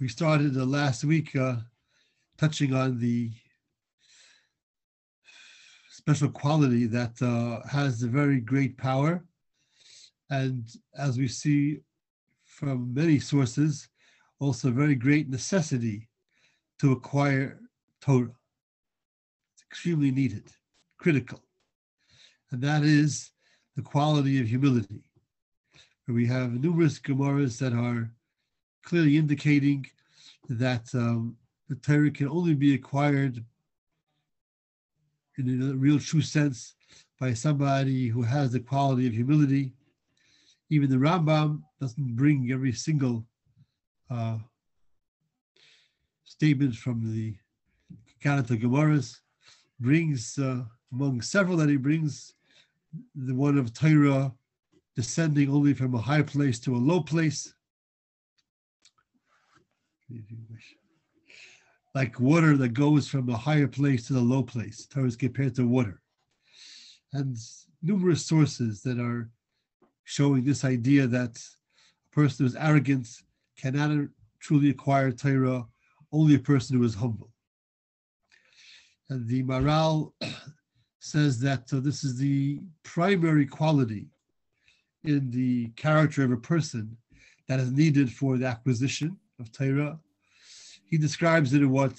We 0.00 0.08
started 0.08 0.56
uh, 0.56 0.64
last 0.64 1.04
week 1.04 1.36
uh, 1.36 1.56
touching 2.36 2.74
on 2.74 2.98
the 2.98 3.30
special 5.88 6.30
quality 6.30 6.86
that 6.86 7.22
uh, 7.22 7.66
has 7.68 8.02
a 8.02 8.08
very 8.08 8.40
great 8.40 8.76
power. 8.76 9.24
And 10.30 10.68
as 10.98 11.16
we 11.16 11.28
see 11.28 11.78
from 12.44 12.92
many 12.92 13.20
sources, 13.20 13.88
also 14.40 14.72
very 14.72 14.96
great 14.96 15.28
necessity 15.28 16.08
to 16.80 16.90
acquire 16.90 17.60
Torah. 18.00 18.34
It's 19.54 19.62
extremely 19.62 20.10
needed, 20.10 20.50
critical. 20.98 21.40
And 22.50 22.60
that 22.62 22.82
is 22.82 23.30
the 23.76 23.82
quality 23.82 24.40
of 24.40 24.48
humility. 24.48 25.04
We 26.08 26.26
have 26.26 26.52
numerous 26.52 26.98
Gemaras 26.98 27.58
that 27.60 27.72
are 27.72 28.10
clearly 28.84 29.16
indicating 29.16 29.86
that 30.48 30.86
um, 30.94 31.36
the 31.68 31.76
Torah 31.76 32.10
can 32.10 32.28
only 32.28 32.54
be 32.54 32.74
acquired 32.74 33.42
in 35.38 35.62
a 35.62 35.74
real 35.74 35.98
true 35.98 36.22
sense 36.22 36.74
by 37.18 37.32
somebody 37.32 38.08
who 38.08 38.22
has 38.22 38.52
the 38.52 38.60
quality 38.60 39.06
of 39.06 39.12
humility. 39.12 39.72
Even 40.70 40.90
the 40.90 40.96
Rambam 40.96 41.62
doesn't 41.80 42.16
bring 42.16 42.50
every 42.52 42.72
single 42.72 43.26
uh, 44.10 44.38
statement 46.24 46.74
from 46.74 47.12
the 47.12 47.34
Kanata 48.22 48.60
Gemaras, 48.60 49.18
brings 49.80 50.38
uh, 50.38 50.62
among 50.92 51.20
several 51.20 51.56
that 51.58 51.68
he 51.68 51.76
brings 51.76 52.34
the 53.14 53.34
one 53.34 53.58
of 53.58 53.72
Torah 53.72 54.32
descending 54.96 55.50
only 55.50 55.74
from 55.74 55.94
a 55.94 56.00
high 56.00 56.22
place 56.22 56.58
to 56.60 56.74
a 56.74 56.78
low 56.78 57.00
place. 57.00 57.54
Like 61.94 62.18
water 62.18 62.56
that 62.56 62.74
goes 62.74 63.08
from 63.08 63.28
a 63.28 63.36
higher 63.36 63.68
place 63.68 64.06
to 64.06 64.14
the 64.14 64.20
low 64.20 64.42
place. 64.42 64.86
Torah 64.86 65.06
is 65.06 65.16
compared 65.16 65.54
to 65.56 65.66
water. 65.66 66.00
And 67.12 67.36
numerous 67.82 68.26
sources 68.26 68.82
that 68.82 68.98
are 68.98 69.30
showing 70.04 70.44
this 70.44 70.64
idea 70.64 71.06
that 71.06 71.36
a 71.36 72.14
person 72.14 72.44
who's 72.44 72.56
arrogant 72.56 73.08
cannot 73.56 74.08
truly 74.40 74.70
acquire 74.70 75.12
Torah, 75.12 75.66
only 76.12 76.34
a 76.34 76.38
person 76.38 76.76
who 76.76 76.84
is 76.84 76.94
humble. 76.94 77.30
And 79.08 79.26
the 79.28 79.42
Maharal 79.42 80.12
says 80.98 81.38
that 81.40 81.72
uh, 81.72 81.80
this 81.80 82.04
is 82.04 82.16
the 82.16 82.60
primary 82.82 83.46
quality 83.46 84.06
in 85.04 85.30
the 85.30 85.68
character 85.76 86.24
of 86.24 86.32
a 86.32 86.36
person 86.36 86.96
that 87.46 87.60
is 87.60 87.70
needed 87.70 88.10
for 88.10 88.38
the 88.38 88.46
acquisition 88.46 89.18
of 89.38 89.52
Torah. 89.52 89.98
He 90.86 90.98
describes 90.98 91.54
it 91.54 91.62
in 91.62 91.70
what 91.70 91.92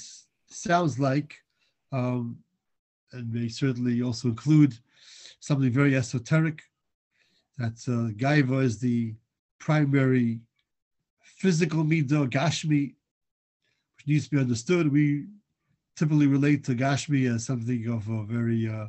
sounds 0.47 0.99
like, 0.99 1.35
um, 1.91 2.37
and 3.11 3.31
may 3.31 3.49
certainly 3.49 4.01
also 4.01 4.29
include 4.29 4.77
something 5.39 5.71
very 5.71 5.95
esoteric, 5.95 6.61
that 7.57 7.77
uh, 7.87 8.11
Gaiva 8.17 8.63
is 8.63 8.79
the 8.79 9.13
primary 9.59 10.41
physical 11.21 11.83
midah, 11.83 12.29
Gashmi, 12.29 12.95
which 13.95 14.07
needs 14.07 14.25
to 14.25 14.35
be 14.35 14.41
understood. 14.41 14.91
We 14.91 15.25
typically 15.95 16.27
relate 16.27 16.63
to 16.65 16.75
Gashmi 16.75 17.33
as 17.33 17.45
something 17.45 17.87
of 17.87 18.07
a 18.09 18.23
very 18.23 18.67
uh, 18.67 18.87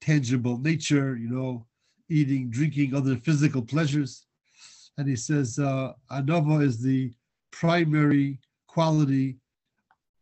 tangible 0.00 0.58
nature, 0.58 1.16
you 1.16 1.28
know, 1.28 1.66
eating, 2.08 2.50
drinking, 2.50 2.94
other 2.94 3.16
physical 3.16 3.62
pleasures. 3.62 4.26
And 4.98 5.08
he 5.08 5.16
says 5.16 5.58
uh, 5.58 5.92
Anava 6.10 6.62
is 6.62 6.82
the 6.82 7.12
primary 7.52 8.40
quality 8.72 9.36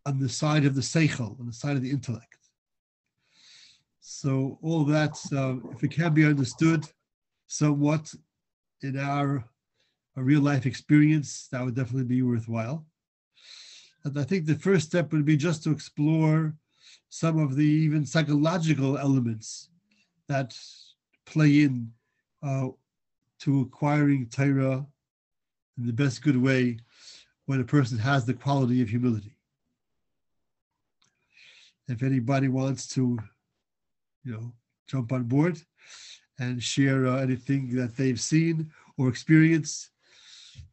on 0.07 0.19
the 0.19 0.29
side 0.29 0.65
of 0.65 0.75
the 0.75 0.81
seichel, 0.81 1.39
on 1.39 1.47
the 1.47 1.53
side 1.53 1.77
of 1.77 1.83
the 1.83 1.91
intellect. 1.91 2.39
So 4.01 4.59
all 4.63 4.85
that, 4.87 5.15
uh, 5.33 5.57
if 5.75 5.85
it 5.85 5.91
can 5.91 6.15
be 6.15 6.25
understood 6.25 6.87
somewhat 7.47 8.15
in 8.83 8.99
our, 8.99 9.45
our 10.17 10.23
real 10.23 10.41
life 10.41 10.65
experience, 10.65 11.49
that 11.53 11.63
would 11.63 11.77
definitely 11.77 12.05
be 12.17 12.23
worthwhile. 12.23 12.87
And 14.05 14.19
I 14.19 14.25
think 14.25 14.47
the 14.47 14.55
first 14.55 14.87
step 14.87 15.13
would 15.13 15.27
be 15.27 15.37
just 15.37 15.63
to 15.65 15.71
explore 15.71 16.55
some 17.11 17.39
of 17.39 17.55
the 17.55 17.67
even 17.85 18.07
psychological 18.07 18.97
elements 18.97 19.69
that 20.29 20.57
play 21.27 21.63
in 21.65 21.91
uh, 22.43 22.69
to 23.41 23.61
acquiring 23.61 24.27
Torah 24.29 24.87
in 25.77 25.87
the 25.87 25.93
best 25.93 26.23
good 26.23 26.41
way 26.41 26.79
when 27.49 27.63
a 27.63 27.65
person 27.65 27.97
has 27.97 28.27
the 28.27 28.35
quality 28.35 28.83
of 28.83 28.91
humility. 28.91 29.35
If 31.89 32.03
anybody 32.03 32.49
wants 32.49 32.87
to, 32.89 33.19
you 34.23 34.33
know, 34.33 34.53
jump 34.87 35.13
on 35.13 35.25
board 35.25 35.59
and 36.39 36.63
share 36.63 37.07
uh, 37.07 37.17
anything 37.17 37.75
that 37.75 37.97
they've 37.97 38.21
seen 38.21 38.71
or 38.99 39.09
experienced, 39.09 39.89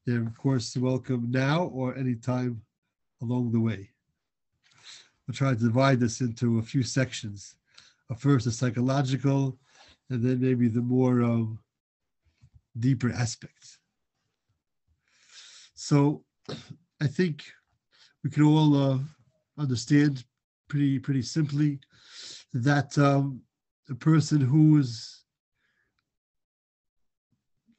they're 0.05 0.23
of 0.23 0.37
course 0.37 0.75
welcome 0.75 1.31
now 1.31 1.63
or 1.63 1.95
anytime 1.95 2.61
along 3.21 3.53
the 3.53 3.61
way. 3.61 3.91
We'll 5.25 5.35
try 5.35 5.51
to 5.51 5.55
divide 5.55 6.01
this 6.01 6.19
into 6.19 6.59
a 6.59 6.61
few 6.61 6.83
sections. 6.83 7.55
Uh, 8.11 8.15
first, 8.15 8.43
the 8.43 8.51
psychological, 8.51 9.57
and 10.09 10.21
then 10.21 10.41
maybe 10.41 10.67
the 10.67 10.81
more 10.81 11.23
um, 11.23 11.57
deeper 12.77 13.13
aspects. 13.13 13.77
So, 15.73 16.24
I 17.01 17.07
think 17.07 17.43
we 18.23 18.29
can 18.29 18.43
all 18.43 18.75
uh, 18.75 18.99
understand 19.57 20.23
pretty 20.67 20.99
pretty 20.99 21.21
simply 21.21 21.79
that 22.53 22.97
um, 22.97 23.41
a 23.89 23.95
person 23.95 24.41
who 24.41 24.79
is 24.79 25.23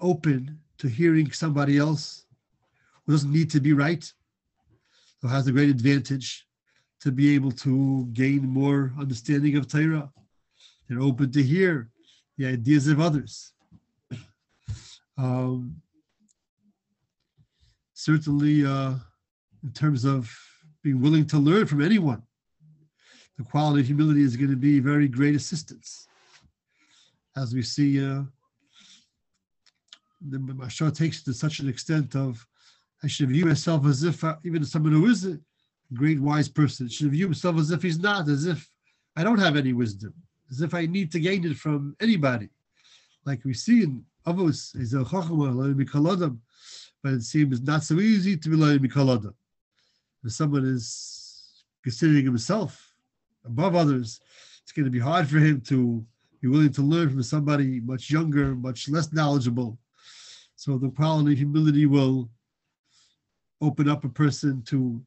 open 0.01 0.59
to 0.79 0.89
hearing 0.89 1.31
somebody 1.33 1.79
else 1.79 2.27
who 3.05 3.13
doesn't 3.13 3.33
need 3.33 3.51
to 3.51 3.61
be 3.61 3.73
right, 3.73 4.13
who 5.23 5.29
has 5.29 5.47
a 5.47 5.53
great 5.53 5.71
advantage 5.71 6.47
to 7.01 7.11
be 7.13 7.35
able 7.35 7.53
to 7.53 8.07
gain 8.13 8.43
more 8.43 8.93
understanding 8.99 9.57
of 9.57 9.69
Torah. 9.69 10.11
They're 10.89 11.01
open 11.01 11.33
to 11.33 11.43
hear 11.43 11.91
the 12.37 12.47
ideas 12.47 12.89
of 12.89 13.01
others. 13.01 13.53
Um, 15.19 15.81
certainly, 17.97 18.65
uh, 18.65 18.93
in 19.65 19.73
terms 19.73 20.05
of 20.05 20.31
being 20.83 21.01
willing 21.01 21.27
to 21.27 21.39
learn 21.39 21.67
from 21.67 21.81
anyone, 21.81 22.23
the 23.39 23.45
quality 23.45 23.81
of 23.81 23.87
humility 23.87 24.23
is 24.23 24.37
going 24.37 24.51
to 24.51 24.57
be 24.57 24.81
very 24.81 25.09
great 25.09 25.35
assistance. 25.35 26.07
As 27.35 27.55
we 27.55 27.63
see, 27.63 28.07
uh, 28.07 28.23
the 30.29 30.37
Mashar 30.37 30.95
takes 30.95 31.21
it 31.21 31.25
to 31.25 31.33
such 31.33 31.61
an 31.61 31.71
extent 31.71 32.15
of 32.15 32.47
I 33.03 33.07
should 33.07 33.31
view 33.31 33.47
myself 33.47 33.87
as 33.87 34.03
if 34.03 34.23
uh, 34.23 34.37
even 34.45 34.65
someone 34.65 34.93
who 34.93 35.07
is 35.07 35.27
a 35.27 35.39
great 35.95 36.21
wise 36.21 36.51
person 36.51 36.89
should 36.89 37.11
view 37.11 37.25
himself 37.25 37.57
as 37.59 37.71
if 37.71 37.83
he's 37.83 37.99
not, 37.99 38.29
as 38.29 38.45
if 38.45 38.69
I 39.17 39.25
don't 39.25 39.39
have 39.39 39.57
any 39.57 39.73
wisdom, 39.73 40.13
as 40.51 40.61
if 40.61 40.75
I 40.75 40.85
need 40.85 41.11
to 41.13 41.21
gain 41.21 41.47
it 41.47 41.57
from 41.57 41.97
anybody. 42.01 42.51
Like 43.25 43.43
we 43.45 43.55
see 43.55 43.85
in 43.85 44.05
Avos, 44.27 44.79
is 44.79 44.93
a 44.93 44.99
chachama, 44.99 46.39
but 47.07 47.15
it 47.15 47.23
seems 47.23 47.63
not 47.63 47.85
so 47.85 48.01
easy 48.01 48.37
to 48.37 48.49
be 48.49 48.57
like 48.57 48.81
mikaladam. 48.81 49.33
If 50.25 50.33
someone 50.33 50.65
is 50.65 51.63
considering 51.85 52.25
himself 52.25 52.93
above 53.45 53.77
others, 53.77 54.19
it's 54.61 54.73
going 54.73 54.87
to 54.87 54.91
be 54.91 54.99
hard 54.99 55.29
for 55.29 55.39
him 55.39 55.61
to 55.69 56.05
be 56.43 56.49
willing 56.49 56.73
to 56.73 56.83
learn 56.83 57.11
from 57.11 57.23
somebody 57.23 57.79
much 57.79 58.11
younger, 58.11 58.57
much 58.57 58.89
less 58.89 59.13
knowledgeable. 59.13 59.79
So 60.57 60.79
the 60.79 60.91
quality 60.91 61.35
of 61.35 61.39
humility 61.39 61.87
will 61.87 62.29
open 63.61 63.89
up 63.89 64.03
a 64.05 64.09
person 64.09 64.63
to 64.63 65.01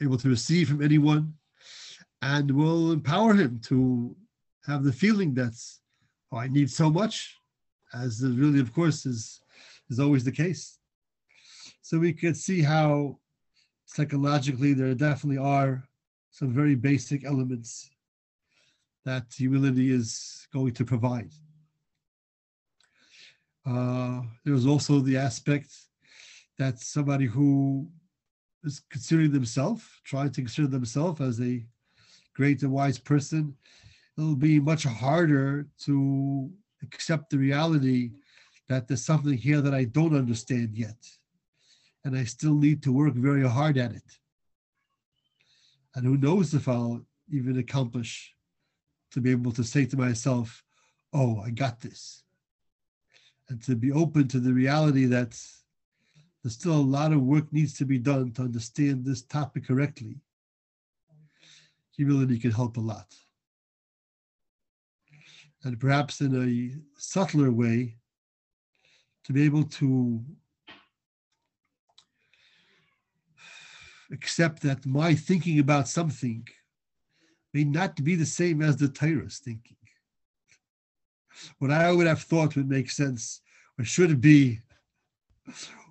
able 0.00 0.16
to 0.16 0.30
receive 0.30 0.70
from 0.70 0.80
anyone 0.80 1.34
and 2.22 2.50
will 2.50 2.92
empower 2.92 3.34
him 3.34 3.60
to 3.64 4.16
have 4.66 4.84
the 4.84 4.92
feeling 4.94 5.34
that's 5.34 5.82
oh, 6.32 6.38
I 6.38 6.48
need 6.48 6.70
so 6.70 6.88
much, 6.88 7.36
as 7.92 8.22
it 8.22 8.30
really, 8.30 8.60
of 8.60 8.72
course, 8.72 9.04
is 9.04 9.42
is 9.88 10.00
always 10.00 10.24
the 10.24 10.32
case. 10.32 10.78
So 11.82 11.98
we 11.98 12.12
could 12.12 12.36
see 12.36 12.62
how 12.62 13.18
psychologically 13.84 14.72
there 14.74 14.94
definitely 14.94 15.38
are 15.38 15.84
some 16.30 16.52
very 16.52 16.74
basic 16.74 17.24
elements 17.24 17.88
that 19.04 19.24
humility 19.36 19.90
is 19.92 20.46
going 20.52 20.74
to 20.74 20.84
provide. 20.84 21.30
Uh, 23.64 24.22
there's 24.44 24.66
also 24.66 25.00
the 25.00 25.16
aspect 25.16 25.72
that 26.58 26.78
somebody 26.80 27.26
who 27.26 27.88
is 28.64 28.82
considering 28.90 29.32
themselves, 29.32 29.84
trying 30.04 30.30
to 30.30 30.40
consider 30.40 30.66
themselves 30.66 31.20
as 31.20 31.40
a 31.40 31.64
great 32.34 32.62
and 32.62 32.72
wise 32.72 32.98
person, 32.98 33.54
it'll 34.18 34.36
be 34.36 34.60
much 34.60 34.84
harder 34.84 35.66
to 35.78 36.50
accept 36.82 37.30
the 37.30 37.38
reality 37.38 38.10
that 38.68 38.88
there's 38.88 39.04
something 39.04 39.36
here 39.36 39.60
that 39.60 39.74
I 39.74 39.84
don't 39.84 40.16
understand 40.16 40.76
yet. 40.76 40.96
and 42.06 42.16
I 42.16 42.22
still 42.22 42.54
need 42.54 42.84
to 42.84 42.92
work 42.92 43.14
very 43.14 43.46
hard 43.48 43.76
at 43.76 43.90
it. 43.90 44.18
And 45.96 46.06
who 46.06 46.16
knows 46.16 46.54
if 46.54 46.68
I'll 46.68 47.04
even 47.32 47.58
accomplish 47.58 48.32
to 49.10 49.20
be 49.20 49.32
able 49.32 49.50
to 49.50 49.64
say 49.64 49.86
to 49.86 49.96
myself, 49.96 50.62
oh, 51.12 51.40
I 51.44 51.50
got 51.50 51.80
this. 51.80 52.22
And 53.48 53.60
to 53.64 53.74
be 53.74 53.90
open 53.90 54.28
to 54.28 54.38
the 54.38 54.52
reality 54.52 55.06
that 55.06 55.36
there's 56.42 56.54
still 56.54 56.76
a 56.76 56.92
lot 56.96 57.12
of 57.12 57.22
work 57.22 57.52
needs 57.52 57.76
to 57.78 57.84
be 57.84 57.98
done 57.98 58.30
to 58.34 58.42
understand 58.42 59.04
this 59.04 59.22
topic 59.22 59.66
correctly. 59.66 60.20
Humility 61.96 62.38
can 62.38 62.52
help 62.52 62.76
a 62.76 62.80
lot. 62.80 63.12
And 65.64 65.80
perhaps 65.80 66.20
in 66.20 66.32
a 66.36 67.00
subtler 67.00 67.50
way, 67.50 67.96
to 69.26 69.32
be 69.32 69.42
able 69.44 69.64
to 69.64 70.24
accept 74.12 74.62
that 74.62 74.86
my 74.86 75.16
thinking 75.16 75.58
about 75.58 75.88
something 75.88 76.46
may 77.52 77.64
not 77.64 78.02
be 78.04 78.14
the 78.14 78.24
same 78.24 78.62
as 78.62 78.76
the 78.76 78.86
Torah's 78.86 79.38
thinking. 79.38 79.76
What 81.58 81.72
I 81.72 81.90
would 81.90 82.06
have 82.06 82.22
thought 82.22 82.54
would 82.54 82.68
make 82.68 82.88
sense 82.88 83.40
or 83.78 83.84
should 83.84 84.20
be, 84.20 84.60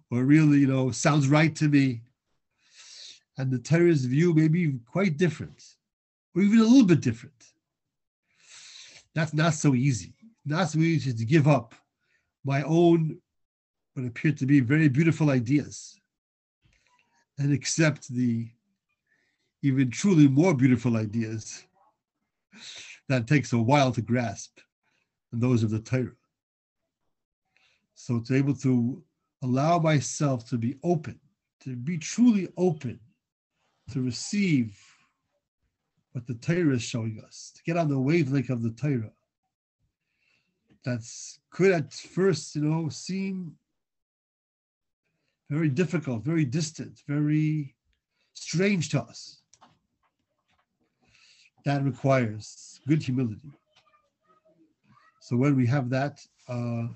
or 0.09 0.23
really, 0.23 0.59
you 0.59 0.67
know, 0.67 0.91
sounds 0.91 1.27
right 1.27 1.53
to 1.57 1.67
me. 1.67 2.03
And 3.37 3.51
the 3.51 3.59
Torah's 3.59 4.05
view 4.05 4.33
may 4.33 4.47
be 4.47 4.79
quite 4.89 5.17
different, 5.17 5.61
or 6.33 6.41
even 6.41 6.59
a 6.59 6.63
little 6.63 6.85
bit 6.85 7.01
different. 7.01 7.43
That's 9.13 9.33
not 9.33 9.55
so 9.55 9.75
easy. 9.75 10.13
Not 10.45 10.69
so 10.69 10.79
easy 10.79 11.13
to 11.13 11.25
give 11.25 11.49
up 11.49 11.75
my 12.45 12.61
own, 12.63 13.19
what 13.95 14.05
appear 14.05 14.33
to 14.33 14.45
be 14.45 14.59
very 14.59 14.89
beautiful 14.89 15.29
ideas 15.29 15.97
and 17.39 17.51
accept 17.51 18.07
the 18.09 18.47
even 19.63 19.89
truly 19.89 20.27
more 20.27 20.53
beautiful 20.53 20.97
ideas 20.97 21.63
that 23.07 23.25
takes 23.25 23.53
a 23.53 23.57
while 23.57 23.91
to 23.91 24.01
grasp 24.01 24.59
than 25.31 25.39
those 25.39 25.63
of 25.63 25.69
the 25.69 25.79
Torah. 25.79 26.11
So 27.95 28.19
to 28.19 28.35
able 28.35 28.55
to 28.55 29.01
allow 29.41 29.79
myself 29.79 30.47
to 30.49 30.57
be 30.57 30.75
open, 30.83 31.19
to 31.61 31.75
be 31.75 31.97
truly 31.97 32.49
open 32.57 32.99
to 33.91 34.01
receive 34.01 34.77
what 36.11 36.27
the 36.27 36.35
Torah 36.35 36.75
is 36.75 36.83
showing 36.83 37.21
us, 37.25 37.53
to 37.55 37.63
get 37.63 37.77
on 37.77 37.87
the 37.87 37.99
wavelength 37.99 38.49
of 38.49 38.61
the 38.61 38.71
Torah. 38.71 39.11
That's 40.83 41.39
could 41.49 41.71
at 41.71 41.93
first, 41.93 42.55
you 42.55 42.61
know, 42.61 42.89
seem 42.89 43.55
very 45.49 45.69
difficult, 45.69 46.23
very 46.23 46.45
distant, 46.45 47.01
very 47.07 47.75
strange 48.33 48.89
to 48.89 49.01
us. 49.01 49.41
That 51.65 51.83
requires 51.83 52.79
good 52.87 53.01
humility. 53.01 53.51
So 55.21 55.35
when 55.35 55.55
we 55.55 55.65
have 55.67 55.89
that, 55.89 56.19
uh, 56.47 56.87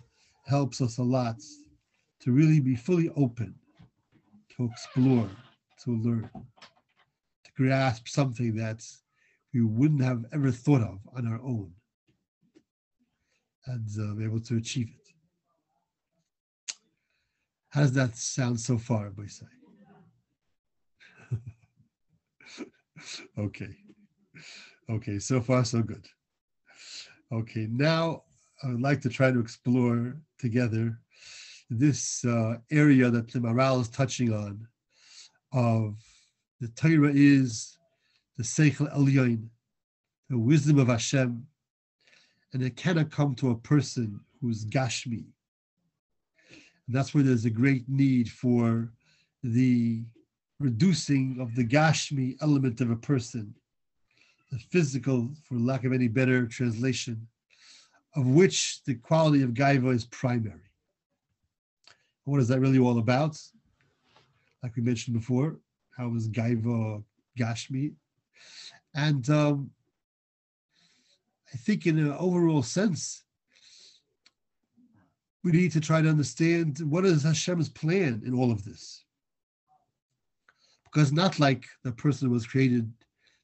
helps 0.46 0.82
us 0.82 0.98
a 0.98 1.04
lot 1.04 1.38
to 2.22 2.32
really 2.32 2.60
be 2.60 2.76
fully 2.76 3.10
open, 3.16 3.56
to 4.56 4.66
explore, 4.66 5.30
to 5.84 5.92
learn, 5.92 6.30
to 7.44 7.52
grasp 7.56 8.08
something 8.08 8.56
that 8.56 8.84
we 9.54 9.62
wouldn't 9.62 10.04
have 10.04 10.26
ever 10.34 10.52
thought 10.52 10.82
of 10.82 11.00
on 11.16 11.28
our 11.28 11.42
own, 11.42 11.72
and 13.68 13.88
uh, 14.00 14.14
be 14.16 14.26
able 14.26 14.42
to 14.42 14.58
achieve 14.58 14.90
it. 14.90 14.99
How 17.70 17.82
does 17.82 17.94
that 17.94 18.18
sound 18.18 18.60
so 18.60 18.78
far, 18.78 19.12
Boisai? 19.12 19.48
okay. 23.38 23.76
Okay, 24.90 25.20
so 25.20 25.40
far 25.40 25.64
so 25.64 25.84
good. 25.84 26.06
Okay, 27.32 27.68
now 27.70 28.24
I 28.64 28.70
would 28.70 28.82
like 28.82 29.02
to 29.02 29.10
try 29.10 29.32
to 29.32 29.40
explore 29.40 30.18
together 30.40 31.00
this 31.70 32.26
uh, 32.26 32.58
area 32.72 33.12
that 33.12 33.32
the 33.32 33.40
Maharal 33.40 33.82
is 33.82 33.90
touching 33.90 34.34
on 34.34 34.68
of 35.54 35.96
the 36.60 36.70
Torah 36.70 37.12
is 37.14 37.78
the 38.38 38.44
Seichel 38.44 38.92
Elyon, 38.96 39.48
the 40.30 40.40
wisdom 40.40 40.80
of 40.80 40.88
Hashem, 40.88 41.46
and 42.54 42.64
it 42.64 42.76
cannot 42.76 43.12
come 43.12 43.36
to 43.36 43.52
a 43.52 43.56
person 43.56 44.20
who's 44.42 44.66
Gashmi, 44.66 45.26
that's 46.96 47.14
where 47.14 47.24
there's 47.24 47.46
a 47.46 47.50
great 47.50 47.88
need 47.88 48.30
for 48.30 48.92
the 49.44 50.04
reducing 50.60 51.38
of 51.40 51.56
the 51.56 51.66
Gashmi 51.66 52.36
element 52.42 52.82
of 52.82 52.92
a 52.92 52.96
person, 52.96 53.54
the 54.52 54.58
physical, 54.58 55.30
for 55.44 55.56
lack 55.56 55.86
of 55.86 55.94
any 55.94 56.08
better 56.08 56.48
translation, 56.48 57.28
of 58.16 58.26
which 58.28 58.84
the 58.86 58.96
quality 58.96 59.44
of 59.44 59.52
Gaiva 59.52 59.94
is 59.94 60.06
primary. 60.06 60.60
What 62.26 62.42
is 62.42 62.48
that 62.50 62.60
really 62.60 62.80
all 62.80 63.00
about? 63.00 63.40
Like 64.64 64.76
we 64.76 64.82
mentioned 64.82 65.18
before, 65.18 65.58
how 65.96 66.14
is 66.16 66.28
Gaiva 66.28 67.04
Gashmi? 67.38 67.94
And 68.96 69.30
um, 69.30 69.70
I 71.54 71.58
think, 71.58 71.86
in 71.86 71.98
an 72.00 72.14
overall 72.14 72.64
sense, 72.64 73.24
we 75.44 75.52
need 75.52 75.72
to 75.72 75.80
try 75.80 76.02
to 76.02 76.10
understand 76.10 76.80
what 76.80 77.06
is 77.06 77.24
Hashem's 77.24 77.70
plan 77.70 78.22
in 78.26 78.34
all 78.34 78.52
of 78.52 78.64
this. 78.66 79.04
Because 80.86 81.12
not 81.12 81.40
like 81.40 81.66
the 81.84 81.92
person 81.92 82.30
was 82.30 82.48
created 82.48 82.92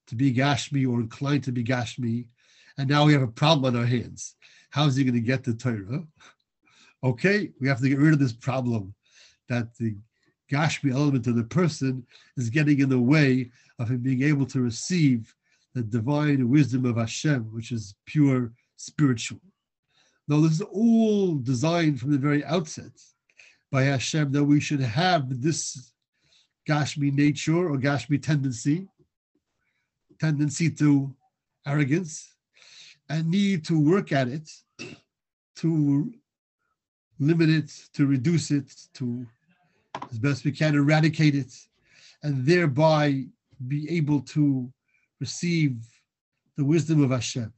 to 0.08 0.16
be 0.16 0.34
Gashmi 0.34 0.88
or 0.88 1.00
inclined 1.00 1.44
to 1.46 1.52
be 1.52 1.64
Gashmi, 1.64 2.28
and 2.78 2.90
now 2.90 3.06
we 3.06 3.14
have 3.14 3.22
a 3.22 3.28
problem 3.28 3.74
on 3.74 3.80
our 3.80 3.88
hands. 3.88 4.36
How 4.72 4.86
is 4.86 4.96
he 4.96 5.04
going 5.04 5.14
to 5.14 5.22
get 5.22 5.44
the 5.44 5.54
Torah? 5.54 6.04
Okay, 7.04 7.52
we 7.62 7.68
have 7.68 7.80
to 7.82 7.90
get 7.90 8.00
rid 8.00 8.14
of 8.14 8.20
this 8.20 8.34
problem 8.34 8.96
that 9.48 9.76
the 9.76 9.96
Gashmi 10.52 10.92
element 10.92 11.28
of 11.28 11.36
the 11.36 11.44
person 11.44 12.04
is 12.36 12.50
getting 12.50 12.80
in 12.80 12.90
the 12.90 13.00
way 13.00 13.52
of 13.78 13.92
him 13.92 14.00
being 14.00 14.24
able 14.24 14.48
to 14.48 14.62
receive 14.62 15.36
the 15.76 15.84
divine 15.84 16.50
wisdom 16.50 16.84
of 16.84 16.98
Hashem, 16.98 17.44
which 17.54 17.72
is 17.72 17.94
pure 18.08 18.54
spiritual. 18.78 19.40
No, 20.28 20.42
this 20.42 20.54
is 20.54 20.62
all 20.62 21.36
designed 21.36 22.00
from 22.00 22.12
the 22.12 22.18
very 22.18 22.44
outset 22.46 22.92
by 23.72 23.84
Hashem 23.84 24.32
that 24.32 24.44
we 24.44 24.60
should 24.60 24.80
have 24.80 25.42
this 25.42 25.94
Gashmi 26.68 27.14
nature 27.14 27.70
or 27.70 27.78
Gashmi 27.78 28.22
tendency, 28.22 28.88
tendency 30.20 30.70
to 30.72 31.14
arrogance, 31.68 32.36
and 33.10 33.30
need 33.30 33.64
to 33.66 33.80
work 33.80 34.12
at 34.12 34.28
it 34.28 34.50
to 35.58 36.12
limit 37.20 37.50
it, 37.50 37.72
to 37.94 38.08
reduce 38.08 38.52
it, 38.52 38.74
to 38.94 39.26
as 40.12 40.18
best 40.18 40.44
we 40.44 40.52
can 40.52 40.76
eradicate 40.76 41.36
it, 41.36 41.54
and 42.24 42.46
thereby 42.46 43.26
be 43.68 43.90
able 43.90 44.22
to 44.22 44.72
receive 45.20 45.78
the 46.58 46.66
wisdom 46.66 47.04
of 47.04 47.12
Hashem 47.12 47.54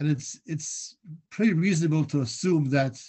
and 0.00 0.10
it's 0.10 0.40
it's 0.46 0.96
pretty 1.28 1.52
reasonable 1.52 2.04
to 2.06 2.22
assume 2.22 2.70
that 2.70 3.00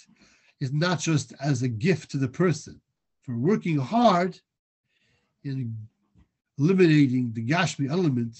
it's 0.60 0.72
not 0.72 1.00
just 1.00 1.32
as 1.40 1.62
a 1.62 1.68
gift 1.68 2.10
to 2.10 2.18
the 2.18 2.28
person 2.28 2.80
for 3.22 3.36
working 3.36 3.78
hard 3.78 4.38
in 5.44 5.74
eliminating 6.58 7.32
the 7.32 7.44
Gashmi 7.44 7.90
element, 7.90 8.36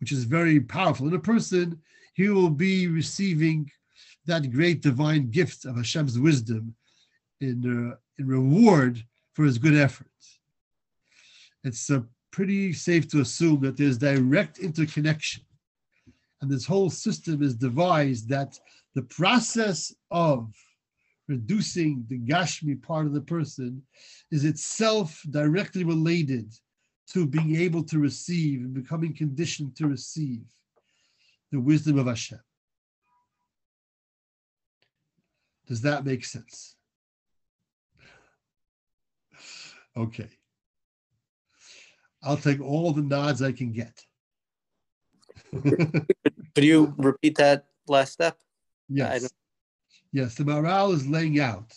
which 0.00 0.12
is 0.12 0.24
very 0.24 0.60
powerful 0.60 1.08
in 1.08 1.14
a 1.14 1.18
person, 1.18 1.80
he 2.14 2.28
will 2.28 2.50
be 2.50 2.86
receiving 2.86 3.70
that 4.26 4.50
great 4.52 4.80
divine 4.80 5.30
gift 5.30 5.64
of 5.64 5.76
Hashem's 5.76 6.18
wisdom 6.18 6.74
in, 7.40 7.92
uh, 7.92 7.96
in 8.18 8.26
reward 8.26 9.02
for 9.34 9.44
his 9.44 9.58
good 9.58 9.74
efforts. 9.74 10.40
It's 11.64 11.90
uh, 11.90 12.00
pretty 12.30 12.72
safe 12.72 13.08
to 13.08 13.20
assume 13.20 13.60
that 13.60 13.76
there's 13.76 13.98
direct 13.98 14.58
interconnection 14.58 15.45
and 16.40 16.50
this 16.50 16.66
whole 16.66 16.90
system 16.90 17.42
is 17.42 17.54
devised 17.54 18.28
that 18.28 18.58
the 18.94 19.02
process 19.02 19.94
of 20.10 20.52
reducing 21.28 22.04
the 22.08 22.18
Gashmi 22.18 22.80
part 22.80 23.06
of 23.06 23.12
the 23.12 23.20
person 23.20 23.82
is 24.30 24.44
itself 24.44 25.22
directly 25.30 25.84
related 25.84 26.52
to 27.08 27.26
being 27.26 27.56
able 27.56 27.82
to 27.84 27.98
receive 27.98 28.60
and 28.60 28.74
becoming 28.74 29.14
conditioned 29.14 29.76
to 29.76 29.86
receive 29.86 30.44
the 31.52 31.60
wisdom 31.60 31.98
of 31.98 32.06
Hashem. 32.06 32.40
Does 35.66 35.80
that 35.82 36.04
make 36.04 36.24
sense? 36.24 36.76
Okay. 39.96 40.28
I'll 42.22 42.36
take 42.36 42.60
all 42.60 42.92
the 42.92 43.02
nods 43.02 43.42
I 43.42 43.52
can 43.52 43.72
get. 43.72 44.04
Could 45.52 46.64
you 46.64 46.94
repeat 46.96 47.36
that 47.38 47.66
last 47.88 48.12
step? 48.12 48.38
Yes. 48.88 49.30
Yes, 50.12 50.34
the 50.34 50.44
Maharal 50.44 50.94
is 50.94 51.06
laying 51.06 51.40
out 51.40 51.72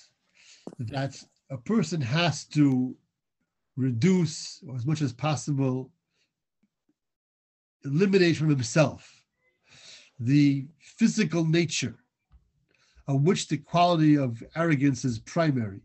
that 0.79 1.21
a 1.49 1.57
person 1.57 1.99
has 2.01 2.45
to 2.45 2.95
reduce 3.75 4.61
or 4.67 4.75
as 4.75 4.85
much 4.85 5.01
as 5.01 5.13
possible 5.13 5.91
eliminate 7.85 8.35
from 8.35 8.49
himself 8.49 9.23
the 10.19 10.67
physical 10.79 11.45
nature 11.45 11.95
of 13.07 13.21
which 13.21 13.47
the 13.47 13.57
quality 13.57 14.17
of 14.17 14.43
arrogance 14.55 15.05
is 15.05 15.19
primary 15.19 15.81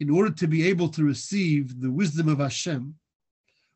in 0.00 0.10
order 0.10 0.30
to 0.30 0.46
be 0.46 0.66
able 0.68 0.88
to 0.88 1.02
receive 1.02 1.80
the 1.80 1.90
wisdom 1.90 2.28
of 2.28 2.38
Hashem, 2.38 2.94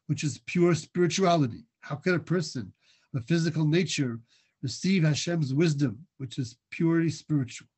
which 0.06 0.22
is 0.22 0.38
pure 0.46 0.74
spirituality. 0.74 1.64
How 1.80 1.96
can 1.96 2.14
a 2.14 2.18
person 2.18 2.72
a 3.14 3.20
physical 3.22 3.66
nature 3.66 4.18
receive 4.62 5.04
Hashem's 5.04 5.54
wisdom, 5.54 6.06
which 6.18 6.38
is 6.38 6.56
purely 6.70 7.10
spiritual? 7.10 7.68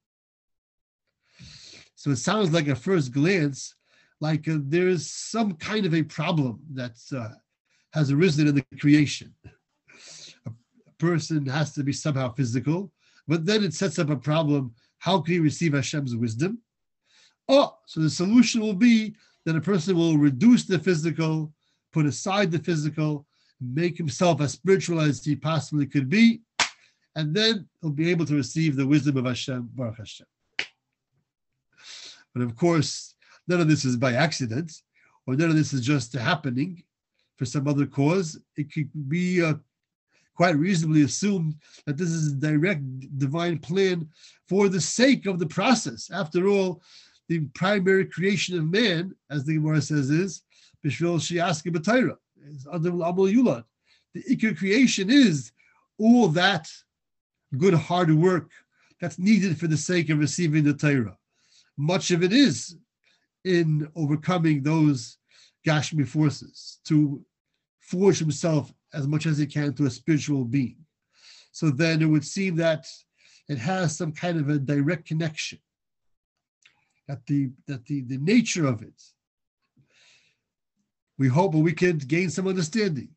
So 1.94 2.10
it 2.10 2.16
sounds 2.16 2.52
like 2.52 2.68
at 2.68 2.78
first 2.78 3.12
glance, 3.12 3.74
like 4.20 4.48
uh, 4.48 4.58
there's 4.60 5.10
some 5.10 5.54
kind 5.54 5.86
of 5.86 5.94
a 5.94 6.02
problem 6.02 6.60
that 6.74 6.96
uh, 7.16 7.28
has 7.92 8.10
arisen 8.10 8.48
in 8.48 8.54
the 8.54 8.64
creation. 8.80 9.32
A, 10.46 10.50
a 10.50 10.92
person 10.98 11.46
has 11.46 11.72
to 11.74 11.84
be 11.84 11.92
somehow 11.92 12.32
physical, 12.32 12.92
but 13.28 13.46
then 13.46 13.62
it 13.62 13.74
sets 13.74 13.98
up 13.98 14.10
a 14.10 14.16
problem. 14.16 14.74
How 14.98 15.20
can 15.20 15.34
he 15.34 15.40
receive 15.40 15.74
Hashem's 15.74 16.16
wisdom? 16.16 16.58
Oh, 17.48 17.76
so 17.86 18.00
the 18.00 18.10
solution 18.10 18.60
will 18.60 18.74
be 18.74 19.14
that 19.44 19.56
a 19.56 19.60
person 19.60 19.96
will 19.96 20.16
reduce 20.16 20.64
the 20.64 20.78
physical, 20.78 21.52
put 21.92 22.06
aside 22.06 22.50
the 22.50 22.58
physical, 22.58 23.26
make 23.62 23.96
himself 23.96 24.40
as 24.40 24.52
spiritual 24.52 25.00
as 25.00 25.24
he 25.24 25.36
possibly 25.36 25.86
could 25.86 26.08
be, 26.08 26.40
and 27.16 27.34
then 27.34 27.68
he'll 27.80 27.90
be 27.90 28.10
able 28.10 28.26
to 28.26 28.34
receive 28.34 28.76
the 28.76 28.86
wisdom 28.86 29.16
of 29.16 29.26
Hashem, 29.26 29.70
Baruch 29.74 29.98
Hashem. 29.98 30.26
But 32.34 32.42
of 32.42 32.56
course, 32.56 33.14
none 33.46 33.60
of 33.60 33.68
this 33.68 33.84
is 33.84 33.96
by 33.96 34.14
accident, 34.14 34.72
or 35.26 35.36
none 35.36 35.50
of 35.50 35.56
this 35.56 35.72
is 35.72 35.84
just 35.84 36.12
happening 36.14 36.82
for 37.36 37.44
some 37.44 37.68
other 37.68 37.86
cause. 37.86 38.38
It 38.56 38.72
could 38.72 38.90
be 39.08 39.42
uh, 39.42 39.54
quite 40.34 40.56
reasonably 40.56 41.02
assumed 41.02 41.56
that 41.86 41.96
this 41.96 42.08
is 42.08 42.32
a 42.32 42.36
direct 42.36 42.82
divine 43.18 43.58
plan 43.58 44.08
for 44.48 44.68
the 44.68 44.80
sake 44.80 45.26
of 45.26 45.38
the 45.38 45.46
process. 45.46 46.10
After 46.10 46.48
all, 46.48 46.82
the 47.28 47.40
primary 47.54 48.06
creation 48.06 48.58
of 48.58 48.70
man, 48.70 49.14
as 49.30 49.44
the 49.44 49.54
Gemara 49.54 49.80
says, 49.80 50.10
is 50.10 50.42
Bishvil 50.84 51.18
Shiaski 51.18 51.72
B'Taira, 51.72 52.16
is 52.46 52.66
Adam 52.72 52.98
Amul 52.98 53.32
Yulad. 53.32 53.64
The 54.14 54.22
Ikar 54.24 54.56
creation 54.56 55.10
is 55.10 55.52
all 55.98 56.28
that 56.28 56.68
good 57.56 57.74
hard 57.74 58.14
work 58.14 58.50
that's 59.00 59.18
needed 59.18 59.58
for 59.58 59.66
the 59.66 59.76
sake 59.76 60.10
of 60.10 60.18
receiving 60.18 60.64
the 60.64 60.74
Torah. 60.74 61.16
Much 61.76 62.10
of 62.10 62.22
it 62.22 62.32
is 62.32 62.76
in 63.44 63.90
overcoming 63.96 64.62
those 64.62 65.18
Gashmi 65.66 66.06
forces 66.06 66.78
to 66.84 67.24
forge 67.80 68.18
himself 68.18 68.72
as 68.94 69.06
much 69.06 69.26
as 69.26 69.38
he 69.38 69.46
can 69.46 69.74
to 69.74 69.86
a 69.86 69.90
spiritual 69.90 70.44
being. 70.44 70.76
So 71.52 71.70
then 71.70 72.02
it 72.02 72.06
would 72.06 72.24
seem 72.24 72.56
that 72.56 72.86
it 73.48 73.58
has 73.58 73.96
some 73.96 74.12
kind 74.12 74.38
of 74.40 74.48
a 74.48 74.58
direct 74.58 75.06
connection. 75.06 75.58
That 77.08 77.26
the 77.26 77.50
that 77.66 77.84
the, 77.86 78.02
the 78.02 78.18
nature 78.18 78.66
of 78.66 78.82
it. 78.82 79.02
We 81.22 81.28
hope 81.28 81.54
we 81.54 81.72
can 81.72 81.98
gain 81.98 82.30
some 82.30 82.48
understanding 82.48 83.10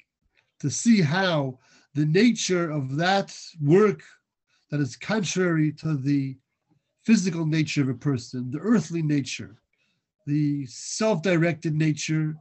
to 0.60 0.70
see 0.70 1.02
how 1.02 1.58
the 1.96 2.06
nature 2.06 2.70
of 2.70 2.98
that 2.98 3.36
work 3.60 4.04
that 4.70 4.80
is 4.80 4.96
contrary 4.96 5.72
to 5.82 5.98
the 5.98 6.38
physical 7.04 7.48
nature 7.48 7.82
of 7.82 7.90
a 7.90 7.96
person, 7.96 8.52
the 8.52 8.60
earthly 8.60 9.02
nature, 9.02 9.56
the 10.28 10.68
self 10.68 11.24
directed 11.24 11.74
nature 11.74 12.36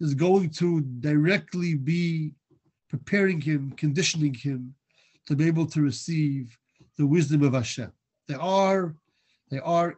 is 0.00 0.14
going 0.14 0.48
to 0.52 0.80
directly 1.00 1.74
be 1.74 2.32
preparing 2.88 3.42
him, 3.42 3.72
conditioning 3.72 4.32
him 4.32 4.74
to 5.26 5.36
be 5.36 5.46
able 5.46 5.66
to 5.66 5.82
receive 5.82 6.58
the 6.96 7.06
wisdom 7.06 7.42
of 7.42 7.52
Hashem. 7.52 7.92
They 8.26 8.36
are, 8.36 8.94
they 9.50 9.58
are 9.58 9.96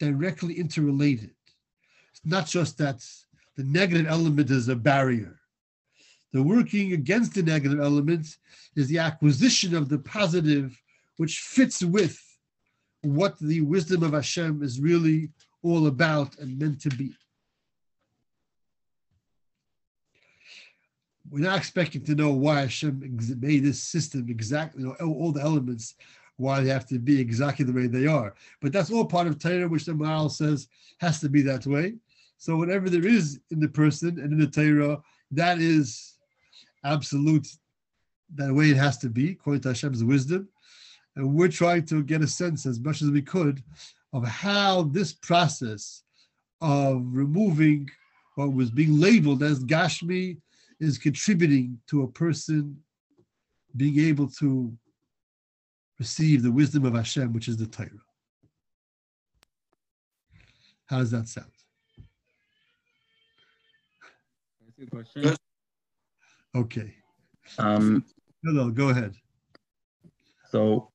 directly 0.00 0.58
interrelated. 0.58 1.30
It's 2.10 2.22
not 2.24 2.48
just 2.48 2.76
that 2.78 3.06
the 3.58 3.64
negative 3.64 4.06
element 4.06 4.50
is 4.52 4.68
a 4.68 4.76
barrier. 4.76 5.36
The 6.32 6.40
working 6.40 6.92
against 6.92 7.34
the 7.34 7.42
negative 7.42 7.80
element 7.80 8.36
is 8.76 8.86
the 8.86 8.98
acquisition 8.98 9.74
of 9.74 9.88
the 9.88 9.98
positive, 9.98 10.80
which 11.16 11.40
fits 11.40 11.82
with 11.82 12.16
what 13.02 13.36
the 13.40 13.62
wisdom 13.62 14.04
of 14.04 14.12
Hashem 14.12 14.62
is 14.62 14.80
really 14.80 15.30
all 15.64 15.88
about 15.88 16.38
and 16.38 16.56
meant 16.56 16.80
to 16.82 16.90
be. 16.90 17.12
We're 21.28 21.40
not 21.40 21.58
expecting 21.58 22.04
to 22.04 22.14
know 22.14 22.30
why 22.30 22.60
Hashem 22.60 23.18
made 23.40 23.64
this 23.64 23.82
system 23.82 24.26
exactly, 24.28 24.84
you 24.84 24.96
know, 25.00 25.12
all 25.12 25.32
the 25.32 25.42
elements, 25.42 25.96
why 26.36 26.60
they 26.60 26.70
have 26.70 26.86
to 26.86 27.00
be 27.00 27.20
exactly 27.20 27.64
the 27.64 27.72
way 27.72 27.88
they 27.88 28.06
are. 28.06 28.34
But 28.62 28.72
that's 28.72 28.92
all 28.92 29.04
part 29.04 29.26
of 29.26 29.40
Torah, 29.40 29.68
which 29.68 29.84
the 29.84 29.92
Maharal 29.92 30.30
says 30.30 30.68
has 31.00 31.18
to 31.20 31.28
be 31.28 31.42
that 31.42 31.66
way. 31.66 31.96
So 32.38 32.56
whatever 32.56 32.88
there 32.88 33.06
is 33.06 33.40
in 33.50 33.58
the 33.58 33.68
person 33.68 34.20
and 34.20 34.32
in 34.32 34.38
the 34.38 34.46
Torah, 34.46 35.02
that 35.32 35.58
is 35.58 36.16
absolute, 36.84 37.48
that 38.36 38.54
way 38.54 38.70
it 38.70 38.76
has 38.76 38.96
to 38.98 39.08
be, 39.08 39.32
according 39.32 39.62
to 39.62 39.68
Hashem's 39.68 40.04
wisdom. 40.04 40.48
And 41.16 41.34
we're 41.34 41.48
trying 41.48 41.84
to 41.86 42.02
get 42.02 42.22
a 42.22 42.28
sense 42.28 42.64
as 42.64 42.78
much 42.78 43.02
as 43.02 43.10
we 43.10 43.22
could 43.22 43.62
of 44.12 44.24
how 44.24 44.84
this 44.84 45.12
process 45.12 46.04
of 46.60 47.02
removing 47.10 47.90
what 48.36 48.54
was 48.54 48.70
being 48.70 48.98
labeled 48.98 49.42
as 49.42 49.64
Gashmi 49.64 50.38
is 50.78 50.96
contributing 50.96 51.78
to 51.88 52.04
a 52.04 52.08
person 52.08 52.76
being 53.76 53.98
able 53.98 54.28
to 54.28 54.72
receive 55.98 56.44
the 56.44 56.52
wisdom 56.52 56.84
of 56.84 56.94
Hashem, 56.94 57.32
which 57.32 57.48
is 57.48 57.56
the 57.56 57.66
Torah. 57.66 57.90
How 60.86 60.98
does 60.98 61.10
that 61.10 61.26
sound? 61.26 61.50
Question. 64.86 65.36
Okay. 66.56 66.94
Um, 67.58 68.04
Hello, 68.44 68.70
go 68.70 68.90
ahead. 68.90 69.16
so 70.50 70.92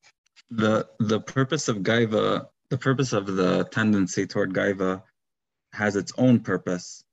the 0.49 0.87
the 0.99 1.19
purpose 1.19 1.67
of 1.67 1.77
gaiva, 1.77 2.47
the 2.69 2.77
purpose 2.77 3.11
of 3.11 3.35
the 3.35 3.65
tendency 3.65 4.25
toward 4.25 4.53
gaiva, 4.53 5.03
has 5.73 5.97
its 5.97 6.13
own 6.17 6.39
purpose, 6.39 7.03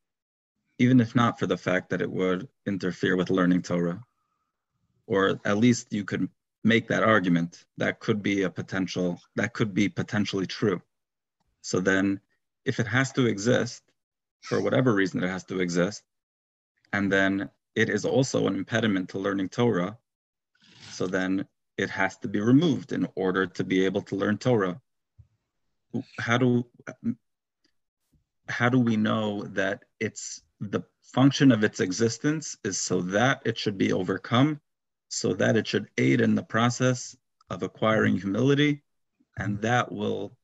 even 0.79 1.01
if 1.01 1.17
not 1.17 1.41
for 1.41 1.47
the 1.47 1.57
fact 1.57 1.91
that 1.91 2.01
it 2.01 2.11
would 2.11 2.47
interfere 2.67 3.17
with 3.17 3.31
learning 3.31 3.63
Torah, 3.63 4.01
or 5.09 5.41
at 5.45 5.59
least 5.59 5.93
you 5.93 6.05
could 6.05 6.29
make 6.63 6.87
that 6.87 7.03
argument. 7.03 7.65
That 7.79 7.99
could 7.99 8.23
be 8.23 8.43
a 8.45 8.51
potential. 8.51 9.21
That 9.35 9.55
could 9.55 9.75
be 9.75 9.89
potentially 9.89 10.47
true. 10.47 10.81
So 11.63 11.81
then, 11.81 12.21
if 12.65 12.79
it 12.79 12.87
has 12.87 13.11
to 13.15 13.27
exist, 13.27 13.83
for 14.43 14.63
whatever 14.63 14.95
reason 14.95 15.25
it 15.25 15.29
has 15.29 15.45
to 15.45 15.59
exist, 15.61 16.05
and 16.93 17.11
then 17.11 17.51
it 17.75 17.89
is 17.89 18.05
also 18.05 18.47
an 18.47 18.55
impediment 18.57 19.09
to 19.11 19.19
learning 19.19 19.49
Torah, 19.49 19.97
so 20.91 21.07
then 21.07 21.47
it 21.79 21.89
has 21.91 22.17
to 22.19 22.29
be 22.29 22.41
removed 22.41 22.93
in 22.93 23.09
order 23.15 23.47
to 23.47 23.65
be 23.65 23.85
able 23.85 24.03
to 24.03 24.17
learn 24.17 24.39
Torah. 24.39 24.81
How 26.19 26.39
do 26.39 26.67
how 28.49 28.69
do 28.69 28.79
we 28.79 28.97
know 28.97 29.45
that 29.45 29.85
it's 30.01 30.43
the 30.61 30.83
function 31.03 31.53
of 31.53 31.65
its 31.65 31.81
existence 31.81 32.57
is 32.65 32.81
so 32.81 33.01
that 33.01 33.41
it 33.45 33.57
should 33.57 33.79
be 33.79 33.93
overcome, 33.93 34.61
so 35.09 35.33
that 35.35 35.57
it 35.57 35.67
should 35.67 35.89
aid 35.97 36.21
in 36.21 36.35
the 36.35 36.43
process 36.43 37.17
of 37.49 37.63
acquiring 37.63 38.17
humility, 38.19 38.83
and 39.39 39.61
that 39.63 39.91
will 39.91 40.37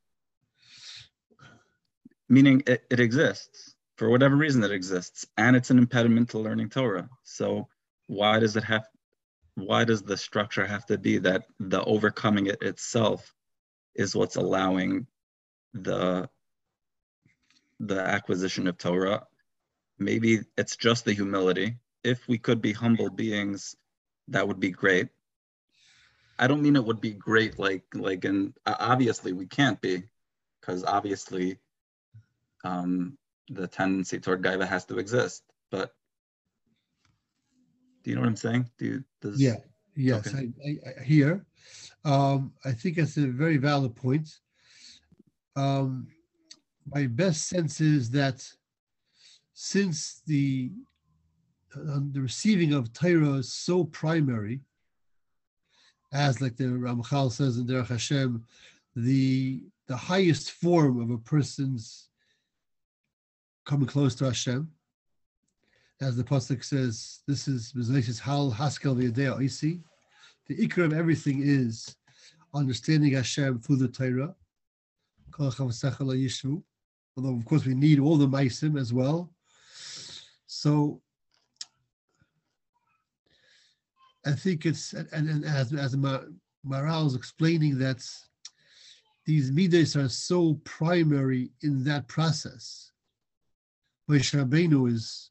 meaning 2.28 2.62
it, 2.66 2.84
it 2.90 2.98
exists 2.98 3.75
for 3.96 4.10
whatever 4.10 4.36
reason 4.36 4.62
it 4.62 4.70
exists, 4.70 5.26
and 5.36 5.56
it's 5.56 5.70
an 5.70 5.78
impediment 5.78 6.30
to 6.30 6.38
learning 6.38 6.68
Torah. 6.68 7.08
So 7.22 7.68
why 8.06 8.38
does 8.38 8.56
it 8.56 8.64
have 8.64 8.86
why 9.54 9.84
does 9.84 10.02
the 10.02 10.18
structure 10.18 10.66
have 10.66 10.84
to 10.86 10.98
be 10.98 11.18
that 11.18 11.44
the 11.58 11.82
overcoming 11.82 12.46
it 12.46 12.60
itself 12.60 13.34
is 13.94 14.14
what's 14.14 14.36
allowing 14.36 15.06
the 15.72 16.28
the 17.80 18.00
acquisition 18.00 18.66
of 18.66 18.76
Torah? 18.76 19.26
Maybe 19.98 20.40
it's 20.58 20.76
just 20.76 21.06
the 21.06 21.14
humility. 21.14 21.76
If 22.04 22.28
we 22.28 22.36
could 22.38 22.60
be 22.60 22.72
humble 22.72 23.08
beings, 23.08 23.76
that 24.28 24.46
would 24.46 24.60
be 24.60 24.70
great. 24.70 25.08
I 26.38 26.48
don't 26.48 26.62
mean 26.62 26.76
it 26.76 26.84
would 26.84 27.00
be 27.00 27.14
great 27.14 27.58
like 27.58 27.84
like 27.94 28.26
and 28.26 28.52
obviously 28.66 29.32
we 29.32 29.46
can't 29.46 29.80
be 29.80 30.02
because 30.60 30.84
obviously 30.84 31.58
um, 32.62 33.16
the 33.48 33.66
tendency 33.66 34.18
toward 34.18 34.42
gaiva 34.42 34.66
has 34.66 34.84
to 34.86 34.98
exist. 34.98 35.42
But 35.70 35.92
do 38.02 38.10
you 38.10 38.16
know 38.16 38.22
what 38.22 38.28
I'm 38.28 38.36
saying? 38.36 38.70
Do 38.78 38.84
you, 38.84 39.04
does, 39.20 39.40
Yeah, 39.40 39.56
yes, 39.94 40.26
Okay. 40.26 40.52
I, 40.64 40.68
I, 40.68 41.00
I 41.00 41.04
hear. 41.04 41.44
Um, 42.04 42.52
I 42.64 42.72
think 42.72 42.98
it's 42.98 43.16
a 43.16 43.26
very 43.26 43.56
valid 43.56 43.96
point. 43.96 44.28
Um, 45.56 46.08
my 46.92 47.06
best 47.06 47.48
sense 47.48 47.80
is 47.80 48.10
that 48.10 48.46
since 49.54 50.22
the 50.26 50.70
uh, 51.74 52.00
the 52.12 52.20
receiving 52.20 52.72
of 52.72 52.92
Torah 52.92 53.34
is 53.34 53.52
so 53.52 53.84
primary, 53.84 54.60
as 56.12 56.40
like 56.40 56.56
the 56.56 56.64
Ramchal 56.64 57.32
says 57.32 57.58
in 57.58 57.66
Derech 57.66 57.88
Hashem, 57.88 58.44
the 58.94 59.64
the 59.88 59.96
highest 59.96 60.52
form 60.52 61.00
of 61.00 61.10
a 61.10 61.18
person's 61.18 62.08
coming 63.66 63.86
close 63.86 64.14
to 64.14 64.24
Hashem, 64.24 64.70
as 66.00 66.16
the 66.16 66.22
pasuk 66.22 66.64
says, 66.64 67.20
this 67.26 67.48
is 67.48 67.72
Bezaitis 67.72 68.20
Hal 68.20 68.52
Haskel 68.52 68.96
V'Yadei 68.96 69.36
Oisi. 69.38 69.80
The 70.46 70.56
ikr 70.56 70.84
of 70.84 70.92
everything 70.92 71.42
is 71.42 71.96
understanding 72.54 73.12
Hashem 73.12 73.58
through 73.58 73.76
the 73.76 73.88
Torah. 73.88 74.34
Although 75.38 77.34
of 77.34 77.44
course 77.44 77.66
we 77.66 77.74
need 77.74 77.98
all 77.98 78.16
the 78.16 78.28
meisim 78.28 78.78
as 78.78 78.92
well. 78.92 79.32
So 80.46 81.02
I 84.24 84.32
think 84.32 84.64
it's 84.64 84.92
and, 84.92 85.08
and 85.12 85.44
as 85.44 85.72
as 85.72 85.96
Maharal 85.96 87.06
is 87.06 87.16
explaining 87.16 87.78
that 87.78 88.04
these 89.24 89.50
midas 89.50 89.96
are 89.96 90.08
so 90.08 90.54
primary 90.64 91.50
in 91.62 91.82
that 91.84 92.06
process. 92.06 92.92
Moshe 94.08 94.38
Rabbeinu 94.38 94.90
is 94.90 95.30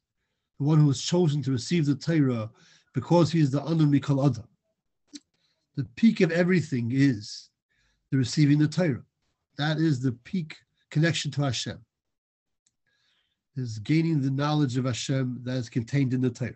the 0.58 0.64
one 0.64 0.78
who 0.78 0.86
was 0.86 1.02
chosen 1.02 1.42
to 1.42 1.50
receive 1.50 1.86
the 1.86 1.94
Torah 1.94 2.50
because 2.94 3.32
he 3.32 3.40
is 3.40 3.50
the 3.50 3.62
Anu 3.62 3.86
Mikol 3.86 4.26
Adam. 4.26 4.48
The 5.76 5.84
peak 5.96 6.20
of 6.20 6.30
everything 6.30 6.90
is 6.92 7.50
the 8.10 8.18
receiving 8.18 8.58
the 8.58 8.68
Torah. 8.68 9.04
That 9.58 9.78
is 9.78 10.00
the 10.00 10.12
peak 10.12 10.56
connection 10.90 11.30
to 11.32 11.42
Hashem. 11.42 11.78
Is 13.56 13.78
gaining 13.78 14.20
the 14.20 14.30
knowledge 14.30 14.76
of 14.76 14.84
Hashem 14.84 15.40
that 15.44 15.56
is 15.56 15.70
contained 15.70 16.12
in 16.12 16.20
the 16.20 16.28
Torah, 16.28 16.52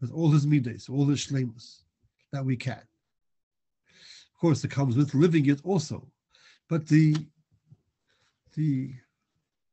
with 0.00 0.10
all 0.12 0.30
his 0.30 0.44
midas, 0.44 0.88
all 0.88 1.06
his 1.06 1.20
shlemus 1.20 1.84
that 2.32 2.44
we 2.44 2.56
can. 2.56 2.82
Of 4.34 4.40
course, 4.40 4.64
it 4.64 4.72
comes 4.72 4.96
with 4.96 5.14
living 5.14 5.46
it 5.46 5.60
also, 5.62 6.08
but 6.68 6.88
the 6.88 7.14
the 8.56 8.94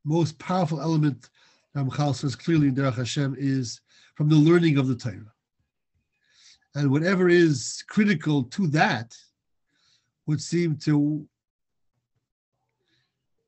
most 0.04 0.38
powerful 0.40 0.82
element 0.82 1.30
Ramchal 1.76 2.16
says 2.16 2.36
clearly 2.36 2.68
in 2.68 2.76
Derech 2.76 2.96
Hashem 2.96 3.36
is 3.38 3.82
from 4.16 4.30
the 4.30 4.36
learning 4.36 4.78
of 4.78 4.88
the 4.88 4.96
Torah. 4.96 5.34
And 6.76 6.92
whatever 6.92 7.30
is 7.30 7.84
critical 7.88 8.44
to 8.44 8.68
that 8.68 9.16
would 10.26 10.42
seem 10.42 10.78
to 10.78 11.28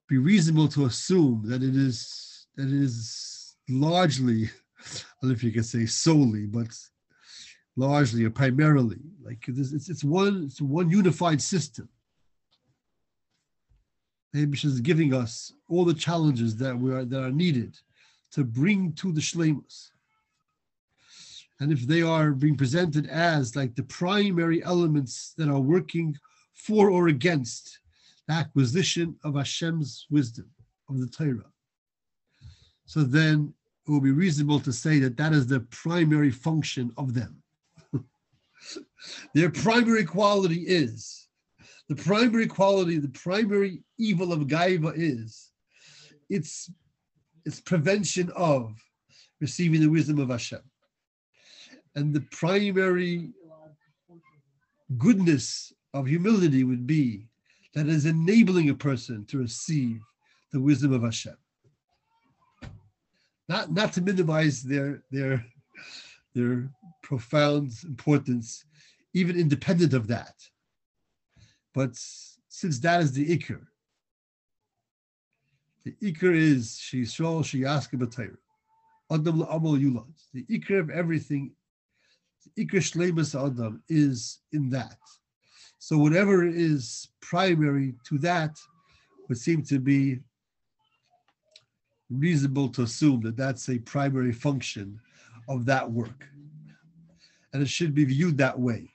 be 0.08 0.18
reasonable 0.18 0.68
to 0.70 0.86
assume 0.86 1.44
that 1.46 1.64
it 1.64 1.76
is 1.76 2.48
that 2.56 2.68
it 2.68 2.74
is 2.74 3.56
largely, 3.70 4.46
I 4.80 4.90
don't 5.22 5.30
know 5.30 5.34
if 5.34 5.44
you 5.44 5.52
can 5.52 5.64
say 5.64 5.86
solely, 5.86 6.46
but 6.46 6.68
largely 7.76 8.26
or 8.26 8.30
primarily, 8.30 9.00
like 9.24 9.44
it's, 9.48 9.72
it's, 9.72 9.90
it's 9.90 10.04
one 10.04 10.44
it's 10.46 10.62
one 10.62 10.90
unified 10.90 11.42
system. 11.42 11.90
Hashem 14.34 14.54
is 14.54 14.82
giving 14.82 15.14
us 15.14 15.54
all 15.70 15.86
the 15.86 15.94
challenges 15.94 16.56
that 16.58 16.78
we 16.78 16.92
are 16.92 17.06
that 17.06 17.24
are 17.24 17.32
needed 17.32 17.78
to 18.32 18.44
bring 18.44 18.94
to 18.94 19.12
the 19.12 19.22
shlemus. 19.22 19.92
And 21.60 21.72
if 21.72 21.86
they 21.86 22.02
are 22.02 22.32
being 22.32 22.58
presented 22.58 23.08
as 23.08 23.56
like 23.56 23.76
the 23.76 23.84
primary 23.84 24.64
elements 24.64 25.34
that 25.38 25.50
are 25.50 25.60
working 25.60 26.18
for 26.54 26.90
or 26.90 27.10
against 27.10 27.80
the 28.28 28.34
acquisition 28.34 29.16
of 29.24 29.36
Hashem's 29.36 30.08
wisdom, 30.10 30.50
of 30.90 31.00
the 31.00 31.08
Torah, 31.08 31.52
so 32.86 33.04
then 33.04 33.54
it 33.88 33.92
will 33.92 34.02
be 34.02 34.12
reasonable 34.12 34.60
to 34.62 34.74
say 34.74 34.98
that 35.00 35.16
that 35.18 35.34
is 35.34 35.46
the 35.46 35.60
primary 35.60 36.32
function 36.32 36.92
of 36.98 37.14
them. 37.14 37.42
Their 39.34 39.52
primary 39.52 40.06
quality 40.06 40.62
is 40.62 41.23
the 41.94 42.04
primary 42.04 42.48
quality, 42.48 42.98
the 42.98 43.08
primary 43.10 43.84
evil 44.00 44.34
of 44.34 44.48
Gaiva 44.48 44.94
is 44.96 45.52
its 46.30 46.72
its 47.46 47.60
prevention 47.60 48.32
of 48.36 48.74
receiving 49.40 49.82
the 49.82 49.90
wisdom 49.90 50.18
of 50.20 50.30
Hashem. 50.30 50.62
And 51.96 52.14
the 52.14 52.26
primary 52.32 53.30
goodness 54.98 55.74
of 55.94 56.08
humility 56.08 56.64
would 56.64 56.88
be 56.88 57.28
that 57.76 57.88
is 57.88 58.06
enabling 58.06 58.70
a 58.70 58.76
person 58.76 59.26
to 59.26 59.38
receive 59.38 60.00
the 60.52 60.62
wisdom 60.62 60.94
of 60.94 61.04
Hashem. 61.04 61.36
Not, 63.50 63.72
not 63.72 63.92
to 63.94 64.02
minimize 64.02 64.64
their, 64.64 65.04
their, 65.12 65.46
their 66.34 66.70
profound 67.02 67.74
importance, 67.84 68.64
even 69.14 69.38
independent 69.38 69.94
of 69.94 70.08
that. 70.08 70.34
But 71.74 71.92
since 72.50 72.80
that 72.80 73.02
is 73.02 73.12
the 73.14 73.38
ikr, 73.38 73.62
the 75.84 75.96
ikr 76.02 76.36
is 76.36 76.80
Shishol 76.82 77.44
Shiyaska 77.44 77.96
B'Torah. 77.96 78.38
Adam 79.12 79.40
La'amal 79.42 79.80
Yulad. 79.80 80.14
The 80.34 80.46
ikr 80.46 80.80
of 80.80 80.90
everything, 80.90 81.52
the 82.56 82.66
ikr 82.66 82.78
Shlemus 82.78 83.36
Adam 83.36 83.84
is 83.90 84.40
in 84.52 84.70
that. 84.70 84.98
So 85.80 85.98
whatever 85.98 86.48
is 86.48 87.10
primary 87.22 87.96
to 88.08 88.18
that 88.20 88.58
would 89.28 89.38
seem 89.38 89.64
to 89.64 89.80
be 89.80 90.20
reasonable 92.10 92.70
to 92.70 92.84
assume 92.84 93.22
that 93.22 93.36
that's 93.36 93.70
a 93.70 93.80
primary 93.80 94.32
function 94.32 95.00
of 95.50 95.66
that 95.66 95.90
work. 95.90 96.26
And 97.52 97.62
it 97.62 97.70
should 97.70 97.94
be 97.94 98.06
viewed 98.06 98.38
that 98.38 98.58
way. 98.58 98.94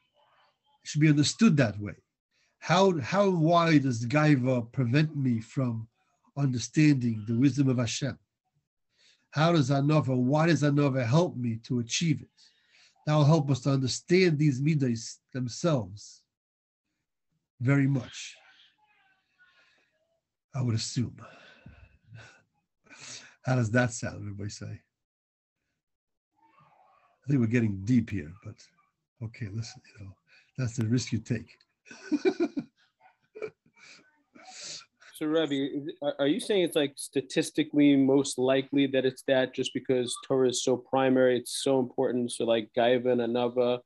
It 0.83 0.89
should 0.89 1.01
be 1.01 1.09
understood 1.09 1.57
that 1.59 1.79
way. 1.79 1.95
How 2.59 2.99
how 3.01 3.31
why 3.31 3.79
does 3.79 4.05
Gaiva 4.05 4.71
prevent 4.73 5.17
me 5.17 5.41
from 5.41 5.89
understanding 6.39 7.25
the 7.27 7.37
wisdom 7.37 7.69
of 7.69 7.79
Hashem. 7.79 8.17
How 9.31 9.53
does 9.53 9.71
Anova, 9.71 10.17
why 10.17 10.47
does 10.47 10.63
Anova 10.63 11.05
help 11.05 11.37
me 11.37 11.57
to 11.65 11.81
achieve 11.81 12.23
it? 12.23 12.29
That 13.07 13.15
will 13.15 13.25
help 13.25 13.51
us 13.51 13.61
to 13.61 13.71
understand 13.71 14.39
these 14.39 14.61
midas 14.61 15.19
themselves 15.33 16.23
very 17.61 17.87
much. 17.87 18.37
I 20.55 20.63
would 20.63 20.75
assume. 20.75 21.17
How 23.43 23.57
does 23.57 23.71
that 23.73 23.93
sound, 23.93 24.21
everybody 24.21 24.51
say? 24.51 24.81
I 27.25 27.29
think 27.29 27.41
we're 27.41 27.47
getting 27.47 27.85
deep 27.85 28.11
here, 28.11 28.33
but 28.45 28.55
okay, 29.23 29.49
listen, 29.53 29.83
you 29.87 30.05
know, 30.05 30.13
that's 30.57 30.77
the 30.77 30.87
risk 30.87 31.13
you 31.13 31.19
take. 31.19 31.59
So, 35.19 35.27
Rabbi, 35.27 35.67
are 36.21 36.29
you 36.29 36.39
saying 36.39 36.63
it's 36.63 36.77
like 36.77 36.93
statistically 36.95 37.97
most 37.97 38.39
likely 38.39 38.87
that 38.87 39.05
it's 39.05 39.25
that 39.27 39.53
just 39.53 39.75
because 39.75 40.17
Torah 40.25 40.49
is 40.51 40.63
so 40.63 40.77
primary, 40.77 41.37
it's 41.37 41.61
so 41.65 41.81
important? 41.81 42.31
So, 42.31 42.45
like 42.45 42.71
Gaiva 42.79 43.11
and 43.11 43.21
Anava, 43.21 43.81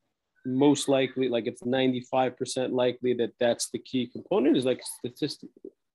most 0.45 0.91
likely, 0.91 1.31
like 1.31 1.47
it's 1.47 1.63
95% 1.63 2.73
likely 2.73 3.15
that 3.15 3.33
that's 3.41 3.71
the 3.71 3.79
key 3.79 4.09
component 4.09 4.59
is 4.59 4.67
like 4.67 4.83
statistic. 4.99 5.49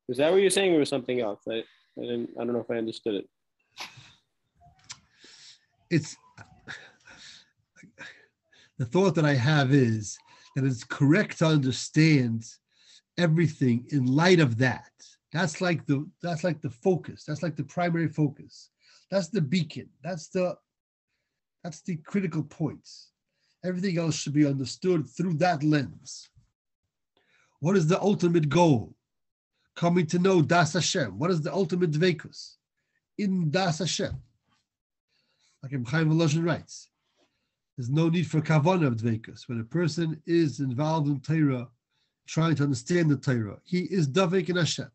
Is 0.09 0.17
that 0.17 0.31
what 0.31 0.41
you're 0.41 0.49
saying 0.49 0.73
or 0.73 0.85
something 0.85 1.21
else? 1.21 1.41
I, 1.47 1.57
I, 1.99 2.01
didn't, 2.01 2.31
I 2.39 2.43
don't 2.43 2.53
know 2.53 2.61
if 2.61 2.71
I 2.71 2.77
understood 2.77 3.15
it. 3.15 3.29
It's 5.91 6.17
the 8.79 8.85
thought 8.85 9.13
that 9.13 9.25
I 9.25 9.35
have 9.35 9.71
is 9.71 10.17
that 10.57 10.65
it's 10.65 10.83
correct 10.83 11.37
to 11.37 11.45
understand 11.45 12.43
everything 13.17 13.87
in 13.91 14.05
light 14.05 14.41
of 14.41 14.57
that 14.57 14.91
that's 15.31 15.61
like 15.61 15.85
the 15.85 16.09
that's 16.21 16.43
like 16.43 16.61
the 16.61 16.69
focus. 16.69 17.23
That's 17.25 17.43
like 17.43 17.55
the 17.55 17.63
primary 17.63 18.07
focus. 18.07 18.69
That's 19.11 19.29
the 19.29 19.41
beacon. 19.41 19.89
That's 20.03 20.29
the 20.29 20.55
that's 21.63 21.81
the 21.81 21.97
critical 21.97 22.43
points. 22.43 23.11
Everything 23.65 23.97
else 23.97 24.15
should 24.15 24.33
be 24.33 24.45
understood 24.45 25.07
through 25.07 25.35
that 25.35 25.63
lens. 25.63 26.29
What 27.59 27.75
is 27.75 27.87
the 27.87 27.99
ultimate 28.01 28.49
goal? 28.49 28.95
Coming 29.75 30.07
to 30.07 30.19
know 30.19 30.41
Das 30.41 30.73
Hashem. 30.73 31.17
What 31.19 31.31
is 31.31 31.41
the 31.41 31.53
ultimate 31.53 31.91
dvekus? 31.91 32.55
In 33.17 33.51
Das 33.51 33.79
Hashem. 33.79 34.15
Like 35.61 35.73
Ibn 35.73 35.85
Chaim 35.85 36.45
writes, 36.45 36.89
there's 37.77 37.89
no 37.89 38.09
need 38.09 38.27
for 38.27 38.41
kavanah 38.41 38.87
of 38.87 38.97
dvekus. 38.97 39.47
When 39.47 39.59
a 39.59 39.63
person 39.63 40.21
is 40.25 40.59
involved 40.59 41.07
in 41.07 41.19
Torah, 41.19 41.67
trying 42.25 42.55
to 42.55 42.63
understand 42.63 43.09
the 43.09 43.17
Torah, 43.17 43.59
he 43.63 43.81
is 43.81 44.07
davik 44.07 44.49
in 44.49 44.55
Hashem 44.55 44.91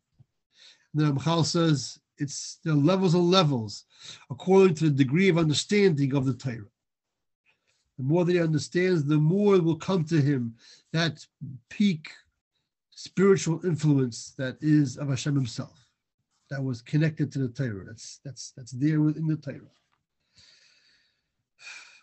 the 0.95 1.05
Ramchal 1.05 1.45
says 1.45 1.99
it's 2.18 2.59
the 2.64 2.75
levels 2.75 3.14
and 3.14 3.31
levels 3.31 3.85
according 4.31 4.75
to 4.77 4.85
the 4.85 4.90
degree 4.90 5.29
of 5.29 5.38
understanding 5.38 6.14
of 6.14 6.27
the 6.27 6.35
Torah. 6.35 6.68
The 7.99 8.05
more 8.05 8.25
that 8.25 8.33
he 8.33 8.40
understands, 8.40 9.05
the 9.05 9.16
more 9.16 9.61
will 9.61 9.77
come 9.77 10.05
to 10.07 10.21
him 10.21 10.55
that 10.92 11.25
peak 11.68 12.11
spiritual 12.90 13.64
influence 13.64 14.35
that 14.38 14.57
is 14.61 14.97
of 14.97 15.09
Hashem 15.09 15.35
himself. 15.35 15.79
that 16.51 16.62
was 16.62 16.83
connected 16.83 17.33
to 17.33 17.38
the 17.38 17.49
Torah. 17.49 17.85
That's 17.87 18.21
that's 18.25 18.53
that's 18.57 18.73
there 18.73 19.01
within 19.01 19.27
the 19.27 19.37
Torah. 19.37 19.73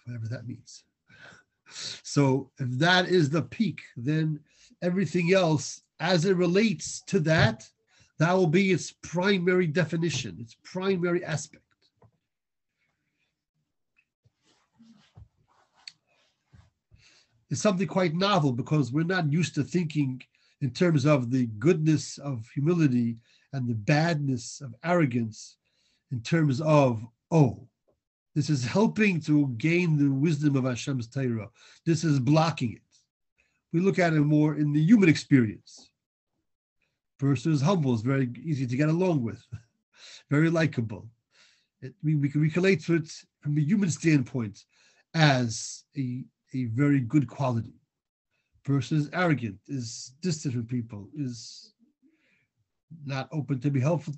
Whatever 0.10 0.28
that 0.30 0.48
means. 0.48 0.84
So 2.02 2.50
if 2.58 2.68
that 2.80 3.10
is 3.10 3.30
the 3.30 3.44
peak, 3.44 3.82
then 3.96 4.40
everything 4.82 5.34
else 5.34 5.84
as 6.00 6.26
it 6.26 6.36
relates 6.36 7.02
to 7.02 7.20
that, 7.20 7.70
that 8.18 8.34
will 8.34 8.48
be 8.48 8.72
its 8.72 8.92
primary 9.04 9.68
definition, 9.68 10.38
its 10.40 10.56
primary 10.64 11.24
aspect. 11.24 11.64
It's 17.52 17.62
something 17.62 17.88
quite 17.88 18.16
novel 18.16 18.52
because 18.52 18.92
we're 18.92 19.04
not 19.04 19.32
used 19.32 19.54
to 19.56 19.64
thinking 19.64 20.24
in 20.62 20.72
terms 20.72 21.06
of 21.06 21.30
the 21.30 21.46
goodness 21.60 22.18
of 22.18 22.48
humility 22.54 23.18
and 23.54 23.68
the 23.68 23.76
badness 23.76 24.60
of 24.62 24.74
arrogance 24.84 25.58
in 26.12 26.22
terms 26.22 26.62
of, 26.62 27.06
oh, 27.30 27.69
this 28.40 28.50
is 28.50 28.64
helping 28.64 29.20
to 29.20 29.50
gain 29.58 29.98
the 29.98 30.10
wisdom 30.10 30.56
of 30.56 30.64
Hashem's 30.64 31.10
Torah. 31.10 31.50
This 31.86 32.06
is 32.06 32.22
blocking 32.22 32.72
it. 32.72 32.82
We 33.74 33.82
look 33.82 34.00
at 34.00 34.14
it 34.14 34.22
more 34.22 34.56
in 34.56 34.72
the 34.72 34.82
human 34.82 35.10
experience. 35.10 35.90
Person 37.20 37.52
is 37.52 37.62
humble, 37.62 37.94
is 37.94 38.00
very 38.00 38.30
easy 38.42 38.66
to 38.66 38.78
get 38.78 38.88
along 38.88 39.24
with, 39.24 39.46
very 40.32 40.50
likable. 40.50 41.10
It, 41.82 41.94
we, 42.02 42.16
we 42.16 42.30
can 42.30 42.40
relate 42.40 42.82
to 42.86 42.96
it 42.96 43.12
from 43.42 43.58
a 43.58 43.62
human 43.62 43.90
standpoint 43.90 44.64
as 45.14 45.84
a, 45.98 46.24
a 46.54 46.64
very 46.68 47.02
good 47.02 47.28
quality. 47.28 47.74
Person 48.64 49.00
is 49.00 49.10
arrogant, 49.12 49.58
is 49.68 50.14
distant 50.22 50.54
from 50.54 50.66
people, 50.66 51.10
is 51.14 51.74
not 53.06 53.28
open 53.34 53.60
to 53.60 53.70
be 53.70 53.82
helpful. 53.82 54.14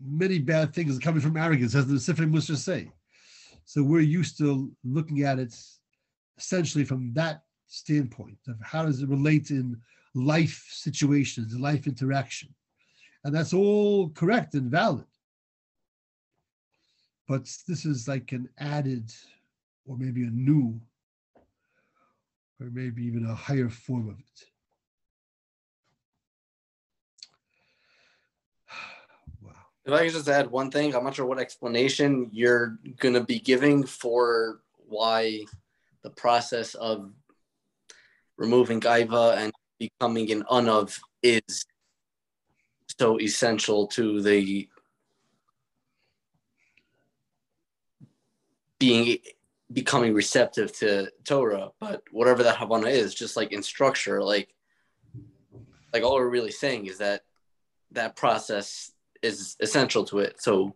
Many 0.00 0.38
bad 0.38 0.72
things 0.72 0.96
are 0.96 1.00
coming 1.00 1.20
from 1.20 1.36
arrogance, 1.36 1.74
as 1.74 1.88
the 1.88 1.94
Sifrim 1.94 2.30
was 2.30 2.46
just 2.46 2.64
say. 2.64 2.92
So 3.66 3.82
we're 3.82 4.00
used 4.00 4.38
to 4.38 4.72
looking 4.84 5.22
at 5.22 5.40
it 5.40 5.54
essentially 6.38 6.84
from 6.84 7.12
that 7.14 7.42
standpoint 7.66 8.38
of 8.46 8.56
how 8.62 8.86
does 8.86 9.02
it 9.02 9.08
relate 9.08 9.50
in 9.50 9.76
life 10.14 10.68
situations, 10.70 11.58
life 11.58 11.88
interaction. 11.88 12.54
And 13.24 13.34
that's 13.34 13.52
all 13.52 14.10
correct 14.10 14.54
and 14.54 14.70
valid. 14.70 15.04
But 17.26 17.42
this 17.66 17.84
is 17.84 18.06
like 18.06 18.30
an 18.30 18.48
added 18.56 19.12
or 19.84 19.96
maybe 19.96 20.22
a 20.24 20.30
new 20.30 20.80
or 22.60 22.70
maybe 22.70 23.04
even 23.04 23.26
a 23.26 23.34
higher 23.34 23.68
form 23.68 24.08
of 24.08 24.18
it. 24.20 24.44
If 29.86 29.92
I 29.92 30.04
could 30.04 30.14
just 30.14 30.28
add 30.28 30.50
one 30.50 30.72
thing, 30.72 30.96
I'm 30.96 31.04
not 31.04 31.14
sure 31.14 31.26
what 31.26 31.38
explanation 31.38 32.28
you're 32.32 32.76
going 32.98 33.14
to 33.14 33.22
be 33.22 33.38
giving 33.38 33.86
for 33.86 34.60
why 34.88 35.44
the 36.02 36.10
process 36.10 36.74
of 36.74 37.12
removing 38.36 38.80
gaiva 38.80 39.36
and 39.36 39.52
becoming 39.78 40.32
an 40.32 40.42
unav 40.50 40.98
is 41.22 41.64
so 42.98 43.20
essential 43.20 43.86
to 43.88 44.20
the 44.22 44.68
being 48.80 49.18
becoming 49.72 50.14
receptive 50.14 50.76
to 50.78 51.12
Torah. 51.24 51.70
But 51.78 52.02
whatever 52.10 52.42
that 52.42 52.56
Havana 52.56 52.88
is, 52.88 53.14
just 53.14 53.36
like 53.36 53.52
in 53.52 53.62
structure, 53.62 54.20
like 54.20 54.52
like 55.92 56.02
all 56.02 56.16
we're 56.16 56.28
really 56.28 56.50
saying 56.50 56.86
is 56.86 56.98
that 56.98 57.22
that 57.92 58.16
process 58.16 58.90
is 59.26 59.56
essential 59.60 60.04
to 60.06 60.20
it. 60.20 60.40
So 60.40 60.74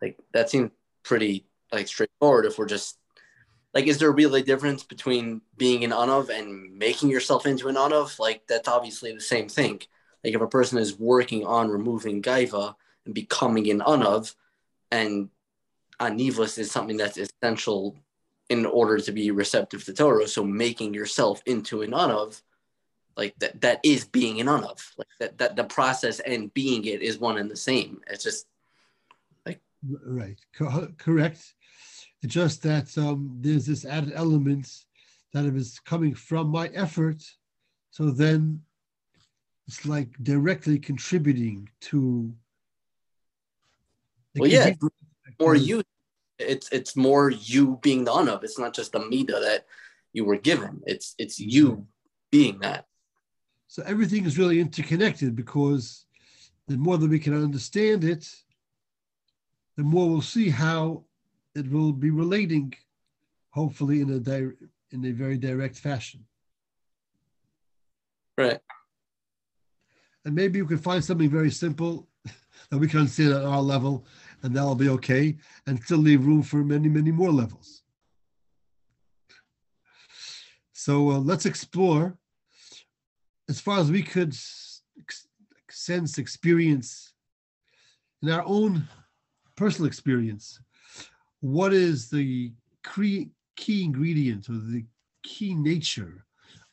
like 0.00 0.18
that 0.32 0.50
seems 0.50 0.70
pretty 1.02 1.46
like 1.72 1.88
straightforward 1.88 2.46
if 2.46 2.58
we're 2.58 2.66
just 2.66 2.98
like 3.74 3.86
is 3.86 3.98
there 3.98 4.12
really 4.12 4.40
a 4.40 4.44
difference 4.44 4.82
between 4.82 5.42
being 5.56 5.84
an 5.84 5.90
unav 5.90 6.30
and 6.30 6.78
making 6.78 7.10
yourself 7.10 7.46
into 7.46 7.68
an 7.68 7.76
unav? 7.76 8.18
Like 8.18 8.42
that's 8.48 8.68
obviously 8.68 9.12
the 9.12 9.20
same 9.20 9.48
thing. 9.48 9.80
Like 10.24 10.34
if 10.34 10.40
a 10.40 10.48
person 10.48 10.78
is 10.78 10.98
working 10.98 11.44
on 11.44 11.68
removing 11.68 12.22
gaiva 12.22 12.74
and 13.04 13.14
becoming 13.14 13.70
an 13.70 13.80
unav, 13.80 14.34
and 14.90 15.28
anivus 16.00 16.58
is 16.58 16.70
something 16.70 16.96
that's 16.96 17.18
essential 17.18 17.96
in 18.48 18.64
order 18.64 18.98
to 18.98 19.12
be 19.12 19.30
receptive 19.30 19.84
to 19.84 19.92
Torah. 19.92 20.26
So 20.26 20.42
making 20.42 20.94
yourself 20.94 21.42
into 21.46 21.82
an 21.82 21.90
unav, 21.90 22.40
like 23.18 23.34
that 23.40 23.60
that 23.60 23.80
is 23.82 24.04
being 24.04 24.40
an 24.40 24.48
of 24.48 24.94
Like 24.96 25.08
that 25.18 25.36
that 25.38 25.56
the 25.56 25.64
process 25.64 26.20
and 26.20 26.54
being 26.54 26.84
it 26.84 27.02
is 27.02 27.18
one 27.18 27.36
and 27.36 27.50
the 27.50 27.56
same. 27.56 28.00
It's 28.06 28.22
just 28.22 28.46
like 29.44 29.60
right, 29.82 30.38
Co- 30.56 30.92
correct. 30.96 31.54
It's 32.22 32.32
just 32.32 32.62
that 32.62 32.96
um, 32.96 33.36
there's 33.40 33.66
this 33.66 33.84
added 33.84 34.12
element 34.14 34.68
that 35.34 35.44
if 35.44 35.54
it's 35.54 35.80
coming 35.80 36.14
from 36.14 36.48
my 36.48 36.68
effort, 36.68 37.22
so 37.90 38.10
then 38.10 38.62
it's 39.66 39.84
like 39.84 40.08
directly 40.22 40.78
contributing 40.78 41.68
to. 41.82 42.32
Well, 44.36 44.48
yeah, 44.48 44.74
or 45.40 45.56
you. 45.56 45.82
It's 46.38 46.68
it's 46.70 46.94
more 46.94 47.30
you 47.30 47.80
being 47.82 48.04
the 48.04 48.12
on 48.12 48.28
of 48.28 48.44
It's 48.44 48.60
not 48.60 48.72
just 48.72 48.92
the 48.92 49.00
mida 49.00 49.40
that 49.40 49.66
you 50.12 50.24
were 50.24 50.36
given. 50.36 50.82
It's 50.86 51.16
it's 51.18 51.40
you 51.40 51.88
being 52.30 52.60
that. 52.60 52.87
So 53.68 53.82
everything 53.86 54.24
is 54.24 54.38
really 54.38 54.60
interconnected 54.60 55.36
because 55.36 56.06
the 56.66 56.76
more 56.76 56.98
that 56.98 57.08
we 57.10 57.18
can 57.18 57.34
understand 57.34 58.02
it, 58.02 58.26
the 59.76 59.84
more 59.84 60.08
we'll 60.08 60.22
see 60.22 60.48
how 60.48 61.04
it 61.54 61.70
will 61.70 61.92
be 61.92 62.10
relating, 62.10 62.74
hopefully 63.50 64.00
in 64.00 64.10
a 64.10 64.18
di- 64.18 64.56
in 64.90 65.04
a 65.04 65.12
very 65.12 65.38
direct 65.38 65.76
fashion. 65.76 66.24
Right. 68.38 68.58
And 70.24 70.34
maybe 70.34 70.60
we 70.62 70.68
can 70.68 70.78
find 70.78 71.04
something 71.04 71.30
very 71.30 71.50
simple 71.50 72.08
that 72.70 72.78
we 72.78 72.88
can 72.88 73.00
understand 73.00 73.34
at 73.34 73.44
our 73.44 73.62
level, 73.62 74.06
and 74.42 74.54
that'll 74.54 74.74
be 74.74 74.88
okay, 74.88 75.36
and 75.66 75.82
still 75.82 75.98
leave 75.98 76.26
room 76.26 76.42
for 76.42 76.64
many, 76.64 76.88
many 76.88 77.10
more 77.10 77.30
levels. 77.30 77.82
So 80.72 81.10
uh, 81.10 81.18
let's 81.18 81.46
explore, 81.46 82.17
as 83.48 83.60
far 83.60 83.78
as 83.78 83.90
we 83.90 84.02
could 84.02 84.34
sense, 85.70 86.18
experience 86.18 87.12
in 88.22 88.30
our 88.30 88.42
own 88.44 88.86
personal 89.56 89.86
experience, 89.86 90.60
what 91.40 91.72
is 91.72 92.10
the 92.10 92.52
key 92.84 93.84
ingredient 93.84 94.48
or 94.48 94.54
the 94.54 94.84
key 95.22 95.54
nature 95.54 96.24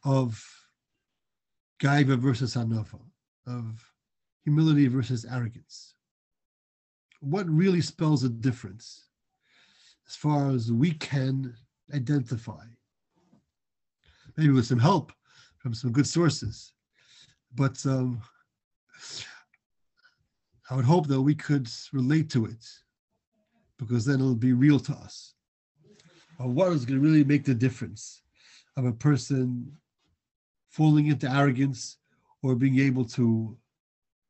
of 0.04 0.44
Gaiva 1.82 2.18
versus 2.18 2.56
Anova, 2.56 3.00
of 3.48 3.84
humility 4.44 4.88
versus 4.88 5.26
arrogance? 5.26 5.94
What 7.22 7.50
really 7.50 7.82
spells 7.82 8.24
a 8.24 8.30
difference 8.30 9.06
as 10.08 10.16
far 10.16 10.52
as 10.52 10.72
we 10.72 10.92
can 10.92 11.54
identify? 11.94 12.64
Maybe 14.38 14.52
with 14.52 14.66
some 14.66 14.80
help 14.80 15.12
from 15.66 15.74
some 15.74 15.92
good 15.92 16.06
sources. 16.06 16.74
But 17.56 17.84
um, 17.88 18.22
I 20.70 20.76
would 20.76 20.86
hope 20.86 21.08
that 21.08 21.20
we 21.20 21.34
could 21.34 21.68
relate 21.92 22.30
to 22.34 22.46
it 22.46 22.64
because 23.80 24.06
then 24.06 24.20
it'll 24.20 24.36
be 24.36 24.54
real 24.54 24.80
to 24.82 24.94
us. 24.94 25.34
Or 26.38 26.50
what 26.50 26.72
is 26.72 26.86
going 26.86 27.02
to 27.02 27.04
really 27.04 27.24
make 27.24 27.46
the 27.46 27.56
difference 27.56 28.22
of 28.78 28.86
a 28.86 28.92
person 28.92 29.76
falling 30.70 31.08
into 31.08 31.28
arrogance 31.28 31.98
or 32.44 32.54
being 32.54 32.78
able 32.78 33.06
to 33.18 33.58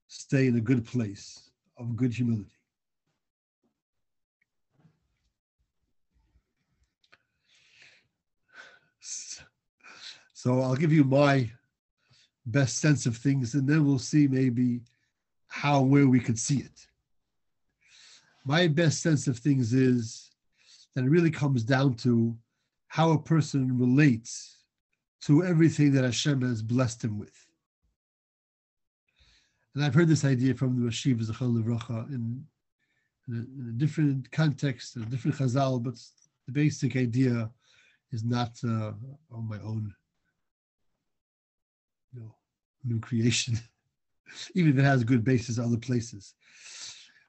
stay 0.08 0.48
in 0.48 0.56
a 0.56 0.62
good 0.62 0.86
place 0.86 1.52
of 1.78 1.98
good 1.98 2.14
humility. 2.14 2.55
So 10.46 10.62
I'll 10.62 10.76
give 10.76 10.94
you 10.94 11.04
my 11.04 11.50
best 12.46 12.78
sense 12.78 13.08
of 13.08 13.18
things, 13.18 13.56
and 13.56 13.68
then 13.68 13.84
we'll 13.84 13.98
see 13.98 14.28
maybe 14.28 14.82
how 15.48 15.82
where 15.82 16.08
we 16.08 16.20
could 16.20 16.38
see 16.38 16.60
it. 16.60 16.86
My 18.46 18.68
best 18.68 19.02
sense 19.02 19.26
of 19.26 19.40
things 19.40 19.74
is 19.74 20.30
that 20.94 21.04
it 21.04 21.10
really 21.10 21.32
comes 21.32 21.64
down 21.64 21.96
to 22.06 22.38
how 22.90 23.10
a 23.14 23.18
person 23.20 23.76
relates 23.76 24.60
to 25.22 25.44
everything 25.44 25.92
that 25.94 26.04
Hashem 26.04 26.44
has 26.44 26.62
blessed 26.62 27.04
him 27.04 27.18
with. 27.18 27.48
And 29.74 29.84
I've 29.84 29.96
heard 29.96 30.10
this 30.10 30.26
idea 30.26 30.54
from 30.54 30.80
the 30.80 30.88
Rashiv 30.88 31.26
Zachal 31.26 31.60
Levracha 31.60 32.08
in, 32.10 32.46
in, 33.28 33.34
in, 33.34 33.70
a, 33.72 33.80
different 33.80 34.32
context, 34.32 34.96
a 34.96 35.00
different 35.00 35.38
chazal, 35.38 35.82
but 35.82 35.96
the 36.46 36.52
basic 36.52 36.96
idea 36.96 37.50
is 38.12 38.24
not 38.24 38.52
uh, 38.64 38.92
on 39.32 39.50
my 39.50 39.60
own 39.62 39.92
know, 42.16 42.36
new 42.84 43.00
creation, 43.00 43.58
even 44.56 44.72
if 44.72 44.80
it 44.80 44.84
has 44.84 45.04
good 45.04 45.24
basis 45.24 45.60
other 45.60 45.78
places. 45.78 46.34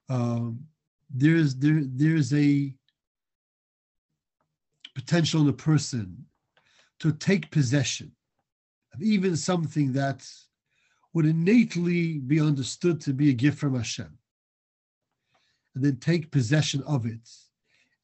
um, 0.09 0.61
there's 1.11 1.55
there 1.57 1.83
there's 1.85 2.33
a 2.35 2.75
potential 4.95 5.43
in 5.43 5.49
a 5.49 5.53
person 5.53 6.25
to 6.99 7.13
take 7.13 7.51
possession 7.51 8.11
of 8.95 9.03
even 9.03 9.37
something 9.37 9.93
that 9.93 10.27
would 11.13 11.27
innately 11.27 12.19
be 12.19 12.41
understood 12.41 13.01
to 13.01 13.13
be 13.13 13.31
a 13.31 13.35
gift 13.35 13.59
from 13.59 13.75
Hashem, 13.77 14.19
and 15.75 15.85
then 15.85 15.97
take 15.97 16.31
possession 16.31 16.83
of 16.87 17.07
it 17.07 17.29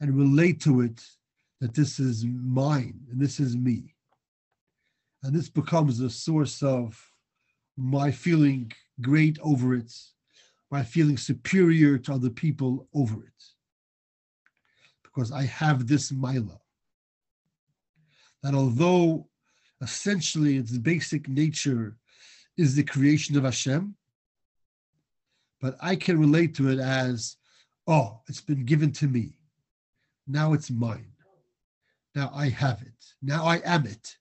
and 0.00 0.16
relate 0.16 0.60
to 0.62 0.82
it 0.82 1.02
that 1.60 1.74
this 1.74 1.98
is 1.98 2.24
mine 2.24 3.00
and 3.10 3.20
this 3.20 3.40
is 3.40 3.56
me. 3.56 3.94
And 5.22 5.34
this 5.34 5.48
becomes 5.48 6.00
a 6.00 6.10
source 6.10 6.62
of 6.62 7.00
my 7.76 8.10
feeling 8.10 8.72
great 9.00 9.38
over 9.42 9.74
it, 9.74 9.92
my 10.70 10.82
feeling 10.82 11.16
superior 11.16 11.98
to 11.98 12.12
other 12.12 12.30
people 12.30 12.88
over 12.94 13.24
it. 13.24 13.44
Because 15.02 15.30
I 15.30 15.44
have 15.44 15.86
this 15.86 16.10
mila. 16.10 16.60
That 18.42 18.54
although 18.54 19.28
essentially 19.80 20.56
its 20.56 20.76
basic 20.78 21.28
nature 21.28 21.96
is 22.56 22.74
the 22.74 22.82
creation 22.82 23.36
of 23.36 23.44
Hashem, 23.44 23.94
but 25.60 25.76
I 25.80 25.94
can 25.94 26.18
relate 26.18 26.54
to 26.56 26.70
it 26.70 26.80
as, 26.80 27.36
oh, 27.86 28.20
it's 28.28 28.40
been 28.40 28.64
given 28.64 28.90
to 28.92 29.06
me. 29.06 29.34
Now 30.26 30.52
it's 30.52 30.70
mine. 30.70 31.12
Now 32.14 32.32
I 32.34 32.48
have 32.48 32.82
it. 32.82 33.14
Now 33.22 33.44
I 33.44 33.56
am 33.64 33.86
it. 33.86 34.16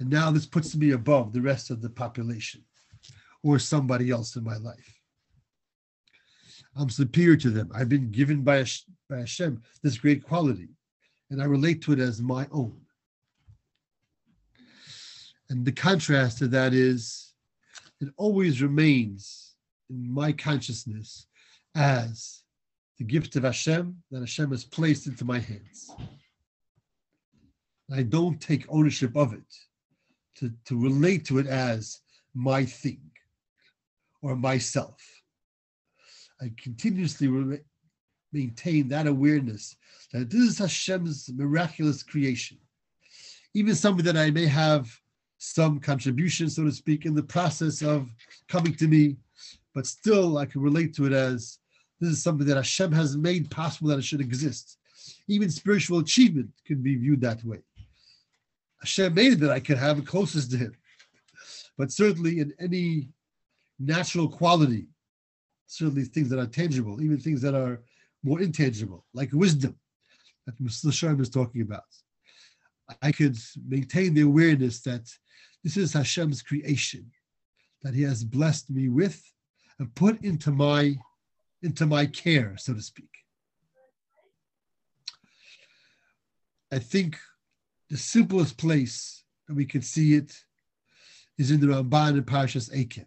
And 0.00 0.08
now 0.08 0.30
this 0.30 0.46
puts 0.46 0.74
me 0.74 0.92
above 0.92 1.32
the 1.32 1.42
rest 1.42 1.70
of 1.70 1.82
the 1.82 1.90
population 1.90 2.64
or 3.42 3.58
somebody 3.58 4.10
else 4.10 4.34
in 4.34 4.42
my 4.42 4.56
life. 4.56 4.98
I'm 6.74 6.88
superior 6.88 7.36
to 7.36 7.50
them. 7.50 7.70
I've 7.74 7.90
been 7.90 8.10
given 8.10 8.42
by, 8.42 8.64
by 9.10 9.18
Hashem 9.18 9.62
this 9.82 9.98
great 9.98 10.24
quality, 10.24 10.70
and 11.30 11.42
I 11.42 11.44
relate 11.44 11.82
to 11.82 11.92
it 11.92 11.98
as 11.98 12.22
my 12.22 12.48
own. 12.50 12.80
And 15.50 15.64
the 15.64 15.72
contrast 15.72 16.38
to 16.38 16.48
that 16.48 16.72
is 16.72 17.34
it 18.00 18.08
always 18.16 18.62
remains 18.62 19.54
in 19.90 20.10
my 20.10 20.32
consciousness 20.32 21.26
as 21.74 22.42
the 22.98 23.04
gift 23.04 23.36
of 23.36 23.42
Hashem 23.42 23.96
that 24.10 24.20
Hashem 24.20 24.50
has 24.52 24.64
placed 24.64 25.06
into 25.06 25.24
my 25.24 25.40
hands. 25.40 25.90
I 27.92 28.02
don't 28.02 28.40
take 28.40 28.64
ownership 28.68 29.16
of 29.16 29.32
it 29.34 29.42
to, 30.40 30.52
to 30.66 30.80
relate 30.80 31.24
to 31.26 31.38
it 31.38 31.46
as 31.46 32.00
my 32.34 32.64
thing 32.64 33.00
or 34.22 34.36
myself. 34.36 34.98
I 36.40 36.50
continuously 36.60 37.28
re- 37.28 37.60
maintain 38.32 38.88
that 38.88 39.06
awareness 39.06 39.76
that 40.12 40.30
this 40.30 40.40
is 40.40 40.58
Hashem's 40.58 41.30
miraculous 41.32 42.02
creation. 42.02 42.58
Even 43.54 43.74
something 43.74 44.04
that 44.04 44.16
I 44.16 44.30
may 44.30 44.46
have 44.46 44.90
some 45.38 45.80
contribution, 45.80 46.48
so 46.48 46.64
to 46.64 46.72
speak, 46.72 47.06
in 47.06 47.14
the 47.14 47.22
process 47.22 47.82
of 47.82 48.08
coming 48.48 48.74
to 48.76 48.88
me, 48.88 49.16
but 49.74 49.86
still 49.86 50.38
I 50.38 50.46
can 50.46 50.60
relate 50.60 50.94
to 50.94 51.06
it 51.06 51.12
as 51.12 51.58
this 52.00 52.10
is 52.10 52.22
something 52.22 52.46
that 52.46 52.56
Hashem 52.56 52.92
has 52.92 53.16
made 53.16 53.50
possible 53.50 53.88
that 53.88 53.98
it 53.98 54.04
should 54.04 54.20
exist. 54.20 54.78
Even 55.28 55.50
spiritual 55.50 55.98
achievement 55.98 56.50
can 56.66 56.82
be 56.82 56.96
viewed 56.96 57.20
that 57.20 57.44
way. 57.44 57.58
Hashem 58.80 59.14
made 59.14 59.32
it 59.34 59.40
that 59.40 59.50
I 59.50 59.60
could 59.60 59.78
have 59.78 59.98
it 59.98 60.06
closest 60.06 60.50
to 60.52 60.56
Him. 60.56 60.72
But 61.76 61.92
certainly 61.92 62.40
in 62.40 62.52
any 62.58 63.08
natural 63.78 64.28
quality, 64.28 64.86
certainly 65.66 66.04
things 66.04 66.28
that 66.30 66.38
are 66.38 66.46
tangible, 66.46 67.02
even 67.02 67.18
things 67.18 67.42
that 67.42 67.54
are 67.54 67.82
more 68.22 68.40
intangible, 68.40 69.04
like 69.14 69.30
wisdom 69.32 69.76
that 70.46 70.62
Mr. 70.62 70.86
Sharm 70.86 71.20
is 71.20 71.30
talking 71.30 71.62
about. 71.62 71.84
I 73.02 73.12
could 73.12 73.36
maintain 73.68 74.14
the 74.14 74.22
awareness 74.22 74.80
that 74.82 75.08
this 75.62 75.76
is 75.76 75.92
Hashem's 75.92 76.42
creation 76.42 77.10
that 77.82 77.94
He 77.94 78.02
has 78.02 78.24
blessed 78.24 78.70
me 78.70 78.88
with 78.88 79.22
and 79.78 79.94
put 79.94 80.22
into 80.24 80.50
my 80.50 80.96
into 81.62 81.84
my 81.84 82.06
care, 82.06 82.56
so 82.56 82.72
to 82.72 82.80
speak. 82.80 83.10
I 86.72 86.78
think 86.78 87.18
the 87.90 87.96
simplest 87.96 88.56
place 88.56 89.24
that 89.48 89.54
we 89.54 89.66
can 89.66 89.82
see 89.82 90.14
it 90.14 90.32
is 91.38 91.50
in 91.50 91.60
the 91.60 91.66
Ramban 91.66 92.16
in 92.16 92.22
Parashas 92.22 92.70
Eikev, 92.70 93.06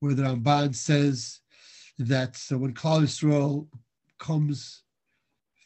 where 0.00 0.14
the 0.14 0.22
Ramban 0.22 0.74
says 0.74 1.40
that 1.98 2.34
so 2.34 2.56
when 2.56 2.72
Klal 2.72 3.02
Yisrael 3.02 3.68
comes 4.18 4.82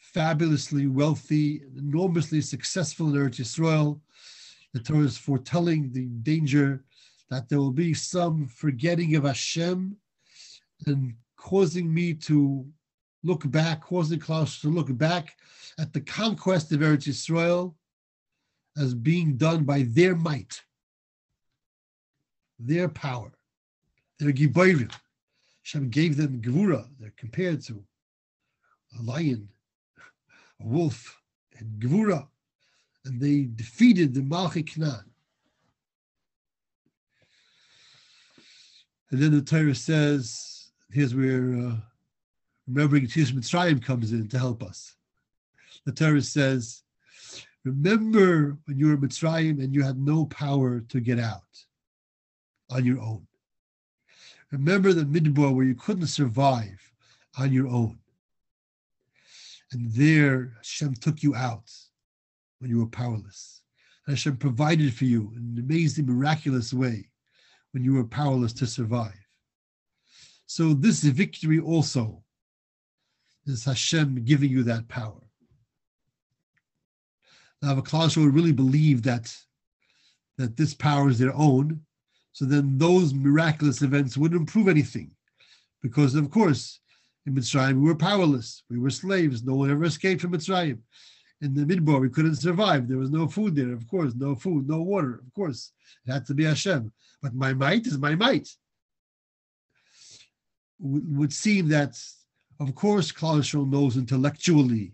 fabulously 0.01 0.89
wealthy, 0.89 1.63
enormously 1.77 2.41
successful 2.41 3.09
in 3.09 3.15
Eretz 3.15 3.39
Yisrael, 3.39 4.01
the 4.73 4.81
Torah 4.81 5.05
is 5.05 5.17
foretelling 5.17 5.93
the 5.93 6.07
danger 6.23 6.85
that 7.31 7.49
there 7.49 7.59
will 7.59 7.73
be 7.73 7.95
some 7.95 8.47
forgetting 8.47 9.15
of 9.15 9.25
Hashem 9.25 9.97
and 10.87 11.15
causing 11.37 11.93
me 11.93 12.15
to 12.15 12.67
look 13.27 13.51
back, 13.51 13.83
causing 13.83 14.19
Klaus 14.19 14.61
to 14.61 14.69
look 14.69 14.97
back 14.97 15.37
at 15.79 15.93
the 15.93 16.01
conquest 16.01 16.73
of 16.73 16.81
Eretz 16.81 17.09
Yisrael 17.09 17.75
as 18.77 18.95
being 18.95 19.37
done 19.37 19.65
by 19.65 19.85
their 19.89 20.15
might, 20.15 20.63
their 22.59 22.89
power, 22.89 23.33
their 24.19 24.33
gibayrim. 24.33 24.93
Hashem 25.63 25.89
gave 25.89 26.17
them 26.17 26.41
gevura. 26.41 26.87
They're 27.01 27.13
compared 27.17 27.63
to 27.65 27.83
a 28.99 29.03
lion, 29.03 29.49
a 30.61 30.67
wolf, 30.67 31.21
and 31.59 31.81
gevura 31.81 32.29
and 33.07 33.21
they 33.21 33.49
defeated 33.55 34.15
the 34.15 34.21
Malchi 34.21 34.67
Knan. 34.67 35.05
And 39.11 39.23
then 39.23 39.31
the 39.31 39.43
Torah 39.43 39.75
says, 39.75 40.71
here's 40.91 41.15
where 41.15 41.55
uh, 41.55 41.77
remembering 42.67 43.07
Tish 43.07 43.33
Mitzrayim 43.33 43.83
comes 43.83 44.13
in 44.13 44.29
to 44.29 44.39
help 44.39 44.63
us. 44.63 44.95
The 45.85 45.93
Torah 45.93 46.23
says, 46.23 46.83
remember 47.65 48.57
when 48.65 48.79
you 48.79 48.89
were 48.89 48.97
Mitzrayim 48.97 49.63
and 49.63 49.75
you 49.75 49.83
had 49.83 49.99
no 49.99 50.27
power 50.27 50.81
to 50.81 51.01
get 51.01 51.19
out 51.19 51.43
on 52.71 52.85
your 52.85 53.01
own. 53.01 53.27
Remember 54.51 54.93
the 54.93 55.05
Midbar 55.05 55.55
where 55.55 55.65
you 55.65 55.75
couldn't 55.75 56.07
survive 56.07 56.93
on 57.39 57.53
your 57.53 57.69
own. 57.69 57.99
And 59.73 59.91
there 59.93 60.53
Hashem 60.59 60.95
took 60.95 61.23
you 61.23 61.35
out 61.35 61.71
when 62.59 62.71
you 62.71 62.79
were 62.79 62.87
powerless. 62.87 63.63
And 64.07 64.17
Hashem 64.17 64.37
provided 64.37 64.95
for 64.95 65.05
you 65.05 65.33
in 65.37 65.55
an 65.57 65.65
amazing, 65.65 66.07
miraculous 66.07 66.73
way 66.73 67.09
when 67.73 67.85
you 67.85 67.95
were 67.95 68.05
powerless 68.05 68.53
to 68.55 68.67
survive. 68.67 69.13
So 70.47 70.73
this 70.73 71.03
victory 71.03 71.59
also 71.59 72.23
is 73.47 73.65
Hashem 73.65 74.25
giving 74.25 74.51
you 74.51 74.63
that 74.65 74.89
power. 74.89 75.21
Now, 77.63 77.73
if 77.73 77.79
a 77.79 77.83
class 77.83 78.17
would 78.17 78.35
really 78.35 78.53
believe 78.53 79.03
that 79.03 79.35
that 80.39 80.57
this 80.57 80.75
power 80.75 81.09
is 81.09 81.19
their 81.19 81.35
own, 81.35 81.81
so 82.33 82.45
then 82.45 82.77
those 82.77 83.15
miraculous 83.15 83.81
events 83.81 84.19
wouldn't 84.19 84.49
prove 84.49 84.69
anything, 84.69 85.11
because 85.83 86.15
of 86.15 86.31
course 86.31 86.81
in 87.25 87.35
Mitzrayim 87.35 87.81
we 87.81 87.89
were 87.89 87.95
powerless, 87.95 88.63
we 88.69 88.79
were 88.79 88.91
slaves. 88.91 89.43
No 89.43 89.55
one 89.55 89.71
ever 89.71 89.85
escaped 89.85 90.21
from 90.21 90.33
Mitzrayim 90.33 90.81
in 91.41 91.55
the 91.55 91.65
midbar, 91.65 92.01
we 92.01 92.09
couldn't 92.09 92.37
survive. 92.37 92.89
There 92.89 92.99
was 92.99 93.11
no 93.11 93.29
food 93.29 93.55
there, 93.55 93.73
of 93.73 93.87
course, 93.89 94.15
no 94.15 94.35
food, 94.35 94.69
no 94.69 94.81
water, 94.81 95.15
of 95.15 95.33
course. 95.35 95.73
It 96.07 96.13
had 96.13 96.27
to 96.27 96.35
be 96.35 96.45
Hashem. 96.45 96.93
But 97.23 97.35
my 97.35 97.53
might 97.53 97.87
is 97.87 97.99
my 97.99 98.15
might. 98.15 98.49
would 100.79 101.33
seem 101.33 101.69
that, 101.69 101.99
of 102.61 102.75
course, 102.75 103.13
Klal 103.13 103.69
knows 103.69 103.97
intellectually 103.97 104.93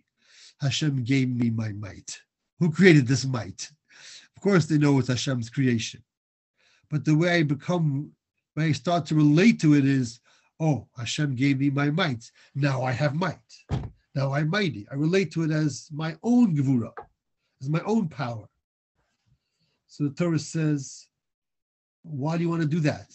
Hashem 0.61 1.05
gave 1.05 1.29
me 1.29 1.51
my 1.51 1.73
might. 1.73 2.21
Who 2.59 2.71
created 2.71 3.07
this 3.07 3.25
might? 3.25 3.71
Of 4.37 4.43
course, 4.43 4.67
they 4.67 4.79
know 4.79 4.99
it's 4.99 5.09
Hashem's 5.09 5.51
creation. 5.51 6.03
But 6.91 7.05
the 7.05 7.17
way 7.17 7.37
I 7.37 7.43
become, 7.43 8.13
when 8.55 8.67
I 8.67 8.73
start 8.73 9.07
to 9.07 9.15
relate 9.15 9.61
to 9.61 9.75
it 9.75 9.85
is, 9.85 10.21
oh, 10.61 10.87
Hashem 10.97 11.35
gave 11.35 11.59
me 11.61 11.71
my 11.71 11.91
might. 11.91 12.31
Now 12.55 12.83
I 12.83 12.93
have 12.93 13.15
might. 13.15 13.39
Now 14.15 14.35
I'm 14.35 14.51
mighty. 14.51 14.87
I 14.91 14.95
relate 14.95 15.33
to 15.33 15.43
it 15.45 15.51
as 15.51 15.89
my 15.91 16.17
own 16.23 16.57
gevura, 16.57 16.93
as 17.61 17.69
my 17.69 17.81
own 17.81 18.09
power. 18.09 18.47
So 19.87 20.05
the 20.05 20.11
Torah 20.11 20.39
says, 20.39 21.07
why 22.03 22.37
do 22.37 22.43
you 22.43 22.51
want 22.51 22.63
to 22.63 22.69
do 22.69 22.81
that? 22.81 23.11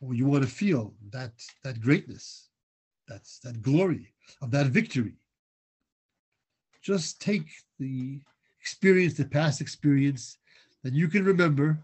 Well, 0.00 0.14
you 0.14 0.26
want 0.26 0.44
to 0.44 0.50
feel 0.50 0.94
that 1.10 1.32
that 1.64 1.80
greatness, 1.80 2.47
that's 3.08 3.38
that 3.40 3.62
glory 3.62 4.12
of 4.42 4.50
that 4.50 4.66
victory. 4.66 5.14
Just 6.82 7.20
take 7.20 7.48
the 7.78 8.20
experience, 8.60 9.14
the 9.14 9.24
past 9.24 9.60
experience 9.60 10.38
that 10.84 10.92
you 10.92 11.08
can 11.08 11.24
remember, 11.24 11.78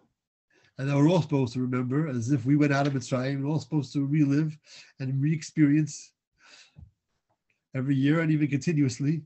And 0.79 0.89
that 0.89 0.97
we're 0.97 1.09
all 1.09 1.23
supposed 1.23 1.53
to 1.55 1.61
remember, 1.61 2.09
as 2.09 2.33
if 2.33 2.45
we 2.45 2.57
went 2.57 2.73
out 2.73 2.87
of 2.87 2.95
Mitzrayim, 2.95 3.43
we're 3.43 3.51
all 3.51 3.61
supposed 3.61 3.93
to 3.93 4.05
relive 4.05 4.59
and 4.99 5.23
re-experience 5.23 6.11
every 7.77 7.95
year 7.95 8.21
and 8.21 8.33
even 8.33 8.49
continuously. 8.49 9.23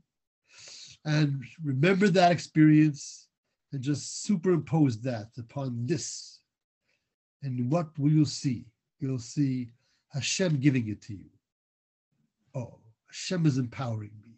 And 1.05 1.43
remember 1.63 2.07
that 2.09 2.31
experience 2.31 3.27
and 3.71 3.81
just 3.81 4.23
superimpose 4.23 4.99
that 5.01 5.29
upon 5.39 5.85
this. 5.87 6.39
And 7.41 7.71
what 7.71 7.97
will 7.97 8.11
you 8.11 8.25
see? 8.25 8.65
You'll 8.99 9.17
see 9.17 9.69
Hashem 10.09 10.59
giving 10.59 10.87
it 10.89 11.01
to 11.03 11.13
you. 11.13 11.29
Oh, 12.55 12.79
Hashem 13.07 13.45
is 13.45 13.57
empowering 13.57 14.11
me. 14.25 14.33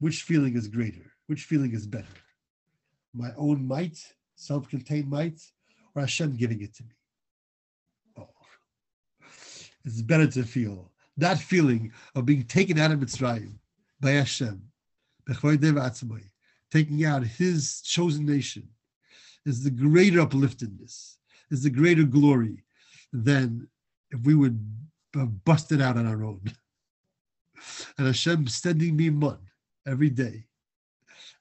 Which 0.00 0.22
feeling 0.22 0.56
is 0.56 0.68
greater? 0.68 1.12
Which 1.26 1.44
feeling 1.44 1.72
is 1.72 1.86
better? 1.86 2.06
My 3.14 3.30
own 3.36 3.66
might, 3.66 3.98
self 4.36 4.68
contained 4.68 5.08
might, 5.08 5.40
or 5.94 6.02
Hashem 6.02 6.36
giving 6.36 6.62
it 6.62 6.74
to 6.74 6.82
me? 6.84 6.94
Oh, 8.18 8.28
it's 9.84 10.02
better 10.02 10.26
to 10.26 10.42
feel 10.42 10.92
that 11.16 11.38
feeling 11.38 11.92
of 12.14 12.26
being 12.26 12.44
taken 12.44 12.78
out 12.78 12.90
of 12.90 13.00
Mitzrayim 13.00 13.54
by 14.00 14.12
Hashem, 14.12 14.62
taking 16.70 17.04
out 17.04 17.24
his 17.24 17.80
chosen 17.82 18.24
nation, 18.26 18.68
is 19.44 19.62
the 19.62 19.70
greater 19.70 20.18
upliftedness, 20.18 21.16
is 21.50 21.62
the 21.62 21.70
greater 21.70 22.04
glory 22.04 22.64
than 23.12 23.68
if 24.10 24.20
we 24.20 24.34
would 24.34 24.58
busted 25.12 25.80
out 25.80 25.96
on 25.96 26.06
our 26.06 26.24
own. 26.24 26.40
And 27.98 28.06
Hashem 28.06 28.48
sending 28.48 28.96
me 28.96 29.10
mun 29.10 29.38
every 29.86 30.10
day, 30.10 30.44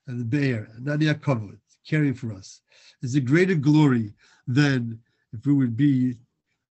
and 0.07 0.19
the 0.19 0.25
Be'er, 0.25 0.67
Nania 0.79 1.15
Kavod, 1.15 1.57
caring 1.88 2.13
for 2.13 2.34
us, 2.34 2.62
is 3.01 3.15
a 3.15 3.21
greater 3.21 3.55
glory 3.55 4.13
than 4.47 4.99
if 5.34 5.45
we 5.45 5.53
would 5.53 5.75
be 5.75 6.17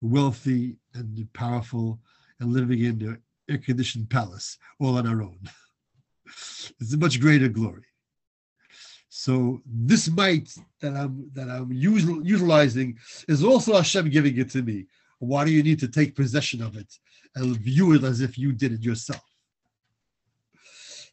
wealthy 0.02 0.78
and 0.94 1.28
powerful 1.34 2.00
and 2.40 2.54
living 2.54 2.84
in 2.84 3.02
an 3.02 3.22
air-conditioned 3.50 4.10
palace 4.10 4.58
all 4.80 4.98
on 4.98 5.08
our 5.08 5.22
own. 5.22 5.40
it's 6.80 6.94
a 6.94 6.98
much 6.98 7.20
greater 7.20 7.48
glory. 7.48 7.84
So 9.10 9.62
this 9.66 10.10
might 10.10 10.54
that 10.82 10.96
I'm 10.96 11.30
that 11.34 11.50
I'm 11.50 11.70
util, 11.72 12.26
utilizing 12.26 12.98
is 13.28 13.44
also 13.44 13.74
Hashem 13.74 14.10
giving 14.10 14.38
it 14.38 14.50
to 14.52 14.62
me. 14.62 14.86
Why 15.20 15.46
do 15.46 15.52
you 15.52 15.64
need 15.64 15.80
to 15.80 15.88
take 15.88 16.16
possession 16.16 16.62
of 16.62 16.76
it 16.76 16.92
and 17.36 17.58
view 17.58 17.94
it 17.94 18.04
as 18.04 18.22
if 18.22 18.38
you 18.38 18.52
did 18.52 18.74
it 18.74 18.84
yourself? 18.84 19.24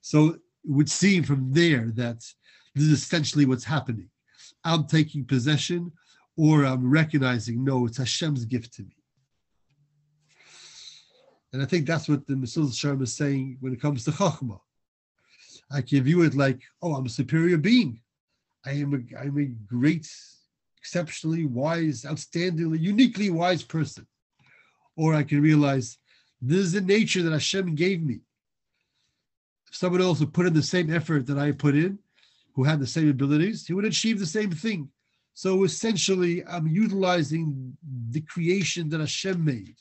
So 0.01 0.29
it 0.29 0.41
would 0.65 0.89
seem 0.89 1.25
from 1.25 1.53
there 1.53 1.91
that 1.95 2.21
this 2.75 2.85
is 2.85 2.93
essentially 2.93 3.47
what's 3.47 3.65
happening. 3.65 4.09
I'm 4.65 4.87
taking 4.87 5.25
possession, 5.25 5.93
or 6.37 6.65
I'm 6.65 6.89
recognizing, 6.89 7.65
no, 7.65 7.87
it's 7.87 7.99
Hashem's 7.99 8.45
gift 8.45 8.75
to 8.75 8.83
me. 8.83 8.97
And 11.53 11.63
I 11.63 11.67
think 11.67 11.87
that's 11.87 12.09
what 12.09 12.27
the 12.27 12.35
Mesillas 12.35 12.73
Yesharim 12.73 13.03
is 13.03 13.17
saying 13.17 13.57
when 13.61 13.73
it 13.73 13.81
comes 13.81 14.05
to 14.05 14.11
Chachma. 14.11 14.61
I 15.71 15.81
can 15.81 16.03
view 16.03 16.23
it 16.23 16.35
like, 16.35 16.61
oh, 16.83 16.95
I'm 16.95 17.07
a 17.07 17.09
superior 17.09 17.57
being. 17.57 18.01
I 18.65 18.73
am 18.73 18.95
a, 18.95 19.19
I'm 19.19 19.39
a 19.39 19.47
great, 19.47 20.09
exceptionally 20.87 21.47
wise, 21.47 22.03
outstandingly, 22.03 22.79
uniquely 22.81 23.29
wise 23.29 23.65
person. 23.65 24.07
Or 24.97 25.15
I 25.15 25.25
can 25.25 25.41
realize 25.43 25.99
this 26.41 26.61
is 26.61 26.73
the 26.73 26.81
nature 26.81 27.23
that 27.25 27.33
Hashem 27.33 27.75
gave 27.75 28.05
me. 28.05 28.21
If 29.69 29.75
someone 29.75 30.01
else 30.01 30.21
would 30.21 30.33
put 30.33 30.47
in 30.47 30.55
the 30.55 30.63
same 30.63 30.95
effort 30.95 31.27
that 31.27 31.39
I 31.39 31.51
put 31.51 31.75
in, 31.75 31.99
who 32.55 32.63
had 32.63 32.79
the 32.79 32.87
same 32.87 33.11
abilities, 33.11 33.67
he 33.67 33.75
would 33.75 33.85
achieve 33.85 34.21
the 34.21 34.27
same 34.27 34.53
thing. 34.53 34.89
So 35.35 35.65
essentially, 35.65 36.47
I'm 36.47 36.69
utilizing 36.69 37.77
the 38.11 38.21
creation 38.21 38.89
that 38.91 39.01
Hashem 39.01 39.45
made. 39.45 39.75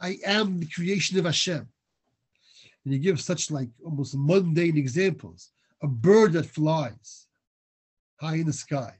I 0.00 0.18
am 0.24 0.60
the 0.60 0.68
creation 0.68 1.18
of 1.18 1.24
Hashem. 1.24 1.66
And 2.84 2.94
you 2.94 3.00
give 3.00 3.20
such 3.20 3.50
like 3.50 3.68
almost 3.84 4.14
mundane 4.16 4.78
examples. 4.78 5.50
A 5.82 5.88
bird 5.88 6.34
that 6.34 6.46
flies 6.46 7.26
high 8.20 8.36
in 8.36 8.46
the 8.46 8.52
sky, 8.52 8.94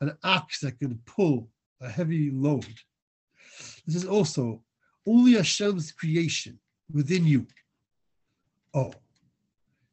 an 0.00 0.16
axe 0.24 0.60
that 0.60 0.78
can 0.78 0.98
pull 1.06 1.48
a 1.80 1.88
heavy 1.88 2.30
load. 2.30 2.66
This 3.86 3.96
is 3.96 4.04
also 4.04 4.62
only 5.06 5.34
Hashem's 5.34 5.92
creation 5.92 6.58
within 6.92 7.26
you. 7.26 7.46
Oh, 8.72 8.92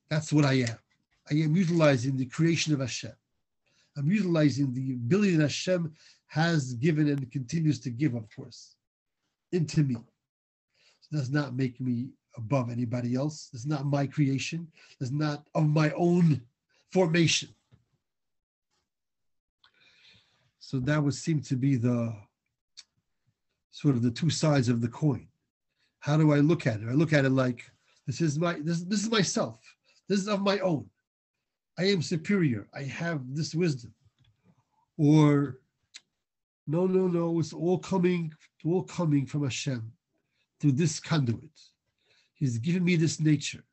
that's 0.10 0.34
what 0.34 0.46
I 0.46 0.54
am. 0.54 0.78
I 1.30 1.36
am 1.36 1.56
utilizing 1.56 2.18
the 2.18 2.26
creation 2.26 2.74
of 2.74 2.80
Hashem. 2.80 3.14
I'm 3.98 4.10
utilizing 4.10 4.74
the 4.74 4.94
ability 4.94 5.36
that 5.36 5.44
Hashem 5.44 5.94
has 6.28 6.74
given 6.74 7.10
and 7.10 7.32
continues 7.32 7.80
to 7.82 7.90
give, 7.90 8.16
of 8.16 8.26
course, 8.36 8.76
into 9.52 9.84
me. 9.84 9.96
It 9.96 11.16
does 11.16 11.30
not 11.30 11.56
make 11.56 11.80
me 11.82 12.10
above 12.38 12.70
anybody 12.70 13.16
else. 13.16 13.50
It's 13.54 13.66
not 13.66 13.86
my 13.86 14.08
creation. 14.08 14.68
It's 15.00 15.12
not 15.12 15.46
of 15.54 15.68
my 15.68 15.92
own 15.92 16.42
formation. 16.92 17.50
So 20.62 20.80
that 20.82 21.04
would 21.04 21.15
seem 21.15 21.41
to 21.41 21.56
be 21.56 21.76
the 21.76 22.15
sort 23.71 23.95
of 23.95 24.04
the 24.04 24.12
two 24.12 24.30
sides 24.30 24.69
of 24.69 24.80
the 24.80 24.88
coin. 24.88 25.28
How 26.00 26.17
do 26.17 26.32
I 26.32 26.38
look 26.38 26.67
at 26.67 26.82
it? 26.82 26.88
I 26.88 26.93
look 26.93 27.13
at 27.13 27.26
it 27.26 27.32
like 27.32 27.69
this 28.06 28.21
is 28.21 28.38
my 28.38 28.54
this, 28.62 28.84
this 28.84 29.04
is 29.04 29.10
myself. 29.10 29.60
This 30.08 30.19
is 30.19 30.28
of 30.28 30.41
my 30.41 30.60
own. 30.60 30.86
I 31.80 31.86
am 31.86 32.02
superior. 32.02 32.67
I 32.76 32.84
have 32.84 33.21
this 33.36 33.56
wisdom. 33.56 33.93
Or 34.97 35.58
no, 36.67 36.86
no, 36.86 37.08
no, 37.08 37.39
it's 37.39 37.54
all 37.54 37.80
coming, 37.80 38.32
all 38.63 38.84
coming 38.84 39.26
from 39.26 39.43
Hashem 39.43 39.91
through 40.60 40.74
this 40.74 41.00
conduit. 41.00 41.60
He's 42.36 42.60
given 42.60 42.84
me 42.84 42.97
this 42.97 43.19
nature. 43.19 43.63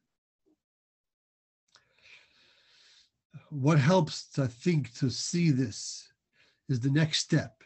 What 3.50 3.78
helps 3.78 4.30
to 4.32 4.48
think 4.48 4.94
to 4.94 5.10
see 5.10 5.50
this 5.50 6.07
is 6.68 6.80
the 6.80 6.90
next 6.90 7.18
step. 7.18 7.62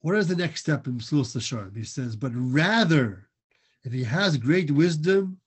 What 0.00 0.16
is 0.16 0.28
the 0.28 0.36
next 0.36 0.60
step 0.60 0.86
in 0.86 0.98
Mesillas 0.98 1.36
Yesharim? 1.36 1.76
He 1.76 1.84
says, 1.84 2.14
but 2.14 2.32
rather, 2.34 3.28
if 3.84 3.92
he 3.92 4.04
has 4.04 4.36
great 4.36 4.70
wisdom, 4.70 5.38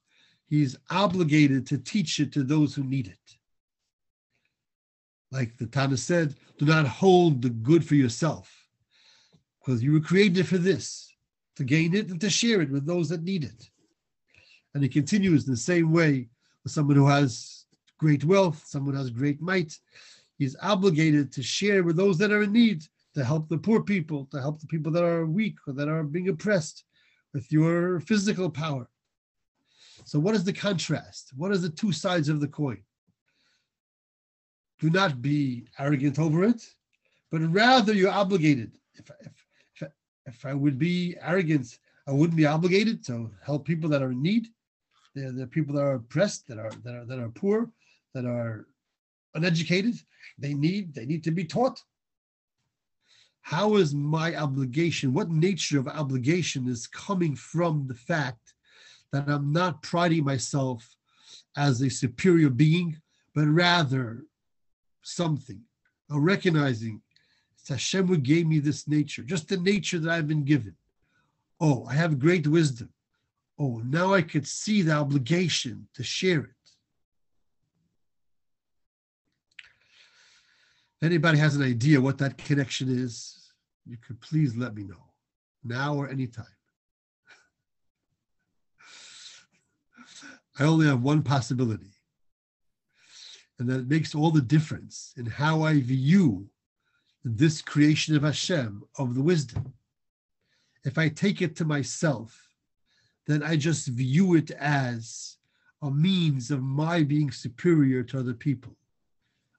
he's 0.48 0.78
obligated 0.90 1.68
to 1.68 1.78
teach 1.78 2.20
it 2.20 2.32
to 2.34 2.44
those 2.44 2.74
who 2.74 2.84
need 2.84 3.08
it. 3.08 3.38
Like 5.32 5.58
the 5.58 5.68
Tana 5.68 5.98
said, 5.98 6.36
do 6.58 6.66
not 6.66 6.88
hold 6.88 7.42
the 7.42 7.50
good 7.50 7.86
for 7.86 7.96
yourself, 7.96 8.52
because 9.60 9.84
you 9.84 9.92
were 9.94 10.00
created 10.00 10.48
for 10.48 10.58
this, 10.58 11.14
to 11.58 11.64
gain 11.64 11.94
it 11.94 12.10
and 12.10 12.22
to 12.22 12.30
share 12.30 12.62
it 12.62 12.72
with 12.72 12.86
those 12.86 13.10
that 13.10 13.24
need 13.24 13.44
it. 13.44 13.70
And 14.74 14.82
he 14.84 14.90
continues 14.90 15.46
in 15.46 15.52
the 15.52 15.58
same 15.58 15.92
way 15.92 16.30
with 16.64 16.72
someone 16.72 16.96
who 16.96 17.08
has 17.08 17.66
great 17.98 18.24
wealth, 18.24 18.64
someone 18.66 18.94
who 18.94 19.02
has 19.02 19.10
great 19.10 19.42
might. 19.42 19.78
He's 20.38 20.56
obligated 20.62 21.32
to 21.34 21.44
share 21.44 21.84
with 21.84 21.98
those 21.98 22.18
that 22.20 22.32
are 22.32 22.44
in 22.44 22.54
need, 22.54 22.84
to 23.16 23.24
help 23.24 23.50
the 23.50 23.58
poor 23.58 23.82
people, 23.82 24.28
to 24.32 24.40
help 24.40 24.60
the 24.60 24.68
people 24.68 24.92
that 24.92 25.04
are 25.04 25.26
weak 25.26 25.58
or 25.68 25.74
that 25.74 25.90
are 25.90 26.04
being 26.04 26.30
oppressed 26.30 26.84
with 27.34 27.52
your 27.52 28.00
physical 28.02 28.50
power. 28.50 28.88
So, 30.06 30.20
what 30.20 30.36
is 30.36 30.44
the 30.44 30.54
contrast? 30.54 31.32
What 31.36 31.52
are 31.52 31.58
the 31.58 31.70
two 31.70 31.92
sides 31.92 32.30
of 32.30 32.40
the 32.40 32.48
coin? 32.48 32.84
do 34.80 34.90
not 34.90 35.22
be 35.22 35.66
arrogant 35.80 36.20
over 36.20 36.44
it, 36.44 36.62
but 37.32 37.42
rather 37.52 37.94
you're 37.94 38.12
obligated. 38.12 38.78
If, 38.94 39.10
if, 39.22 39.46
if, 39.82 39.90
if 40.26 40.46
I 40.46 40.54
would 40.54 40.78
be 40.78 41.16
arrogant, 41.22 41.80
I 42.08 42.12
wouldn't 42.12 42.38
be 42.38 42.46
obligated 42.46 43.04
to 43.08 43.32
help 43.44 43.66
people 43.66 43.90
that 43.90 44.02
are 44.02 44.12
in 44.12 44.22
need. 44.22 44.48
They're 45.16 45.32
the 45.32 45.48
people 45.48 45.76
that 45.76 45.82
are 45.82 45.96
oppressed, 45.96 46.48
that 46.48 46.60
are 46.60 46.72
that 46.84 46.94
are 46.94 47.06
that 47.06 47.20
are 47.20 47.30
poor, 47.30 47.72
that 48.14 48.26
are 48.26 48.68
uneducated. 49.36 49.96
They 50.38 50.54
need 50.54 50.94
they 50.94 51.06
need 51.06 51.24
to 51.26 51.32
be 51.32 51.46
taught. 51.46 51.82
How 53.42 53.78
is 53.78 53.96
my 53.96 54.36
obligation? 54.36 55.14
What 55.14 55.30
nature 55.30 55.80
of 55.80 55.88
obligation 55.88 56.68
is 56.68 56.86
coming 56.88 57.36
from 57.36 57.88
the 57.88 57.96
fact 57.96 58.54
that 59.14 59.30
I'm 59.30 59.54
not 59.54 59.82
priding 59.82 60.26
myself 60.26 60.88
as 61.56 61.82
a 61.82 61.90
superior 61.90 62.50
being, 62.50 63.00
but 63.34 63.48
rather 63.48 64.26
something, 65.02 65.62
a 66.12 66.20
recognizing 66.20 67.02
it's 67.58 67.70
Hashem 67.70 68.08
who 68.08 68.18
gave 68.18 68.48
me 68.48 68.60
this 68.60 68.88
nature, 68.88 69.24
just 69.24 69.50
the 69.50 69.58
nature 69.58 70.00
that 70.00 70.10
I've 70.10 70.28
been 70.28 70.46
given. 70.46 70.74
Oh, 71.60 71.86
I 71.86 71.96
have 71.96 72.18
great 72.18 72.48
wisdom. 72.48 72.90
Oh, 73.60 73.82
now 73.84 74.14
I 74.14 74.22
could 74.22 74.48
see 74.48 74.82
the 74.82 74.94
obligation 74.94 75.88
to 75.96 76.02
share 76.02 76.40
it. 76.42 76.52
If 80.86 80.87
anybody 81.02 81.38
has 81.38 81.56
an 81.56 81.64
idea 81.64 82.02
what 82.02 82.18
that 82.20 82.38
connection 82.38 82.90
is, 82.90 83.52
you 83.86 83.98
could 83.98 84.20
please 84.22 84.56
let 84.56 84.76
me 84.76 84.84
know 84.84 85.12
now 85.64 85.96
or 85.96 86.10
anytime. 86.10 86.46
I 90.60 90.64
only 90.64 90.88
have 90.88 91.02
one 91.02 91.22
possibility 91.22 91.92
and 93.60 93.70
that 93.70 93.88
makes 93.88 94.14
all 94.14 94.32
the 94.32 94.42
difference 94.42 95.14
in 95.18 95.26
how 95.26 95.64
I 95.64 95.80
view 95.80 96.50
this 97.24 97.62
creation 97.62 98.16
of 98.16 98.24
Hashem, 98.24 98.84
of 98.98 99.16
the 99.16 99.22
wisdom, 99.22 99.74
if 100.86 100.98
I 100.98 101.10
take 101.10 101.42
it 101.42 101.56
to 101.58 101.66
myself, 101.66 102.50
then 103.26 103.44
I 103.44 103.58
just 103.58 103.88
view 103.88 104.36
it 104.36 104.52
as 104.52 105.38
a 105.82 105.92
means 105.92 106.50
of 106.50 106.62
my 106.62 107.04
being 107.04 107.32
superior 107.32 108.04
to 108.04 108.20
other 108.20 108.34
people. 108.34 108.76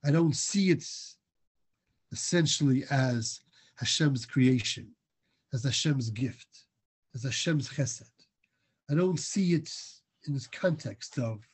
I 0.05 0.11
don't 0.11 0.35
see 0.35 0.71
it 0.71 0.87
essentially 2.13 2.85
as 2.91 3.41
Hashem's 3.77 4.27
creation, 4.27 4.89
as 5.53 5.65
Hashem's 5.65 6.11
gift, 6.11 6.49
as 7.15 7.23
Hashem's 7.23 7.69
chesed. 7.69 8.11
I 8.91 8.95
don't 8.95 9.19
see 9.19 9.55
it 9.55 9.71
in 10.27 10.35
this 10.35 10.47
context 10.47 11.19
of 11.19 11.47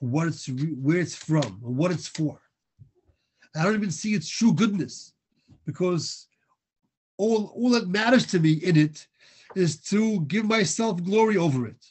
what 0.00 0.26
it's 0.26 0.46
where 0.48 0.98
it's 0.98 1.14
from 1.14 1.60
or 1.64 1.72
what 1.72 1.92
it's 1.92 2.08
for. 2.08 2.40
I 3.54 3.62
don't 3.62 3.74
even 3.74 3.90
see 3.90 4.14
its 4.14 4.28
true 4.28 4.52
goodness 4.52 5.12
because 5.64 6.26
all, 7.18 7.52
all 7.56 7.70
that 7.70 7.88
matters 7.88 8.26
to 8.26 8.40
me 8.40 8.52
in 8.52 8.76
it 8.76 9.06
is 9.54 9.80
to 9.82 10.20
give 10.22 10.44
myself 10.44 11.02
glory 11.04 11.36
over 11.36 11.66
it. 11.66 11.84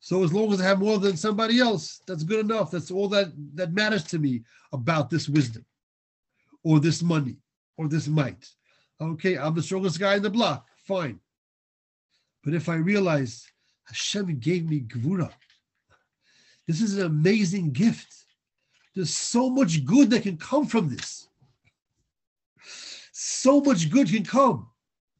So 0.00 0.24
as 0.24 0.32
long 0.32 0.52
as 0.52 0.60
I 0.60 0.64
have 0.64 0.80
more 0.80 0.98
than 0.98 1.16
somebody 1.16 1.60
else, 1.60 2.00
that's 2.06 2.24
good 2.24 2.44
enough. 2.44 2.70
That's 2.70 2.90
all 2.90 3.08
that, 3.08 3.32
that 3.54 3.72
matters 3.72 4.04
to 4.04 4.18
me 4.18 4.42
about 4.72 5.10
this 5.10 5.28
wisdom 5.28 5.64
or 6.62 6.80
this 6.80 7.02
money 7.02 7.36
or 7.76 7.88
this 7.88 8.08
might. 8.08 8.48
Okay, 9.00 9.36
I'm 9.36 9.54
the 9.54 9.62
strongest 9.62 9.98
guy 9.98 10.16
in 10.16 10.22
the 10.22 10.30
block. 10.30 10.66
Fine. 10.86 11.20
But 12.42 12.54
if 12.54 12.68
I 12.68 12.76
realize 12.76 13.46
Hashem 13.84 14.38
gave 14.38 14.68
me 14.68 14.80
gvura, 14.80 15.32
this 16.66 16.80
is 16.80 16.98
an 16.98 17.06
amazing 17.06 17.72
gift. 17.72 18.24
There's 18.94 19.14
so 19.14 19.50
much 19.50 19.84
good 19.84 20.10
that 20.10 20.22
can 20.22 20.36
come 20.36 20.66
from 20.66 20.88
this. 20.88 21.28
So 23.12 23.60
much 23.60 23.90
good 23.90 24.08
can 24.08 24.24
come. 24.24 24.68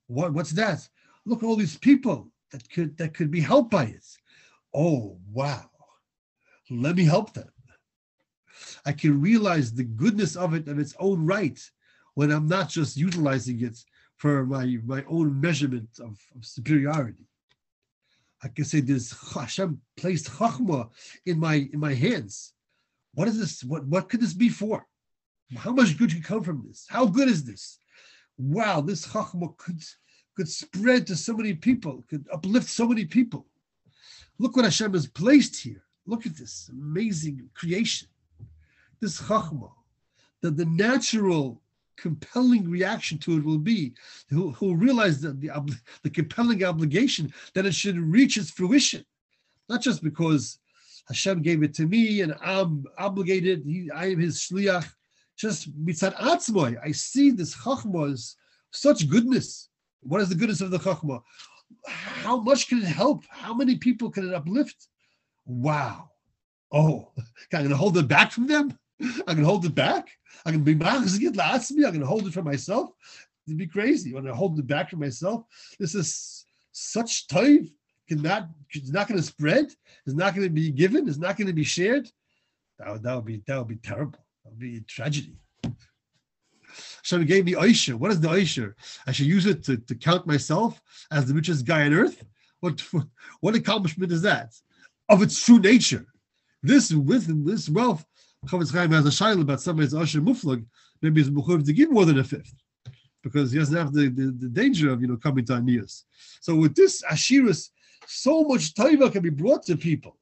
What, 0.06 0.32
what's 0.32 0.52
that? 0.52 0.88
Look 1.26 1.42
at 1.42 1.46
all 1.46 1.56
these 1.56 1.76
people 1.76 2.30
that 2.52 2.68
could 2.70 2.96
that 2.98 3.14
could 3.14 3.30
be 3.30 3.40
helped 3.40 3.70
by 3.70 3.84
it. 3.84 4.04
Oh 4.72 5.18
wow. 5.32 5.70
Let 6.70 6.96
me 6.96 7.04
help 7.04 7.32
them. 7.32 7.48
I 8.86 8.92
can 8.92 9.20
realize 9.20 9.72
the 9.72 9.84
goodness 9.84 10.36
of 10.36 10.54
it 10.54 10.68
of 10.68 10.78
its 10.78 10.94
own 10.98 11.24
right 11.24 11.58
when 12.14 12.30
I'm 12.30 12.46
not 12.46 12.68
just 12.68 12.96
utilizing 12.96 13.60
it 13.62 13.78
for 14.16 14.46
my, 14.46 14.78
my 14.84 15.04
own 15.08 15.40
measurement 15.40 15.88
of, 16.00 16.18
of 16.36 16.44
superiority. 16.44 17.26
I 18.42 18.48
can 18.48 18.64
say 18.64 18.80
this 18.80 19.14
Hashem 19.34 19.80
placed 19.96 20.30
chachma 20.30 20.90
in 21.24 21.40
my 21.40 21.66
in 21.72 21.80
my 21.80 21.94
hands. 21.94 22.52
What 23.14 23.26
is 23.28 23.38
this? 23.38 23.64
What 23.64 23.86
what 23.86 24.08
could 24.08 24.20
this 24.20 24.34
be 24.34 24.50
for? 24.50 24.86
How 25.56 25.72
much 25.72 25.96
good 25.96 26.12
could 26.12 26.24
come 26.24 26.42
from 26.42 26.62
this? 26.66 26.86
How 26.88 27.06
good 27.06 27.28
is 27.28 27.44
this? 27.44 27.78
Wow, 28.36 28.82
this 28.82 29.06
chachma 29.06 29.56
could 29.56 29.82
could 30.36 30.48
spread 30.48 31.06
to 31.06 31.16
so 31.16 31.32
many 31.32 31.54
people, 31.54 32.04
could 32.10 32.26
uplift 32.32 32.68
so 32.68 32.86
many 32.86 33.06
people. 33.06 33.46
Look 34.38 34.56
what 34.56 34.64
Hashem 34.64 34.92
has 34.92 35.06
placed 35.06 35.62
here. 35.62 35.82
Look 36.06 36.26
at 36.26 36.36
this 36.36 36.68
amazing 36.70 37.48
creation. 37.54 38.08
This 39.00 39.22
chachma, 39.22 39.70
that 40.42 40.56
the 40.56 40.66
natural 40.66 41.62
compelling 41.96 42.68
reaction 42.68 43.18
to 43.18 43.36
it 43.36 43.44
will 43.44 43.58
be. 43.58 43.94
Who 44.30 44.54
will 44.60 44.76
realize 44.76 45.20
that 45.20 45.40
the, 45.40 45.50
the 46.02 46.10
compelling 46.10 46.64
obligation 46.64 47.32
that 47.54 47.66
it 47.66 47.74
should 47.74 47.98
reach 47.98 48.36
its 48.36 48.50
fruition. 48.50 49.04
Not 49.68 49.82
just 49.82 50.02
because 50.02 50.58
Hashem 51.08 51.42
gave 51.42 51.62
it 51.62 51.74
to 51.74 51.86
me 51.86 52.22
and 52.22 52.34
I'm 52.42 52.84
obligated 52.98 53.64
he, 53.64 53.90
I 53.90 54.06
am 54.06 54.20
his 54.20 54.38
shliach. 54.38 54.88
Just 55.36 55.72
mitzad 55.84 56.14
atzmoy 56.16 56.76
I 56.82 56.92
see 56.92 57.30
this 57.30 57.54
chachma 57.54 58.34
such 58.70 59.08
goodness. 59.08 59.68
What 60.00 60.20
is 60.20 60.28
the 60.28 60.34
goodness 60.34 60.60
of 60.60 60.70
the 60.70 60.78
chachma? 60.78 61.22
How 61.86 62.40
much 62.40 62.68
can 62.68 62.78
it 62.78 62.84
help? 62.84 63.24
How 63.28 63.54
many 63.54 63.76
people 63.76 64.10
can 64.10 64.28
it 64.28 64.34
uplift? 64.34 64.88
Wow. 65.46 66.10
Oh 66.72 67.12
I'm 67.16 67.60
going 67.60 67.68
to 67.68 67.76
hold 67.76 67.96
it 67.98 68.08
back 68.08 68.32
from 68.32 68.46
them 68.46 68.78
I 69.26 69.34
can 69.34 69.44
hold 69.44 69.64
it 69.64 69.74
back. 69.74 70.08
I 70.44 70.50
can 70.50 70.62
be 70.62 70.74
machzit 70.74 71.34
la'atzmi. 71.34 71.86
I 71.86 71.90
can 71.90 72.02
hold 72.02 72.26
it 72.26 72.32
for 72.32 72.42
myself. 72.42 72.90
It'd 73.46 73.58
be 73.58 73.66
crazy 73.66 74.14
when 74.14 74.28
I 74.28 74.34
hold 74.34 74.58
it 74.58 74.66
back 74.66 74.90
for 74.90 74.96
myself. 74.96 75.44
This 75.78 75.94
is 75.94 76.44
such 76.72 77.28
toiv. 77.28 77.70
Cannot, 78.08 78.48
it's 78.70 78.90
not 78.90 79.08
going 79.08 79.18
to 79.18 79.26
spread. 79.26 79.66
It's 80.06 80.14
not 80.14 80.34
going 80.34 80.46
to 80.46 80.52
be 80.52 80.70
given. 80.70 81.08
It's 81.08 81.16
not 81.16 81.38
going 81.38 81.46
to 81.46 81.54
be 81.54 81.64
shared. 81.64 82.06
That 82.78 82.92
would, 82.92 83.02
that 83.02 83.14
would 83.14 83.24
be 83.24 83.42
that 83.46 83.58
would 83.58 83.68
be 83.68 83.76
terrible. 83.76 84.18
That 84.44 84.50
would 84.50 84.58
be 84.58 84.76
a 84.76 84.80
tragedy. 84.80 85.36
Hashem 87.02 87.24
gave 87.24 87.44
me 87.46 87.56
Oisher. 87.56 87.96
What 87.96 88.10
is 88.10 88.20
the 88.20 88.30
Oisher? 88.30 88.76
I 89.06 89.12
should 89.12 89.26
use 89.26 89.46
it 89.46 89.62
to, 89.64 89.76
to 89.76 89.94
count 89.94 90.26
myself 90.26 90.80
as 91.10 91.26
the 91.26 91.34
richest 91.34 91.64
guy 91.64 91.86
on 91.86 91.94
earth. 91.94 92.24
What, 92.60 92.82
what 93.40 93.54
accomplishment 93.54 94.12
is 94.12 94.22
that? 94.22 94.54
Of 95.08 95.22
its 95.22 95.42
true 95.42 95.60
nature. 95.60 96.06
This 96.62 96.92
with 96.92 97.46
this 97.46 97.68
wealth 97.68 98.04
Chofetz 98.46 98.72
Chaim 98.72 98.90
has 98.92 99.06
a 99.06 99.10
shaila 99.10 99.42
about 99.42 99.60
somebody's 99.60 99.94
Asher 99.94 100.20
Muflag, 100.20 100.64
maybe 101.00 101.22
he's 101.22 101.30
Mechuv 101.30 101.64
to 101.64 101.72
give 101.72 101.90
more 101.90 102.04
than 102.04 102.18
a 102.18 102.24
fifth 102.24 102.54
because 103.22 103.52
he 103.52 103.58
doesn't 103.58 103.76
have 103.76 103.92
the, 103.92 104.08
the, 104.08 104.36
the 104.38 104.48
danger 104.48 104.90
of 104.90 105.00
you 105.00 105.08
know 105.08 105.16
coming 105.16 105.44
to 105.46 105.54
Anias. 105.54 106.04
So 106.40 106.54
with 106.54 106.74
this 106.74 107.02
Ashiras, 107.02 107.70
so 108.06 108.44
much 108.44 108.74
taiva 108.74 109.10
can 109.10 109.22
be 109.22 109.30
brought 109.30 109.64
to 109.64 109.76
people. 109.76 110.18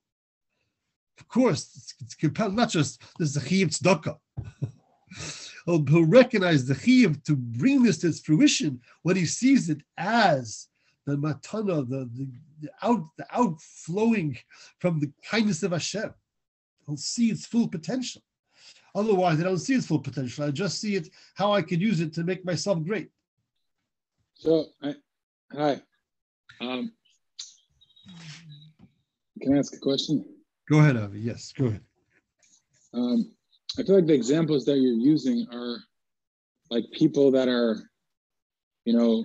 Of 1.19 1.29
course, 1.29 1.75
it's, 1.77 1.95
it's 2.01 2.15
compelled, 2.15 2.55
not 2.55 2.71
just 2.71 3.03
this 3.19 3.31
is 3.31 3.37
a 3.37 3.41
chiyuv 3.41 3.77
tzedakah. 3.77 4.19
he'll, 5.67 5.85
he'll 5.85 6.07
recognize 6.07 6.65
the 6.65 6.75
chiyuv 6.75 7.23
to 7.25 7.35
bring 7.37 7.83
this 7.83 7.99
to 7.99 8.09
its 8.09 8.21
fruition 8.21 8.81
when 9.03 9.17
he 9.17 9.27
sees 9.27 9.69
it 9.69 9.83
as 9.99 10.69
the 11.07 11.17
matana, 11.17 11.89
the, 11.89 12.09
the, 12.15 12.29
the 12.61 12.71
out 12.83 13.05
the 13.19 13.27
outflowing 13.33 14.39
from 14.79 15.01
the 15.01 15.11
kindness 15.29 15.65
of 15.65 15.73
Hashem 15.73 16.15
will 16.87 16.97
see 16.97 17.31
its 17.31 17.47
full 17.47 17.69
potential. 17.69 18.23
Otherwise, 18.95 19.41
I 19.41 19.45
don't 19.45 19.59
see 19.59 19.75
its 19.75 19.87
full 19.87 19.99
potential. 19.99 20.45
I 20.45 20.51
just 20.51 20.81
see 20.81 20.97
it 20.97 21.09
how 21.35 21.53
I 21.53 21.63
could 21.63 21.81
use 21.81 22.01
it 22.01 22.13
to 22.15 22.25
make 22.25 22.45
myself 22.45 22.83
great. 22.85 23.11
So, 24.35 24.67
I, 24.83 24.95
hi. 25.53 25.81
Um, 26.61 26.93
can 29.41 29.55
I 29.55 29.59
ask 29.59 29.75
a 29.75 29.79
question? 29.79 30.25
Go 30.71 30.81
ahead, 30.81 30.97
Avi. 30.97 31.21
Yes, 31.21 31.53
go 31.53 31.67
ahead. 31.67 31.81
Um, 32.95 33.33
I 33.79 33.83
feel 33.83 33.97
like 33.97 34.07
the 34.07 34.15
examples 34.15 34.65
that 34.67 34.77
you're 34.77 34.93
using 34.93 35.47
are 35.53 35.79
like 36.71 36.85
people 36.93 37.31
that 37.31 37.49
are, 37.49 37.91
you 38.85 38.93
know, 38.93 39.25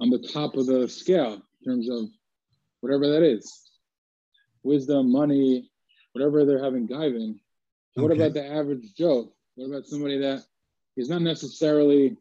on 0.00 0.10
the 0.10 0.18
top 0.32 0.56
of 0.56 0.66
the 0.66 0.88
scale 0.88 1.34
in 1.34 1.72
terms 1.72 1.90
of 1.90 2.08
whatever 2.80 3.08
that 3.08 3.22
is 3.22 3.68
wisdom, 4.62 5.10
money, 5.10 5.70
whatever 6.18 6.44
they're 6.44 6.62
having 6.62 6.88
Gaivan. 6.88 7.38
What 7.94 8.12
about 8.12 8.34
the 8.34 8.44
average 8.44 8.94
Joe? 8.94 9.32
What 9.54 9.66
about 9.66 9.86
somebody 9.86 10.18
that 10.18 10.44
is 10.96 11.08
not 11.08 11.22
necessarily 11.22 12.16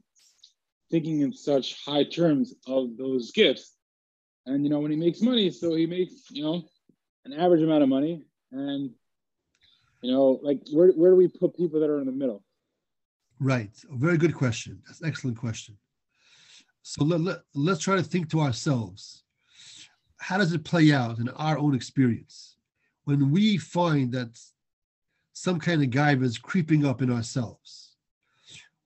thinking 0.90 1.22
in 1.22 1.34
such 1.34 1.84
high 1.84 2.04
terms 2.04 2.54
of 2.68 2.98
those 2.98 3.32
gifts? 3.32 3.74
And 4.46 4.64
you 4.64 4.70
know, 4.70 4.80
when 4.80 4.92
he 4.92 4.98
makes 4.98 5.22
money, 5.22 5.52
so 5.52 5.76
he 5.76 5.86
makes 5.86 6.32
you 6.32 6.44
know 6.44 6.64
an 7.26 7.34
average 7.34 7.62
amount 7.62 7.84
of 7.84 7.90
money, 7.90 8.24
and 8.52 8.92
you 10.02 10.12
know, 10.12 10.40
like 10.42 10.62
where 10.72 10.90
where 10.92 11.12
do 11.12 11.18
we 11.18 11.28
put 11.28 11.56
people 11.56 11.80
that 11.80 11.90
are 11.90 12.00
in 12.00 12.06
the 12.06 12.12
middle? 12.12 12.44
Right, 13.40 13.72
a 13.92 13.96
very 13.96 14.18
good 14.18 14.34
question. 14.34 14.82
That's 14.88 15.02
an 15.02 15.08
excellent 15.08 15.38
question. 15.38 15.78
So 16.82 17.04
let, 17.04 17.20
let, 17.20 17.38
let's 17.54 17.82
try 17.82 17.98
to 17.98 18.04
think 18.04 18.30
to 18.32 18.40
ourselves 18.40 19.24
how 20.20 20.38
does 20.38 20.54
it 20.54 20.64
play 20.64 20.92
out 20.92 21.20
in 21.20 21.30
our 21.30 21.58
own 21.60 21.76
experience? 21.76 22.57
When 23.08 23.32
we 23.32 23.56
find 23.56 24.12
that 24.12 24.38
some 25.32 25.62
kind 25.62 25.82
of 25.82 25.90
gaiva 25.92 26.24
is 26.24 26.38
creeping 26.38 26.86
up 26.86 27.02
in 27.02 27.10
ourselves, 27.10 27.96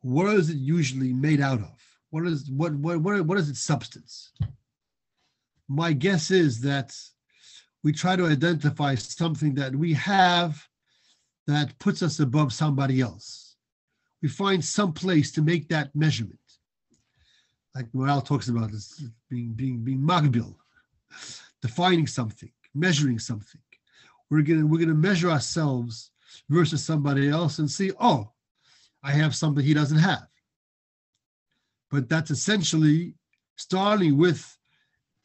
what 0.02 0.28
is 0.36 0.52
it 0.52 0.58
usually 0.58 1.12
made 1.12 1.42
out 1.42 1.60
of? 1.60 1.82
What 2.12 2.28
is 2.28 2.48
what 2.52 2.76
what 2.76 3.02
what, 3.02 3.26
what 3.26 3.40
is 3.40 3.50
its 3.50 3.62
substance? 3.64 4.32
My 5.68 5.92
guess 5.92 6.30
is 6.30 6.62
that 6.62 6.96
we 7.82 7.94
try 7.94 8.16
to 8.16 8.28
identify 8.28 8.94
something 8.94 9.56
that 9.56 9.76
we 9.76 9.94
have 9.94 10.68
that 11.48 11.80
puts 11.80 12.04
us 12.04 12.20
above 12.20 12.54
somebody 12.54 13.02
else. 13.02 13.56
We 14.22 14.30
find 14.30 14.64
some 14.64 14.94
place 14.94 15.32
to 15.32 15.42
make 15.42 15.68
that 15.70 15.96
measurement. 15.96 16.38
Like 17.74 17.92
Maharal 17.92 18.24
talks 18.24 18.50
about 18.50 18.72
this 18.72 19.04
being 19.32 19.54
being 19.54 19.80
being 19.80 20.02
magbil, 20.02 20.54
defining 21.64 22.06
something, 22.06 22.52
measuring 22.76 23.18
something 23.18 23.62
we're 24.32 24.42
gonna 24.42 24.66
we're 24.66 24.80
gonna 24.80 24.96
measure 24.96 25.30
ourselves 25.30 26.10
versus 26.50 26.84
somebody 26.84 27.30
else 27.30 27.60
and 27.60 27.70
see, 27.70 27.92
oh, 28.00 28.32
I 29.04 29.12
have 29.12 29.36
something 29.36 29.64
he 29.64 29.76
doesn't 29.76 30.00
have. 30.00 30.26
But 31.92 32.10
that's 32.10 32.32
essentially 32.32 33.14
starting 33.58 34.18
with 34.18 34.58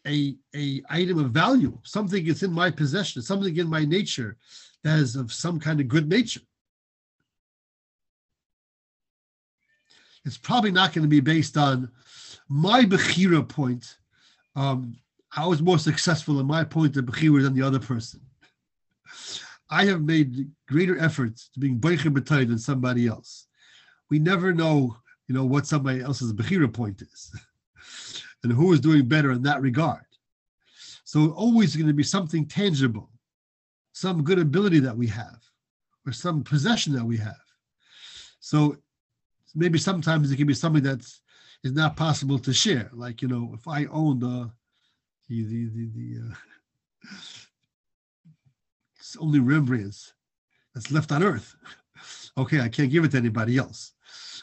a, 0.06 0.36
a 0.54 0.82
item 0.90 1.18
of 1.18 1.30
value, 1.30 1.78
something 1.84 2.26
that's 2.26 2.42
in 2.42 2.52
my 2.52 2.70
possession, 2.70 3.22
something 3.22 3.56
in 3.56 3.68
my 3.68 3.84
nature 3.84 4.36
that 4.84 4.98
is 4.98 5.16
of 5.16 5.32
some 5.32 5.58
kind 5.58 5.80
of 5.80 5.88
good 5.88 6.08
nature. 6.08 6.42
it's 10.26 10.36
probably 10.36 10.72
not 10.72 10.92
going 10.92 11.04
to 11.04 11.08
be 11.08 11.20
based 11.20 11.56
on 11.56 11.88
my 12.48 12.82
Bechira 12.82 13.48
point. 13.48 13.96
Um, 14.56 14.98
I 15.34 15.46
was 15.46 15.62
more 15.62 15.78
successful 15.78 16.40
in 16.40 16.46
my 16.46 16.64
point 16.64 16.96
of 16.96 17.04
Bechira 17.04 17.42
than 17.42 17.54
the 17.54 17.62
other 17.62 17.78
person. 17.78 18.20
I 19.70 19.84
have 19.86 20.02
made 20.02 20.50
greater 20.68 20.98
efforts 20.98 21.48
to 21.54 21.60
being 21.60 21.80
Beicher 21.80 22.12
B'tay 22.12 22.46
than 22.46 22.58
somebody 22.58 23.06
else. 23.06 23.46
We 24.10 24.18
never 24.18 24.52
know, 24.52 24.96
you 25.26 25.34
know, 25.34 25.44
what 25.44 25.66
somebody 25.66 26.00
else's 26.00 26.32
Bechira 26.32 26.72
point 26.72 27.02
is 27.02 27.32
and 28.42 28.52
who 28.52 28.72
is 28.72 28.80
doing 28.80 29.08
better 29.08 29.32
in 29.32 29.42
that 29.42 29.60
regard. 29.60 30.04
So 31.04 31.30
always 31.30 31.74
going 31.74 31.88
to 31.88 31.94
be 31.94 32.02
something 32.02 32.46
tangible, 32.46 33.10
some 33.92 34.22
good 34.22 34.38
ability 34.38 34.80
that 34.80 34.96
we 34.96 35.06
have, 35.08 35.38
or 36.06 36.12
some 36.12 36.44
possession 36.44 36.92
that 36.94 37.04
we 37.04 37.16
have. 37.16 37.34
So 38.40 38.76
maybe 39.54 39.78
sometimes 39.78 40.30
it 40.30 40.36
can 40.36 40.46
be 40.46 40.54
something 40.54 40.82
that 40.84 41.00
is 41.64 41.72
not 41.72 41.96
possible 41.96 42.38
to 42.40 42.52
share. 42.52 42.90
Like 42.92 43.22
you 43.22 43.28
know, 43.28 43.52
if 43.54 43.66
I 43.66 43.86
own 43.86 44.20
the 44.20 44.50
the 45.28 45.44
the 45.44 45.64
the, 45.74 45.90
the 45.94 46.20
uh, 46.22 46.34
it's 49.06 49.16
only 49.18 49.38
Rembrandt's 49.38 50.12
that's 50.74 50.90
left 50.90 51.12
on 51.12 51.22
Earth. 51.22 51.56
Okay, 52.38 52.60
I 52.60 52.68
can't 52.68 52.90
give 52.90 53.02
it 53.02 53.12
to 53.12 53.16
anybody 53.16 53.56
else. 53.56 53.92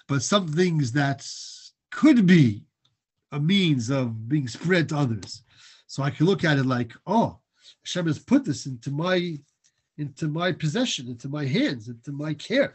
But 0.08 0.24
some 0.24 0.48
things 0.48 0.92
that 0.94 1.24
could 1.92 2.26
be 2.26 2.64
a 3.32 3.40
means 3.40 3.92
of 3.92 4.28
being 4.28 4.48
spread 4.48 4.90
to 4.90 4.98
others. 4.98 5.44
So 5.86 6.02
I 6.02 6.10
can 6.10 6.26
look 6.26 6.44
at 6.44 6.58
it 6.58 6.66
like, 6.66 6.92
oh, 7.06 7.38
Hashem 7.86 8.08
has 8.08 8.18
put 8.18 8.46
this 8.46 8.66
into 8.66 8.90
my 8.90 9.38
into 10.00 10.28
my 10.28 10.52
possession, 10.52 11.08
into 11.08 11.30
my 11.30 11.46
hands, 11.46 11.88
into 11.88 12.12
my 12.12 12.34
care. 12.34 12.74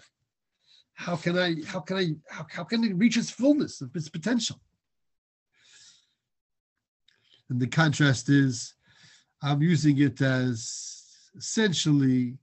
How 0.94 1.16
can 1.16 1.36
I, 1.36 1.56
how 1.66 1.80
can 1.80 1.96
I, 1.96 2.06
how, 2.30 2.46
how 2.48 2.62
can 2.62 2.84
it 2.84 2.94
reach 2.94 3.16
its 3.16 3.30
fullness 3.30 3.80
of 3.80 3.94
its 3.96 4.08
potential? 4.08 4.60
And 7.50 7.58
the 7.58 7.66
contrast 7.66 8.28
is 8.28 8.74
I'm 9.42 9.60
using 9.60 9.98
it 9.98 10.20
as 10.20 10.97
essentially 11.38 12.36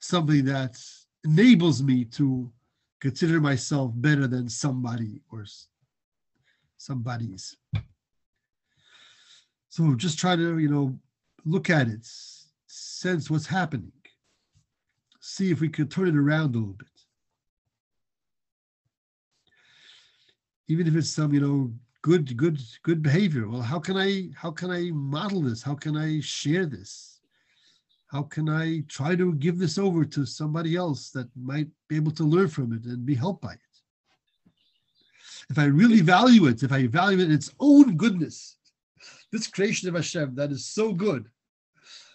something 0.00 0.44
that 0.44 0.78
enables 1.24 1.82
me 1.82 2.04
to 2.04 2.50
consider 3.00 3.40
myself 3.40 3.92
better 3.94 4.26
than 4.26 4.48
somebody 4.48 5.20
or 5.30 5.44
somebody's. 6.76 7.56
So 9.68 9.94
just 9.94 10.18
try 10.18 10.34
to, 10.34 10.58
you 10.58 10.68
know, 10.68 10.98
look 11.44 11.70
at 11.70 11.88
it, 11.88 12.06
sense 12.66 13.30
what's 13.30 13.46
happening, 13.46 13.92
see 15.20 15.50
if 15.50 15.60
we 15.60 15.68
could 15.68 15.90
turn 15.90 16.08
it 16.08 16.16
around 16.16 16.54
a 16.54 16.58
little 16.58 16.74
bit. 16.74 16.88
Even 20.66 20.86
if 20.86 20.96
it's 20.96 21.08
some, 21.08 21.32
you 21.32 21.40
know, 21.40 21.72
good, 22.02 22.36
good, 22.36 22.58
good 22.82 23.02
behavior. 23.02 23.48
Well, 23.48 23.62
how 23.62 23.78
can 23.78 23.96
I, 23.96 24.28
how 24.34 24.50
can 24.50 24.70
I 24.70 24.90
model 24.92 25.42
this? 25.42 25.62
How 25.62 25.74
can 25.74 25.96
I 25.96 26.20
share 26.20 26.66
this? 26.66 27.17
How 28.08 28.22
can 28.22 28.48
I 28.48 28.80
try 28.88 29.14
to 29.16 29.34
give 29.34 29.58
this 29.58 29.76
over 29.76 30.04
to 30.04 30.24
somebody 30.24 30.76
else 30.76 31.10
that 31.10 31.28
might 31.36 31.68
be 31.88 31.96
able 31.96 32.12
to 32.12 32.24
learn 32.24 32.48
from 32.48 32.72
it 32.72 32.84
and 32.84 33.04
be 33.04 33.14
helped 33.14 33.42
by 33.42 33.52
it? 33.52 33.60
If 35.50 35.58
I 35.58 35.64
really 35.64 36.00
value 36.00 36.46
it, 36.46 36.62
if 36.62 36.72
I 36.72 36.86
value 36.86 37.18
it 37.18 37.26
in 37.26 37.32
its 37.32 37.52
own 37.60 37.96
goodness, 37.96 38.56
this 39.30 39.46
creation 39.46 39.88
of 39.88 39.94
Hashem 39.94 40.34
that 40.36 40.50
is 40.50 40.64
so 40.64 40.92
good, 40.92 41.28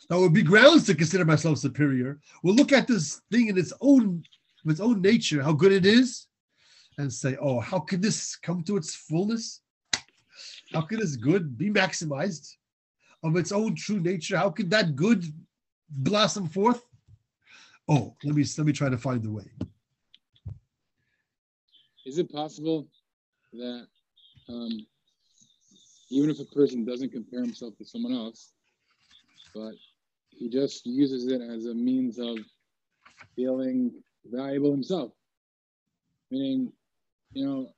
that 0.09 0.17
would 0.17 0.33
be 0.33 0.41
grounds 0.41 0.85
to 0.87 0.95
consider 0.95 1.25
myself 1.25 1.59
superior. 1.59 2.19
We'll 2.41 2.55
look 2.55 2.71
at 2.71 2.87
this 2.87 3.21
thing 3.31 3.47
in 3.47 3.57
its 3.57 3.71
own, 3.79 4.23
its 4.65 4.79
own 4.79 4.99
nature, 4.99 5.43
how 5.43 5.53
good 5.53 5.71
it 5.71 5.85
is, 5.85 6.25
and 6.97 7.11
say, 7.13 7.37
"Oh, 7.39 7.59
how 7.59 7.79
could 7.79 8.01
this 8.01 8.35
come 8.35 8.63
to 8.63 8.77
its 8.77 8.95
fullness? 8.95 9.61
How 10.71 10.81
could 10.81 10.99
this 10.99 11.15
good 11.15 11.55
be 11.57 11.69
maximized 11.69 12.55
of 13.23 13.37
its 13.37 13.51
own 13.51 13.75
true 13.75 13.99
nature? 13.99 14.37
How 14.37 14.49
could 14.49 14.69
that 14.71 14.95
good 14.95 15.23
blossom 15.93 16.47
forth?" 16.47 16.83
Oh, 17.87 18.15
let 18.23 18.35
me 18.35 18.45
let 18.57 18.65
me 18.65 18.73
try 18.73 18.89
to 18.89 18.97
find 18.97 19.21
the 19.23 19.31
way. 19.31 19.51
Is 22.05 22.17
it 22.17 22.31
possible 22.31 22.87
that 23.53 23.87
um, 24.49 24.85
even 26.09 26.29
if 26.29 26.39
a 26.39 26.45
person 26.45 26.85
doesn't 26.85 27.11
compare 27.11 27.41
himself 27.41 27.77
to 27.77 27.85
someone 27.85 28.13
else, 28.13 28.53
but 29.55 29.73
he 30.29 30.49
just 30.49 30.85
uses 30.85 31.27
it 31.27 31.41
as 31.41 31.65
a 31.65 31.73
means 31.73 32.19
of 32.19 32.39
feeling 33.35 33.91
valuable 34.25 34.71
himself. 34.71 35.11
Meaning, 36.31 36.71
you 37.33 37.45
know, 37.45 37.69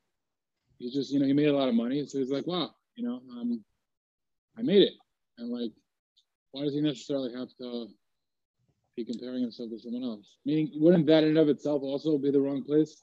he 0.80 0.92
just, 0.92 1.12
you 1.12 1.20
know, 1.20 1.26
he 1.26 1.34
made 1.34 1.48
a 1.48 1.56
lot 1.56 1.70
of 1.70 1.76
money. 1.76 2.06
So 2.08 2.18
he's 2.20 2.32
like, 2.32 2.48
wow, 2.48 2.72
you 2.96 3.08
know, 3.08 3.22
um, 3.32 3.64
I 4.58 4.62
made 4.62 4.82
it. 4.82 4.94
And 5.38 5.50
like, 5.50 5.72
why 6.52 6.64
does 6.64 6.74
he 6.74 6.82
necessarily 6.82 7.34
have 7.34 7.50
to 7.60 7.88
be 8.96 9.04
comparing 9.04 9.42
himself 9.42 9.70
to 9.70 9.80
someone 9.80 10.04
else? 10.04 10.38
Meaning, 10.46 10.72
wouldn't 10.76 11.06
that 11.08 11.24
in 11.24 11.30
and 11.30 11.38
of 11.38 11.50
itself 11.50 11.82
also 11.84 12.18
be 12.18 12.32
the 12.32 12.40
wrong 12.40 12.64
place, 12.64 13.02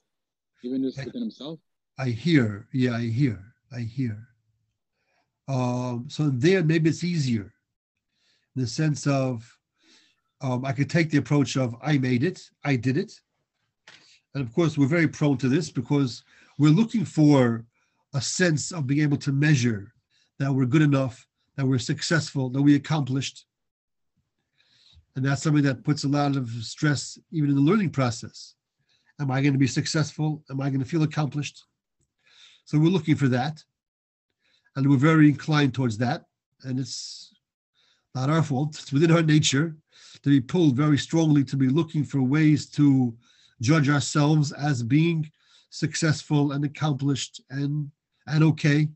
even 0.62 0.82
just 0.82 1.04
within 1.04 1.20
himself? 1.20 1.58
I 1.98 2.08
hear, 2.08 2.66
yeah, 2.72 2.96
I 2.96 3.02
hear, 3.02 3.38
I 3.74 3.80
hear. 3.80 4.28
Um, 5.48 6.06
so 6.08 6.30
there, 6.30 6.62
maybe 6.62 6.88
it's 6.88 7.04
easier 7.04 7.52
in 8.56 8.62
the 8.62 8.66
sense 8.66 9.06
of 9.06 9.50
um, 10.40 10.64
I 10.64 10.72
could 10.72 10.90
take 10.90 11.10
the 11.10 11.18
approach 11.18 11.56
of 11.56 11.76
I 11.82 11.98
made 11.98 12.24
it, 12.24 12.40
I 12.64 12.76
did 12.76 12.96
it. 12.96 13.12
And 14.34 14.42
of 14.42 14.52
course, 14.54 14.78
we're 14.78 14.86
very 14.86 15.08
prone 15.08 15.36
to 15.38 15.48
this 15.48 15.70
because 15.70 16.24
we're 16.58 16.70
looking 16.70 17.04
for 17.04 17.64
a 18.14 18.20
sense 18.20 18.72
of 18.72 18.86
being 18.86 19.02
able 19.02 19.18
to 19.18 19.32
measure 19.32 19.92
that 20.38 20.52
we're 20.52 20.66
good 20.66 20.82
enough, 20.82 21.26
that 21.56 21.66
we're 21.66 21.78
successful, 21.78 22.48
that 22.50 22.62
we 22.62 22.74
accomplished. 22.74 23.46
And 25.14 25.24
that's 25.24 25.42
something 25.42 25.64
that 25.64 25.84
puts 25.84 26.04
a 26.04 26.08
lot 26.08 26.36
of 26.36 26.48
stress 26.48 27.18
even 27.30 27.50
in 27.50 27.56
the 27.56 27.62
learning 27.62 27.90
process. 27.90 28.54
Am 29.20 29.30
I 29.30 29.42
going 29.42 29.52
to 29.52 29.58
be 29.58 29.66
successful? 29.66 30.42
Am 30.50 30.60
I 30.60 30.68
going 30.70 30.80
to 30.80 30.86
feel 30.86 31.02
accomplished? 31.02 31.62
So 32.64 32.78
we're 32.78 32.86
looking 32.86 33.16
for 33.16 33.28
that. 33.28 33.62
And 34.74 34.88
we're 34.88 34.96
very 34.96 35.28
inclined 35.28 35.74
towards 35.74 35.98
that. 35.98 36.24
And 36.64 36.78
it's 36.80 37.34
not 38.14 38.30
our 38.30 38.42
fault. 38.42 38.78
It's 38.78 38.92
within 38.92 39.10
our 39.10 39.22
nature 39.22 39.76
to 40.22 40.28
be 40.28 40.40
pulled 40.40 40.76
very 40.76 40.98
strongly 40.98 41.44
to 41.44 41.56
be 41.56 41.68
looking 41.68 42.04
for 42.04 42.22
ways 42.22 42.66
to 42.70 43.14
judge 43.60 43.88
ourselves 43.88 44.52
as 44.52 44.82
being 44.82 45.30
successful 45.70 46.52
and 46.52 46.64
accomplished 46.64 47.40
and 47.50 47.90
and 48.26 48.44
okay. 48.44 48.88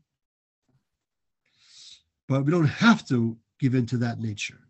But 2.27 2.45
we 2.45 2.51
don't 2.51 2.65
have 2.65 3.07
to 3.07 3.37
give 3.59 3.75
in 3.75 3.85
to 3.87 3.97
that 3.97 4.19
nature. 4.19 4.66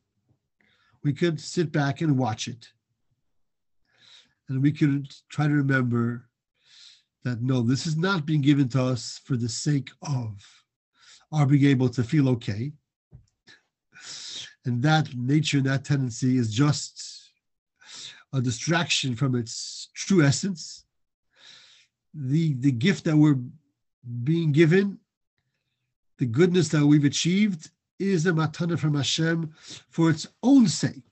We 1.08 1.14
could 1.14 1.40
sit 1.40 1.72
back 1.72 2.02
and 2.02 2.18
watch 2.18 2.48
it. 2.48 2.68
And 4.48 4.62
we 4.62 4.72
could 4.72 5.12
try 5.30 5.48
to 5.48 5.54
remember 5.54 6.30
that 7.24 7.42
no, 7.42 7.62
this 7.62 7.88
is 7.88 7.98
not 7.98 8.26
being 8.26 8.42
given 8.42 8.70
to 8.70 8.84
us 8.84 9.20
for 9.26 9.36
the 9.36 9.50
sake 9.50 9.90
of 10.02 10.46
our 11.32 11.46
being 11.46 11.66
able 11.66 11.90
to 11.90 12.04
feel 12.04 12.30
okay 12.30 12.72
and 14.68 14.84
that 14.84 15.16
nature, 15.16 15.62
that 15.62 15.86
tendency 15.86 16.38
is 16.38 16.54
just 16.54 17.32
a 18.34 18.42
distraction 18.42 19.16
from 19.16 19.34
its 19.34 19.90
true 19.96 20.22
essence. 20.22 20.84
The, 22.14 22.54
the 22.56 22.74
gift 22.74 23.06
that 23.06 23.16
we're 23.16 23.40
being 24.26 24.52
given, 24.52 25.00
the 26.18 26.26
goodness 26.26 26.68
that 26.70 26.86
we've 26.86 27.06
achieved, 27.06 27.72
is 28.00 28.26
a 28.26 28.32
matana 28.32 28.78
from 28.78 28.96
Hashem 28.96 29.54
for 29.90 30.10
its 30.10 30.28
own 30.44 30.68
sake, 30.68 31.04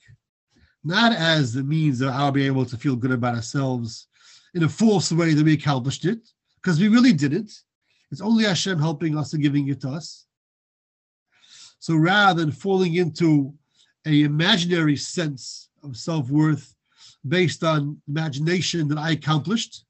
not 0.83 1.13
as 1.13 1.53
the 1.53 1.63
means 1.63 2.01
of 2.01 2.09
our 2.09 2.31
being 2.31 2.47
able 2.47 2.65
to 2.65 2.77
feel 2.77 2.95
good 2.95 3.11
about 3.11 3.35
ourselves 3.35 4.07
in 4.53 4.63
a 4.63 4.69
false 4.69 5.11
way 5.11 5.33
that 5.33 5.43
we 5.43 5.53
accomplished 5.53 6.05
it, 6.05 6.19
because 6.55 6.79
we 6.79 6.87
really 6.87 7.13
didn't. 7.13 7.51
It's 8.11 8.21
only 8.21 8.45
Hashem 8.45 8.79
helping 8.79 9.17
us 9.17 9.33
and 9.33 9.43
giving 9.43 9.67
it 9.67 9.81
to 9.81 9.89
us. 9.89 10.25
So 11.79 11.95
rather 11.95 12.39
than 12.41 12.51
falling 12.51 12.95
into 12.95 13.53
a 14.05 14.21
imaginary 14.21 14.95
sense 14.95 15.69
of 15.83 15.97
self-worth 15.97 16.73
based 17.27 17.63
on 17.63 18.01
imagination 18.07 18.87
that 18.87 18.97
I 18.97 19.11
accomplished, 19.11 19.85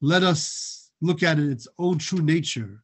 let 0.00 0.22
us 0.22 0.90
look 1.00 1.22
at 1.22 1.38
it 1.38 1.50
its 1.50 1.68
own 1.78 1.98
true 1.98 2.22
nature. 2.22 2.82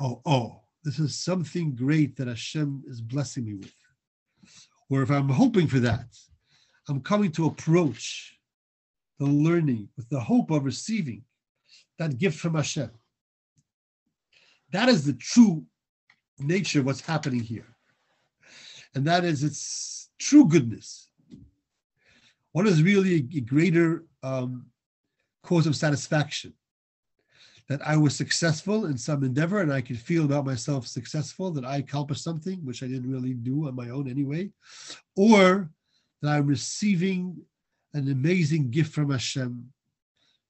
Oh, 0.00 0.20
oh, 0.26 0.63
this 0.84 0.98
is 0.98 1.18
something 1.18 1.74
great 1.74 2.14
that 2.16 2.28
Hashem 2.28 2.84
is 2.86 3.00
blessing 3.00 3.46
me 3.46 3.54
with. 3.54 3.74
Or 4.90 5.02
if 5.02 5.10
I'm 5.10 5.30
hoping 5.30 5.66
for 5.66 5.80
that, 5.80 6.06
I'm 6.88 7.00
coming 7.00 7.32
to 7.32 7.46
approach 7.46 8.38
the 9.18 9.24
learning 9.24 9.88
with 9.96 10.08
the 10.10 10.20
hope 10.20 10.50
of 10.50 10.64
receiving 10.64 11.22
that 11.98 12.18
gift 12.18 12.38
from 12.38 12.54
Hashem. 12.54 12.90
That 14.72 14.90
is 14.90 15.06
the 15.06 15.14
true 15.14 15.64
nature 16.38 16.80
of 16.80 16.86
what's 16.86 17.00
happening 17.00 17.40
here. 17.40 17.66
And 18.94 19.06
that 19.06 19.24
is 19.24 19.42
its 19.42 20.10
true 20.18 20.46
goodness. 20.46 21.08
What 22.52 22.66
is 22.66 22.82
really 22.82 23.26
a 23.34 23.40
greater 23.40 24.04
um, 24.22 24.66
cause 25.42 25.66
of 25.66 25.76
satisfaction 25.76 26.52
that 27.68 27.86
I 27.86 27.96
was 27.96 28.14
successful 28.14 28.86
in 28.86 28.98
some 28.98 29.24
endeavor 29.24 29.60
and 29.60 29.72
I 29.72 29.80
could 29.80 29.98
feel 29.98 30.24
about 30.24 30.44
myself 30.44 30.86
successful, 30.86 31.50
that 31.52 31.64
I 31.64 31.78
accomplished 31.78 32.22
something, 32.22 32.58
which 32.64 32.82
I 32.82 32.86
didn't 32.86 33.10
really 33.10 33.34
do 33.34 33.68
on 33.68 33.74
my 33.74 33.88
own 33.90 34.08
anyway, 34.08 34.50
or 35.16 35.70
that 36.20 36.30
I'm 36.30 36.46
receiving 36.46 37.36
an 37.94 38.10
amazing 38.10 38.70
gift 38.70 38.92
from 38.92 39.10
Hashem 39.10 39.72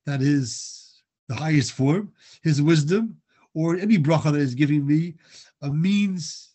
that 0.07 0.23
is 0.23 1.03
the 1.29 1.35
highest 1.35 1.73
form, 1.73 2.13
his 2.43 2.61
wisdom, 2.61 3.17
or 3.55 3.77
any 3.77 3.97
bracha 3.97 4.33
that 4.33 4.41
is 4.41 4.55
giving 4.55 4.87
me 4.87 5.15
a 5.63 5.71
means 5.71 6.51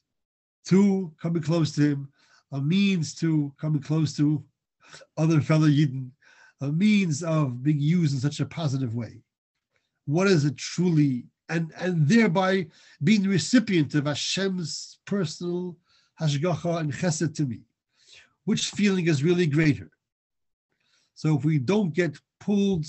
to 0.68 1.12
coming 1.22 1.42
close 1.42 1.72
to 1.74 1.82
him, 1.82 2.10
a 2.52 2.62
means 2.62 3.16
to 3.16 3.54
coming 3.60 3.82
close 3.82 4.16
to 4.18 4.44
other 5.18 5.42
fellow 5.42 5.68
Yidden, 5.68 6.10
a 6.62 6.68
means 6.68 7.24
of 7.24 7.64
being 7.64 7.80
used 7.80 8.14
in 8.14 8.20
such 8.20 8.40
a 8.40 8.46
positive 8.46 8.94
way. 8.94 9.22
What 10.10 10.26
is 10.26 10.44
it 10.44 10.58
truly, 10.58 11.26
and 11.50 11.72
and 11.78 12.08
thereby 12.08 12.66
being 13.04 13.22
the 13.22 13.30
recipient 13.30 13.94
of 13.94 14.06
Hashem's 14.06 14.98
personal 15.06 15.78
hashgacha 16.20 16.80
and 16.80 16.92
chesed 16.92 17.36
to 17.36 17.46
me? 17.46 17.60
Which 18.46 18.72
feeling 18.72 19.06
is 19.08 19.24
really 19.24 19.46
greater? 19.46 19.92
So 21.14 21.38
if 21.38 21.46
we 21.46 21.60
don't 21.60 21.94
get 21.94 22.18
pulled 22.40 22.88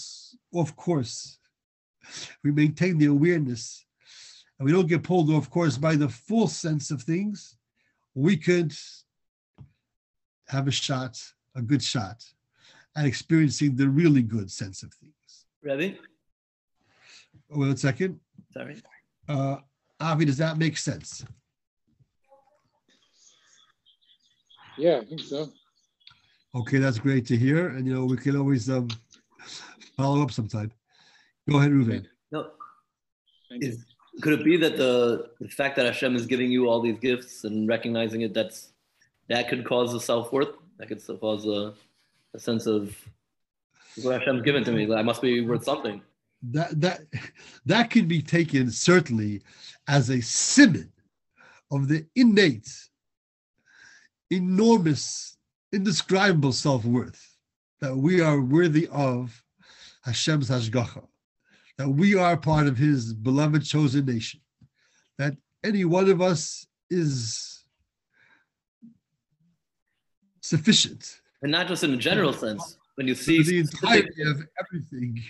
off 0.54 0.74
course, 0.76 1.38
we 2.42 2.52
maintain 2.52 2.96
the 2.96 3.12
awareness, 3.16 3.84
and 4.58 4.64
we 4.64 4.72
don't 4.72 4.88
get 4.88 5.02
pulled 5.02 5.28
off 5.30 5.50
course 5.50 5.76
by 5.76 5.96
the 5.96 6.08
full 6.08 6.48
sense 6.48 6.90
of 6.90 7.02
things, 7.02 7.58
we 8.14 8.34
could 8.38 8.72
have 10.48 10.66
a 10.68 10.70
shot, 10.70 11.22
a 11.54 11.60
good 11.60 11.82
shot, 11.82 12.24
at 12.96 13.04
experiencing 13.04 13.76
the 13.76 13.90
really 13.90 14.22
good 14.22 14.50
sense 14.50 14.82
of 14.82 14.90
things. 14.94 15.44
Rebbe, 17.50 17.60
One 17.66 17.76
second. 17.76 18.20
sorry. 18.52 18.76
Uh, 19.28 19.56
Avi, 20.00 20.24
does 20.24 20.38
that 20.38 20.56
make 20.58 20.76
sense? 20.76 21.24
Yeah, 24.78 25.00
I 25.02 25.04
think 25.04 25.20
so. 25.20 25.50
Okay, 26.54 26.78
that's 26.78 26.98
great 26.98 27.26
to 27.26 27.36
hear. 27.36 27.68
And 27.68 27.86
you 27.86 27.94
know, 27.94 28.04
we 28.04 28.16
can 28.16 28.36
always 28.36 28.70
um, 28.70 28.88
follow 29.96 30.22
up 30.22 30.30
sometime. 30.32 30.72
Go 31.48 31.58
ahead, 31.58 31.70
Ruven. 31.70 32.06
No, 32.32 32.50
Thank 33.48 33.62
you. 33.62 33.68
is 33.70 33.84
could 34.22 34.32
it 34.40 34.44
be 34.44 34.56
that 34.56 34.76
the 34.76 35.30
the 35.40 35.48
fact 35.48 35.76
that 35.76 35.86
Hashem 35.86 36.16
is 36.16 36.26
giving 36.26 36.50
you 36.50 36.68
all 36.68 36.80
these 36.80 36.98
gifts 36.98 37.44
and 37.44 37.68
recognizing 37.68 38.22
it 38.22 38.34
that's 38.34 38.72
that 39.28 39.48
could 39.48 39.64
cause 39.64 39.94
a 39.94 40.00
self 40.00 40.32
worth? 40.32 40.48
That 40.78 40.88
could 40.88 41.02
cause 41.20 41.46
a, 41.46 41.74
a 42.34 42.38
sense 42.40 42.66
of 42.66 42.96
what 44.02 44.18
Hashem's 44.18 44.42
given 44.42 44.64
to 44.64 44.72
me. 44.72 44.92
I 44.94 45.02
must 45.02 45.20
be 45.20 45.40
worth 45.42 45.64
something. 45.64 46.00
That 46.42 46.80
that 46.80 47.00
that 47.66 47.90
can 47.90 48.08
be 48.08 48.22
taken 48.22 48.70
certainly 48.70 49.42
as 49.86 50.08
a 50.10 50.20
simon 50.22 50.90
of 51.70 51.88
the 51.88 52.06
innate, 52.16 52.68
enormous, 54.30 55.36
indescribable 55.72 56.52
self-worth 56.52 57.36
that 57.80 57.96
we 57.96 58.20
are 58.20 58.40
worthy 58.40 58.88
of 58.88 59.42
Hashem's 60.04 60.48
hashgacha, 60.48 61.06
that 61.78 61.88
we 61.88 62.14
are 62.16 62.36
part 62.36 62.66
of 62.66 62.76
His 62.76 63.12
beloved 63.12 63.64
chosen 63.64 64.06
nation, 64.06 64.40
that 65.18 65.36
any 65.62 65.84
one 65.84 66.08
of 66.08 66.20
us 66.20 66.66
is 66.88 67.64
sufficient 70.40 71.20
And 71.42 71.52
not 71.52 71.68
just 71.68 71.84
in 71.84 71.92
a 71.92 71.96
general 71.96 72.32
sense. 72.32 72.76
When 73.00 73.08
you 73.08 73.14
see 73.14 73.42
the 73.42 73.60
entirety 73.60 74.22
of 74.24 74.46
everything. 74.60 75.22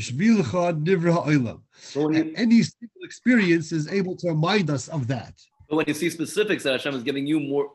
Shvilcha 0.00 0.82
nivra 0.82 1.12
ha'olam. 1.12 1.60
but 1.94 2.02
when 2.02 2.14
you, 2.14 2.32
any 2.34 2.62
single 2.62 3.02
experience 3.02 3.70
is 3.70 3.86
able 3.92 4.16
to 4.16 4.28
remind 4.28 4.70
us 4.70 4.88
of 4.88 5.06
that. 5.08 5.34
but 5.68 5.76
when 5.76 5.84
you 5.86 5.92
see 5.92 6.08
specifics 6.08 6.62
that 6.62 6.72
Hashem 6.72 6.94
is 6.94 7.02
giving 7.02 7.26
you 7.26 7.38
more 7.38 7.66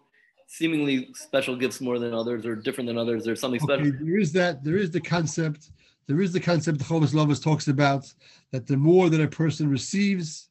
seemingly 0.48 1.10
special 1.14 1.56
gifts 1.56 1.82
more 1.82 2.00
than 2.00 2.16
others 2.16 2.48
or 2.48 2.56
different 2.56 2.88
than 2.88 2.98
others, 2.98 3.24
there's 3.24 3.40
something 3.40 3.60
special. 3.60 3.86
Okay, 3.86 3.96
there 4.02 4.18
is 4.18 4.32
that. 4.32 4.64
There 4.64 4.78
is 4.78 4.90
the 4.90 5.00
concept. 5.00 5.70
There 6.08 6.20
is 6.20 6.34
the 6.34 6.40
concept 6.40 6.80
the 6.80 6.86
Chovos 6.86 7.14
Halevavos 7.14 7.44
talks 7.44 7.68
about 7.68 8.12
that 8.52 8.66
the 8.66 8.76
more 8.76 9.12
that 9.12 9.22
a 9.22 9.28
person 9.28 9.70
receives 9.70 10.50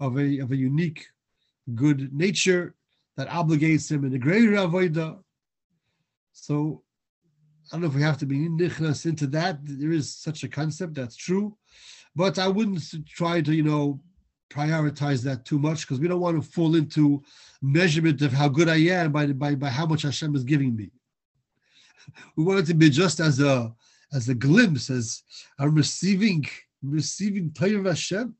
of 0.00 0.18
a 0.18 0.38
of 0.40 0.52
a 0.52 0.56
unique 0.56 1.06
good 1.74 2.12
nature 2.12 2.74
that 3.16 3.26
obligates 3.30 3.90
him 3.90 4.04
in 4.04 4.12
a 4.12 4.18
greater 4.18 4.50
avoida. 4.50 5.18
So 6.34 6.83
I 7.74 7.76
don't 7.76 7.82
know 7.82 7.88
if 7.88 7.96
we 7.96 8.02
have 8.02 8.18
to 8.18 8.26
be 8.26 8.48
nichnas 8.48 9.04
into 9.04 9.26
that. 9.26 9.58
There 9.64 9.90
is 9.90 10.14
such 10.14 10.44
a 10.44 10.48
concept 10.48 10.94
that's 10.94 11.16
true, 11.16 11.56
but 12.14 12.38
I 12.38 12.46
wouldn't 12.46 12.84
try 13.08 13.40
to 13.40 13.52
you 13.52 13.64
know 13.64 14.00
prioritize 14.48 15.24
that 15.24 15.44
too 15.44 15.58
much 15.58 15.80
because 15.80 15.98
we 15.98 16.06
don't 16.06 16.20
want 16.20 16.40
to 16.40 16.48
fall 16.48 16.76
into 16.76 17.20
measurement 17.60 18.22
of 18.22 18.32
how 18.32 18.46
good 18.46 18.68
I 18.68 18.76
am 18.76 19.10
by 19.10 19.26
by 19.26 19.56
by 19.56 19.70
how 19.70 19.86
much 19.86 20.02
Hashem 20.02 20.36
is 20.36 20.44
giving 20.44 20.76
me 20.76 20.92
we 22.36 22.44
want 22.44 22.60
it 22.60 22.66
to 22.66 22.74
be 22.74 22.90
just 22.90 23.18
as 23.18 23.40
a 23.40 23.74
as 24.12 24.28
a 24.28 24.36
glimpse, 24.36 24.88
as 24.88 25.24
I'm 25.58 25.74
receiving 25.74 26.46
receiving 26.80 27.50
Torah 27.52 27.80
of 27.80 27.86
Hashem. 27.86 28.36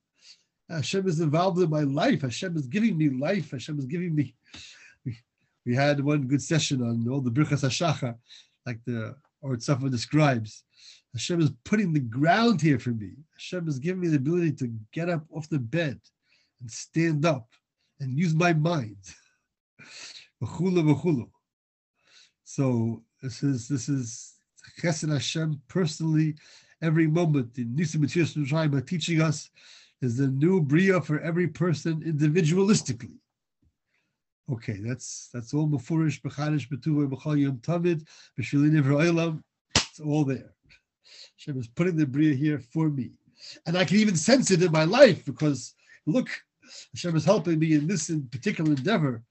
Hashem 0.70 1.08
is 1.08 1.18
involved 1.18 1.58
in 1.60 1.70
my 1.70 1.82
life. 1.82 2.22
Hashem 2.22 2.56
is 2.56 2.68
giving 2.68 2.96
me 2.96 3.08
life. 3.10 3.50
Hashem 3.50 3.80
is 3.80 3.86
giving 3.86 4.14
me. 4.14 4.34
We, 5.66 5.74
had 5.74 5.98
one 6.04 6.26
good 6.26 6.42
session 6.42 6.82
on 6.82 7.08
all 7.08 7.22
the 7.22 7.30
Birchas 7.30 7.64
Hashachar, 7.64 8.16
like 8.66 8.80
the 8.84 9.16
or 9.44 9.56
Tzafa 9.56 9.90
describes. 9.90 10.64
Hashem 11.12 11.40
is 11.40 11.52
putting 11.64 11.92
the 11.92 12.00
ground 12.00 12.60
here 12.60 12.78
for 12.78 12.90
me. 12.90 13.12
Hashem 13.34 13.68
is 13.68 13.78
giving 13.78 14.00
me 14.00 14.08
the 14.08 14.16
ability 14.16 14.52
to 14.52 14.72
get 14.92 15.08
up 15.08 15.24
off 15.30 15.48
the 15.48 15.58
bed 15.58 16.00
and 16.60 16.70
stand 16.70 17.24
up 17.24 17.48
and 18.00 18.18
use 18.18 18.34
my 18.34 18.52
mind. 18.52 18.96
So 22.44 23.02
this 23.22 23.42
is 23.42 23.66
this 23.66 23.88
is 23.88 24.34
Chesed 24.80 25.10
Hashem 25.10 25.62
personally. 25.68 26.34
Every 26.82 27.06
moment 27.06 27.56
in 27.56 27.74
Nisim 27.74 28.00
Mitzvah 28.00 28.44
Shema 28.44 28.80
teaching 28.80 29.22
us 29.22 29.48
is 30.02 30.18
the 30.18 30.28
new 30.28 30.60
bria 30.60 31.00
for 31.00 31.20
every 31.20 31.48
person 31.48 32.02
individualistically. 32.02 33.16
Okay, 34.52 34.78
that's 34.84 35.30
that's 35.32 35.54
all 35.54 35.66
Mefurish, 35.66 36.20
Bechadish, 36.20 36.68
Betuva, 36.68 37.08
Bechal 37.08 37.40
Yom 37.40 37.58
Nivra 37.58 39.06
Olam. 39.08 39.42
It's 39.74 40.00
all 40.00 40.24
there. 40.24 40.52
Hashem 41.36 41.58
is 41.58 41.68
putting 41.68 41.96
the 41.96 42.06
bria 42.06 42.34
here 42.34 42.58
for 42.58 42.88
me, 42.90 43.12
and 43.66 43.76
I 43.76 43.84
can 43.84 43.96
even 43.98 44.16
sense 44.16 44.50
it 44.50 44.62
in 44.62 44.70
my 44.70 44.84
life 44.84 45.24
because 45.24 45.74
look, 46.06 46.28
Hashem 46.92 47.16
is 47.16 47.24
helping 47.24 47.58
me 47.58 47.74
in 47.74 47.86
this 47.86 48.10
in 48.10 48.26
particular 48.28 48.72
endeavor. 48.72 49.22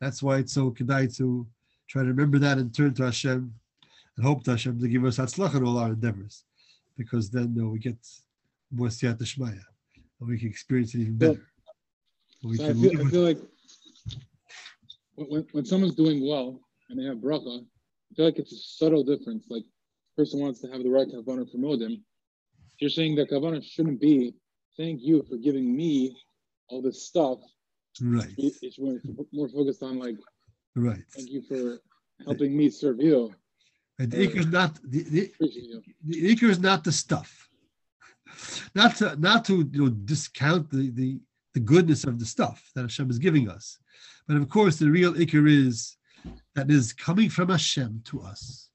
That's 0.00 0.22
why 0.22 0.38
it's 0.38 0.52
so 0.52 0.70
kedai 0.70 1.16
to 1.16 1.46
try 1.88 2.02
to 2.02 2.08
remember 2.08 2.38
that 2.40 2.58
and 2.58 2.74
turn 2.74 2.92
to 2.94 3.04
Hashem 3.04 3.54
and 4.16 4.26
hope 4.26 4.44
to 4.44 4.50
Hashem 4.52 4.80
to 4.80 4.88
give 4.88 5.04
us 5.04 5.18
atzlach 5.18 5.54
in 5.54 5.64
all 5.64 5.78
our 5.78 5.92
endeavors, 5.92 6.44
because 6.98 7.30
then 7.30 7.56
uh, 7.58 7.68
we 7.68 7.78
get 7.78 7.96
more 8.70 8.88
siyat 8.88 9.18
and 9.18 10.28
we 10.28 10.38
can 10.38 10.48
experience 10.48 10.94
it 10.94 11.00
even 11.00 11.16
better. 11.16 11.46
We 12.42 12.56
So 12.56 12.68
I 12.68 12.72
feel, 12.72 13.00
I 13.00 13.10
feel 13.10 13.22
like 13.22 13.38
when- 15.14 15.46
when, 15.52 15.64
someone's 15.64 15.94
doing 15.94 16.26
well 16.26 16.60
and 16.88 16.98
they 16.98 17.04
have 17.04 17.18
bracha, 17.18 17.60
I 17.64 18.14
feel 18.14 18.24
like 18.24 18.38
it's 18.38 18.52
a 18.52 18.56
subtle 18.58 19.04
difference. 19.04 19.46
Like 19.48 19.64
person 20.16 20.40
wants 20.40 20.60
to 20.60 20.68
have 20.68 20.82
the 20.82 20.90
right 20.90 21.08
kavanah 21.08 21.50
for 21.50 21.58
modim. 21.58 22.02
You're 22.80 22.90
saying 22.90 23.16
that 23.16 23.30
kavanah 23.30 23.62
shouldn't 23.62 24.00
be 24.00 24.34
thank 24.76 25.00
you 25.02 25.22
for 25.28 25.36
giving 25.36 25.74
me 25.74 26.16
all 26.68 26.82
this 26.82 27.02
stuff. 27.06 27.38
right, 28.00 28.32
It's 28.38 28.78
more, 28.78 29.00
more 29.32 29.48
focused 29.48 29.82
on 29.82 29.98
like 29.98 30.16
right. 30.74 31.02
thank 31.14 31.30
you 31.30 31.42
for 31.42 31.80
helping 32.24 32.56
me 32.56 32.70
serve 32.70 33.00
you. 33.00 33.34
And 33.98 34.10
the 34.10 34.26
ikar 34.26 34.36
is 34.38 34.46
not 34.46 34.78
the, 34.82 35.02
the, 35.04 35.32
the 36.04 36.34
ikar 36.34 36.48
is 36.48 36.58
not 36.58 36.84
the 36.84 36.92
stuff. 36.92 37.48
Not 38.74 38.96
to 38.96 39.16
not 39.16 39.44
to 39.46 39.68
you 39.72 39.84
know 39.84 39.88
discount 39.90 40.70
the 40.70 40.90
the 40.90 41.20
the 41.54 41.60
goodness 41.60 42.04
of 42.04 42.18
the 42.18 42.24
stuff 42.24 42.70
that 42.74 42.82
Hashem 42.82 43.10
is 43.10 43.18
giving 43.18 43.48
us, 43.48 43.78
but 44.26 44.36
of 44.36 44.48
course 44.48 44.76
the 44.76 44.90
real 44.90 45.14
ikar 45.14 45.48
is 45.48 45.96
that 46.54 46.70
is 46.70 46.92
coming 46.92 47.28
from 47.28 47.48
Hashem 47.48 48.02
to 48.06 48.20
us. 48.20 48.68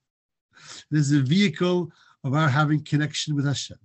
It 0.92 0.98
is 0.98 1.12
a 1.12 1.22
vehicle 1.22 1.92
of 2.24 2.34
our 2.34 2.50
having 2.50 2.84
connection 2.84 3.36
with 3.36 3.46
Hashem. 3.46 3.78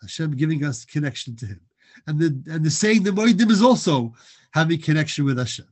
Hashem 0.00 0.36
giving 0.36 0.64
us 0.64 0.84
connection 0.84 1.36
to 1.36 1.46
Him, 1.46 1.60
and 2.06 2.18
the 2.18 2.52
and 2.52 2.64
the 2.64 2.70
saying 2.70 3.02
the 3.02 3.10
modim 3.10 3.50
is 3.50 3.62
also 3.62 4.14
having 4.52 4.80
connection 4.80 5.24
with 5.24 5.38
Hashem. 5.38 5.66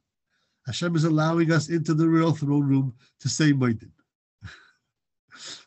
Hashem 0.66 0.96
is 0.96 1.04
allowing 1.04 1.52
us 1.52 1.68
into 1.68 1.94
the 1.94 2.08
real 2.08 2.32
throne 2.32 2.66
room 2.66 2.94
to 3.20 3.28
say 3.28 3.52
modim. 3.52 3.90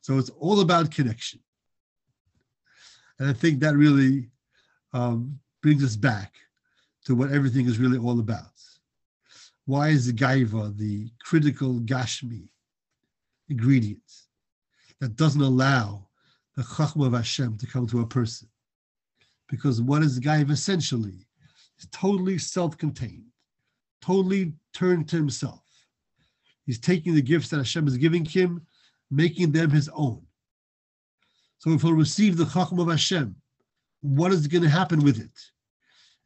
So 0.01 0.17
it's 0.17 0.31
all 0.31 0.61
about 0.61 0.91
connection. 0.91 1.39
And 3.19 3.29
I 3.29 3.33
think 3.33 3.59
that 3.59 3.75
really 3.75 4.29
um, 4.93 5.39
brings 5.61 5.83
us 5.83 5.95
back 5.95 6.33
to 7.05 7.15
what 7.15 7.31
everything 7.31 7.67
is 7.67 7.77
really 7.77 7.97
all 7.97 8.19
about. 8.19 8.51
Why 9.69 9.89
is 9.89 10.07
the 10.07 10.13
gaiva 10.13 10.75
the 10.75 11.11
critical 11.23 11.75
gashmi 11.81 12.49
ingredient 13.49 14.11
that 14.99 15.15
doesn't 15.15 15.43
allow 15.43 16.07
the 16.55 16.63
chachma 16.63 17.05
of 17.05 17.13
Hashem 17.13 17.55
to 17.59 17.67
come 17.67 17.85
to 17.85 18.01
a 18.01 18.07
person? 18.07 18.47
Because 19.47 19.79
what 19.79 20.01
is 20.01 20.19
Gaiva 20.19 20.49
essentially? 20.49 21.19
He's 21.75 21.87
totally 21.91 22.39
self-contained, 22.39 23.27
totally 24.01 24.53
turned 24.73 25.07
to 25.09 25.17
himself. 25.17 25.61
He's 26.65 26.79
taking 26.79 27.13
the 27.13 27.21
gifts 27.21 27.49
that 27.49 27.57
Hashem 27.57 27.87
is 27.87 27.97
giving 27.97 28.25
him, 28.25 28.65
making 29.11 29.51
them 29.51 29.69
his 29.69 29.87
own. 29.93 30.23
So 31.59 31.73
if 31.73 31.83
he'll 31.83 31.93
receive 31.93 32.37
the 32.37 32.45
Chacham 32.45 32.79
of 32.79 32.89
Hashem, 32.89 33.35
what 34.01 34.31
is 34.31 34.47
going 34.47 34.63
to 34.63 34.69
happen 34.69 35.03
with 35.03 35.19
it? 35.19 35.39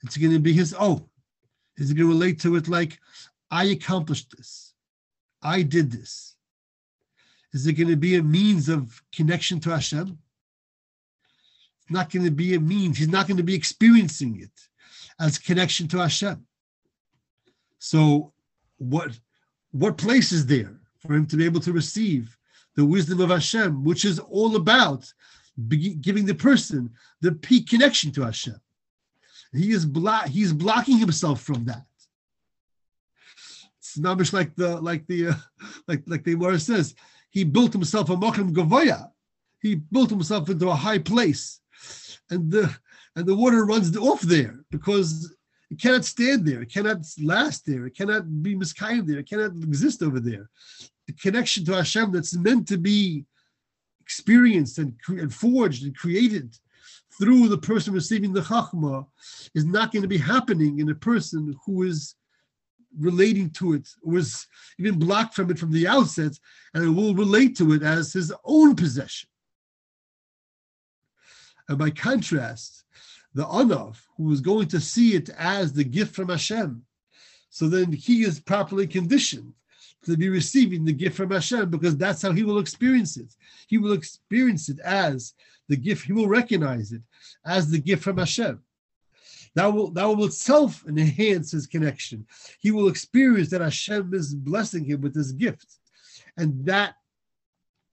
It's 0.01 0.15
going 0.15 0.31
to 0.31 0.39
be 0.39 0.53
his 0.53 0.73
own. 0.75 1.03
Is 1.75 1.89
he 1.89 1.95
going 1.95 2.07
to 2.07 2.13
relate 2.13 2.39
to 2.41 2.55
it 2.55 2.69
like, 2.69 2.99
I 3.53 3.65
accomplished 3.65 4.35
this, 4.35 4.73
I 5.43 5.61
did 5.61 5.91
this? 5.91 6.35
Is 7.53 7.67
it 7.67 7.73
going 7.73 7.89
to 7.89 7.95
be 7.95 8.15
a 8.15 8.23
means 8.23 8.67
of 8.67 8.99
connection 9.13 9.59
to 9.59 9.69
Hashem? 9.69 10.17
It's 11.77 11.91
not 11.91 12.09
going 12.11 12.25
to 12.25 12.31
be 12.31 12.55
a 12.55 12.59
means. 12.59 12.97
He's 12.97 13.09
not 13.09 13.27
going 13.27 13.37
to 13.37 13.43
be 13.43 13.53
experiencing 13.53 14.41
it 14.41 14.49
as 15.19 15.37
connection 15.37 15.87
to 15.89 15.99
Hashem. 15.99 16.43
So, 17.77 18.33
what 18.77 19.19
what 19.69 19.99
place 19.99 20.31
is 20.31 20.47
there 20.47 20.79
for 20.97 21.13
him 21.13 21.27
to 21.27 21.37
be 21.37 21.45
able 21.45 21.59
to 21.61 21.73
receive 21.73 22.35
the 22.75 22.85
wisdom 22.85 23.21
of 23.21 23.29
Hashem, 23.29 23.83
which 23.83 24.03
is 24.03 24.17
all 24.17 24.55
about 24.55 25.05
giving 26.01 26.25
the 26.25 26.33
person 26.33 26.89
the 27.21 27.33
peak 27.33 27.69
connection 27.69 28.11
to 28.13 28.23
Hashem? 28.23 28.59
He 29.51 29.69
is 29.73 29.85
blo- 29.85 30.27
he's 30.27 30.53
blocking 30.53 30.97
himself 30.97 31.39
from 31.41 31.65
that. 31.65 31.85
Much 33.97 34.33
like 34.33 34.55
the 34.55 34.79
like 34.81 35.05
the 35.07 35.29
uh, 35.29 35.33
like 35.87 36.03
like 36.07 36.23
the 36.23 36.35
Gemara 36.35 36.59
says. 36.59 36.95
He 37.29 37.43
built 37.43 37.73
himself 37.73 38.09
a 38.09 38.15
makom 38.15 38.53
gavoya. 38.53 39.09
He 39.59 39.75
built 39.75 40.09
himself 40.09 40.49
into 40.49 40.69
a 40.69 40.75
high 40.75 40.99
place, 40.99 41.61
and 42.29 42.51
the 42.51 42.75
and 43.15 43.25
the 43.25 43.35
water 43.35 43.65
runs 43.65 43.95
off 43.97 44.21
there 44.21 44.59
because 44.71 45.35
it 45.71 45.81
cannot 45.81 46.05
stand 46.05 46.45
there. 46.45 46.61
It 46.61 46.71
cannot 46.71 46.99
last 47.21 47.65
there. 47.65 47.87
It 47.87 47.95
cannot 47.95 48.43
be 48.43 48.55
miskayim 48.55 49.07
there. 49.07 49.19
It 49.19 49.29
cannot 49.29 49.55
exist 49.63 50.03
over 50.03 50.19
there. 50.19 50.49
The 51.07 51.13
connection 51.13 51.65
to 51.65 51.75
Hashem 51.75 52.11
that's 52.11 52.35
meant 52.35 52.67
to 52.67 52.77
be 52.77 53.25
experienced 54.01 54.77
and, 54.77 54.93
and 55.07 55.33
forged 55.33 55.83
and 55.85 55.95
created 55.95 56.55
through 57.17 57.47
the 57.47 57.57
person 57.57 57.93
receiving 57.93 58.33
the 58.33 58.41
chachma 58.41 59.05
is 59.55 59.65
not 59.65 59.91
going 59.91 60.01
to 60.01 60.07
be 60.07 60.17
happening 60.17 60.79
in 60.79 60.89
a 60.89 60.95
person 60.95 61.55
who 61.65 61.83
is 61.83 62.15
relating 62.99 63.49
to 63.51 63.73
it, 63.73 63.87
was 64.03 64.47
even 64.79 64.99
blocked 64.99 65.35
from 65.35 65.49
it 65.51 65.59
from 65.59 65.71
the 65.71 65.87
outset, 65.87 66.37
and 66.73 66.95
will 66.95 67.15
relate 67.15 67.57
to 67.57 67.73
it 67.73 67.83
as 67.83 68.13
his 68.13 68.31
own 68.43 68.75
possession. 68.75 69.29
And 71.69 71.77
by 71.77 71.89
contrast, 71.89 72.83
the 73.33 73.45
Anav, 73.45 73.97
who 74.17 74.31
is 74.31 74.41
going 74.41 74.67
to 74.69 74.79
see 74.79 75.15
it 75.15 75.29
as 75.29 75.73
the 75.73 75.83
gift 75.83 76.15
from 76.15 76.29
Hashem, 76.29 76.83
so 77.49 77.67
then 77.67 77.91
he 77.91 78.23
is 78.23 78.39
properly 78.39 78.87
conditioned 78.87 79.53
to 80.05 80.17
be 80.17 80.29
receiving 80.29 80.83
the 80.83 80.93
gift 80.93 81.15
from 81.15 81.31
Hashem 81.31 81.69
because 81.69 81.95
that's 81.97 82.21
how 82.21 82.31
he 82.31 82.43
will 82.43 82.59
experience 82.59 83.17
it. 83.17 83.33
He 83.67 83.77
will 83.77 83.93
experience 83.93 84.69
it 84.69 84.79
as 84.79 85.33
the 85.69 85.77
gift, 85.77 86.05
he 86.05 86.13
will 86.13 86.27
recognize 86.27 86.91
it 86.91 87.01
as 87.45 87.69
the 87.69 87.79
gift 87.79 88.03
from 88.03 88.17
Hashem. 88.17 88.61
That 89.55 89.67
will 89.67 89.91
that 89.91 90.05
will 90.05 90.25
itself 90.25 90.83
enhance 90.87 91.51
his 91.51 91.67
connection. 91.67 92.25
He 92.59 92.71
will 92.71 92.87
experience 92.87 93.49
that 93.51 93.61
Hashem 93.61 94.13
is 94.13 94.33
blessing 94.33 94.85
him 94.85 95.01
with 95.01 95.13
this 95.13 95.31
gift. 95.31 95.77
And 96.37 96.65
that 96.65 96.95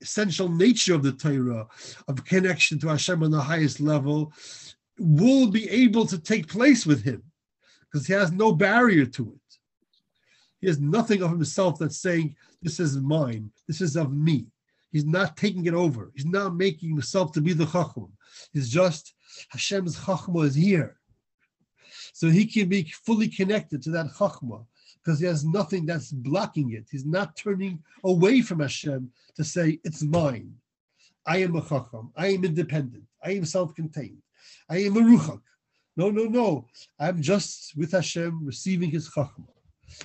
essential 0.01 0.49
nature 0.49 0.95
of 0.95 1.03
the 1.03 1.11
Torah, 1.11 1.67
of 2.07 2.25
connection 2.25 2.79
to 2.79 2.87
Hashem 2.87 3.21
on 3.21 3.31
the 3.31 3.41
highest 3.41 3.79
level, 3.79 4.33
will 4.97 5.47
be 5.47 5.69
able 5.69 6.05
to 6.07 6.17
take 6.17 6.47
place 6.47 6.85
with 6.85 7.03
him 7.03 7.23
because 7.91 8.07
he 8.07 8.13
has 8.13 8.31
no 8.31 8.53
barrier 8.53 9.05
to 9.05 9.33
it. 9.33 9.57
He 10.59 10.67
has 10.67 10.79
nothing 10.79 11.21
of 11.21 11.31
himself 11.31 11.79
that's 11.79 11.97
saying, 11.97 12.35
This 12.61 12.79
is 12.79 12.97
mine, 12.97 13.51
this 13.67 13.81
is 13.81 13.95
of 13.95 14.13
me. 14.13 14.47
He's 14.91 15.05
not 15.05 15.37
taking 15.37 15.65
it 15.65 15.73
over. 15.73 16.11
He's 16.15 16.25
not 16.25 16.55
making 16.55 16.89
himself 16.89 17.31
to 17.33 17.41
be 17.41 17.53
the 17.53 17.65
Chacham. 17.65 18.11
He's 18.51 18.69
just 18.69 19.13
Hashem's 19.49 19.97
Chachma 19.97 20.45
is 20.45 20.55
here. 20.55 20.97
So 22.13 22.29
he 22.29 22.45
can 22.45 22.69
be 22.69 22.83
fully 23.05 23.27
connected 23.27 23.81
to 23.83 23.91
that 23.91 24.07
Chachma 24.07 24.65
because 25.03 25.19
he 25.19 25.25
has 25.25 25.45
nothing 25.45 25.85
that's 25.85 26.11
blocking 26.11 26.73
it. 26.73 26.85
He's 26.91 27.05
not 27.05 27.35
turning 27.35 27.79
away 28.03 28.41
from 28.41 28.59
Hashem 28.59 29.11
to 29.35 29.43
say, 29.43 29.79
It's 29.83 30.03
mine. 30.03 30.53
I 31.25 31.37
am 31.37 31.55
a 31.55 31.61
Chacham. 31.61 32.11
I 32.15 32.27
am 32.27 32.43
independent. 32.43 33.03
I 33.23 33.31
am 33.31 33.45
self 33.45 33.75
contained. 33.75 34.21
I 34.69 34.77
am 34.83 34.97
a 34.97 35.01
Ruchak. 35.01 35.41
No, 35.97 36.09
no, 36.09 36.23
no. 36.23 36.67
I'm 36.99 37.21
just 37.21 37.75
with 37.77 37.91
Hashem 37.91 38.45
receiving 38.45 38.91
his 38.91 39.09
Chachma. 39.09 39.47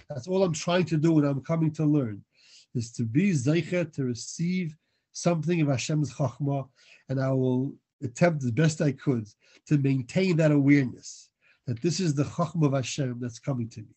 That's 0.09 0.27
all 0.27 0.43
I'm 0.43 0.53
trying 0.53 0.85
to 0.87 0.97
do 0.97 1.19
and 1.19 1.27
I'm 1.27 1.41
coming 1.43 1.71
to 1.73 1.85
learn, 1.85 2.23
is 2.75 2.91
to 2.93 3.05
be 3.05 3.31
Zeicher, 3.31 3.91
to 3.95 4.05
receive 4.05 4.75
something 5.13 5.61
of 5.61 5.69
Hashem's 5.69 6.13
Chachma, 6.13 6.69
and 7.09 7.21
I 7.21 7.31
will 7.31 7.75
attempt 8.03 8.45
as 8.45 8.51
best 8.51 8.83
I 8.83 8.93
could 8.93 9.27
to 9.69 9.79
maintain 9.79 10.37
that 10.37 10.51
awareness 10.51 11.31
that 11.67 11.83
this 11.83 12.01
is 12.01 12.15
the 12.15 12.25
Chachma 12.25 12.67
of 12.67 12.73
Hashem 12.73 13.19
that's 13.21 13.39
coming 13.39 13.69
to 13.71 13.81
me. 13.81 13.95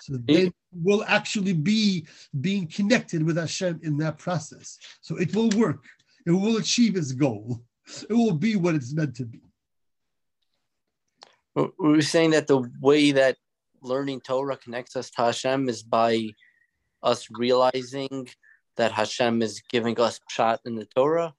So 0.00 0.18
then 0.24 0.52
we'll 0.72 1.04
actually 1.04 1.52
be 1.52 2.06
being 2.40 2.66
connected 2.66 3.22
with 3.22 3.36
Hashem 3.36 3.80
in 3.82 3.98
that 3.98 4.18
process. 4.18 4.78
So 5.02 5.16
it 5.16 5.34
will 5.34 5.50
work. 5.50 5.84
It 6.26 6.30
will 6.30 6.56
achieve 6.56 6.96
its 6.96 7.12
goal. 7.12 7.62
It 8.08 8.14
will 8.14 8.32
be 8.32 8.56
what 8.56 8.74
it's 8.74 8.94
meant 8.94 9.16
to 9.16 9.24
be. 9.24 9.42
We 11.54 11.68
were 11.78 12.02
saying 12.02 12.30
that 12.30 12.46
the 12.46 12.70
way 12.80 13.12
that 13.12 13.36
learning 13.82 14.20
Torah 14.20 14.56
connects 14.56 14.96
us 14.96 15.10
to 15.10 15.22
Hashem 15.22 15.68
is 15.68 15.82
by 15.82 16.30
us 17.02 17.26
realizing 17.30 18.28
that 18.76 18.92
Hashem 18.92 19.42
is 19.42 19.62
giving 19.70 19.98
us 20.00 20.20
shot 20.28 20.60
in 20.64 20.76
the 20.76 20.86
Torah. 20.86 21.34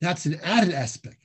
That's 0.00 0.26
an 0.26 0.38
added 0.42 0.74
aspect. 0.74 1.16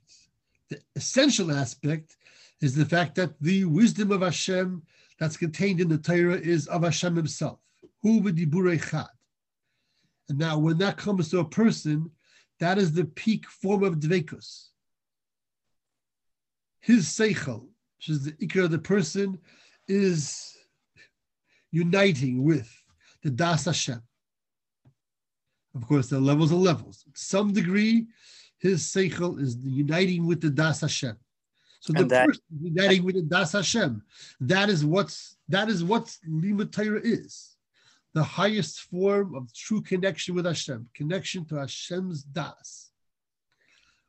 The 0.69 0.79
essential 0.95 1.51
aspect 1.51 2.15
is 2.61 2.75
the 2.75 2.85
fact 2.85 3.15
that 3.15 3.33
the 3.41 3.65
wisdom 3.65 4.11
of 4.11 4.21
Hashem 4.21 4.83
that's 5.19 5.37
contained 5.37 5.81
in 5.81 5.89
the 5.89 5.97
Torah 5.97 6.35
is 6.35 6.67
of 6.67 6.83
Hashem 6.83 7.15
Himself. 7.15 7.59
Hu 8.01 8.21
chad. 8.77 9.07
And 10.29 10.37
now, 10.39 10.57
when 10.57 10.77
that 10.77 10.97
comes 10.97 11.29
to 11.29 11.39
a 11.39 11.45
person, 11.45 12.09
that 12.59 12.77
is 12.77 12.93
the 12.93 13.05
peak 13.05 13.47
form 13.47 13.83
of 13.83 13.95
dvekus. 13.95 14.69
His 16.79 17.07
seichel, 17.07 17.67
which 17.97 18.09
is 18.09 18.23
the 18.25 18.31
ikar 18.33 18.65
of 18.65 18.71
the 18.71 18.79
person, 18.79 19.37
is 19.87 20.55
uniting 21.71 22.43
with 22.43 22.71
the 23.23 23.29
Das 23.29 23.65
Hashem. 23.65 24.01
Of 25.75 25.87
course, 25.87 26.07
there 26.07 26.19
are 26.19 26.23
levels 26.23 26.51
and 26.51 26.61
levels. 26.61 27.05
Some 27.13 27.53
degree, 27.53 28.07
his 28.59 28.83
seichel 28.83 29.39
is 29.39 29.57
uniting 29.57 30.25
with 30.25 30.41
the 30.41 30.49
Das 30.49 30.81
Hashem. 30.81 31.17
So 31.81 31.93
the 31.93 32.05
that, 32.05 32.29
uniting 32.61 33.03
with 33.03 33.15
the 33.15 33.23
Das 33.23 33.53
Hashem, 33.53 34.03
that 34.41 34.69
is 34.69 34.85
what's 34.85 35.35
that 35.49 35.67
is 35.67 35.83
what 35.83 36.15
Limud 36.29 36.71
Torah 36.71 37.01
is. 37.03 37.55
The 38.13 38.23
highest 38.23 38.81
form 38.81 39.33
of 39.33 39.51
true 39.53 39.81
connection 39.81 40.35
with 40.35 40.45
Hashem, 40.45 40.89
connection 40.93 41.43
to 41.45 41.55
Hashem's 41.55 42.21
Das. 42.21 42.91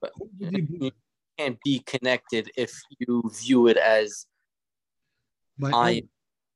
But 0.02 0.12
you 0.38 0.90
can't 1.38 1.58
be 1.64 1.78
connected 1.86 2.50
if 2.58 2.78
you 2.98 3.22
view 3.40 3.68
it 3.68 3.78
as 3.78 4.26
I'm 5.62 6.02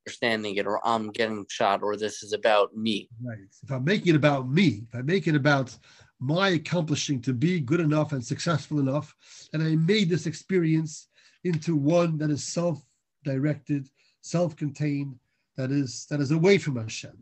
understanding 0.06 0.56
it 0.56 0.66
or 0.66 0.86
I'm 0.86 1.12
getting 1.12 1.46
shot 1.48 1.82
or 1.82 1.96
this 1.96 2.22
is 2.22 2.34
about 2.34 2.76
me. 2.76 3.08
Right. 3.24 3.38
If 3.62 3.70
I'm 3.70 3.84
making 3.84 4.08
it 4.08 4.16
about 4.16 4.50
me, 4.50 4.82
if 4.86 4.94
I 4.94 5.00
make 5.00 5.26
it 5.26 5.34
about 5.34 5.74
my 6.20 6.50
accomplishing 6.50 7.20
to 7.22 7.32
be 7.32 7.60
good 7.60 7.80
enough 7.80 8.12
and 8.12 8.24
successful 8.24 8.80
enough, 8.80 9.14
and 9.52 9.62
I 9.62 9.76
made 9.76 10.08
this 10.08 10.26
experience 10.26 11.08
into 11.44 11.76
one 11.76 12.18
that 12.18 12.30
is 12.30 12.44
self-directed, 12.44 13.88
self-contained, 14.22 15.18
that 15.56 15.70
is 15.70 16.06
that 16.10 16.20
is 16.20 16.30
away 16.30 16.58
from 16.58 16.76
Hashem. 16.76 17.16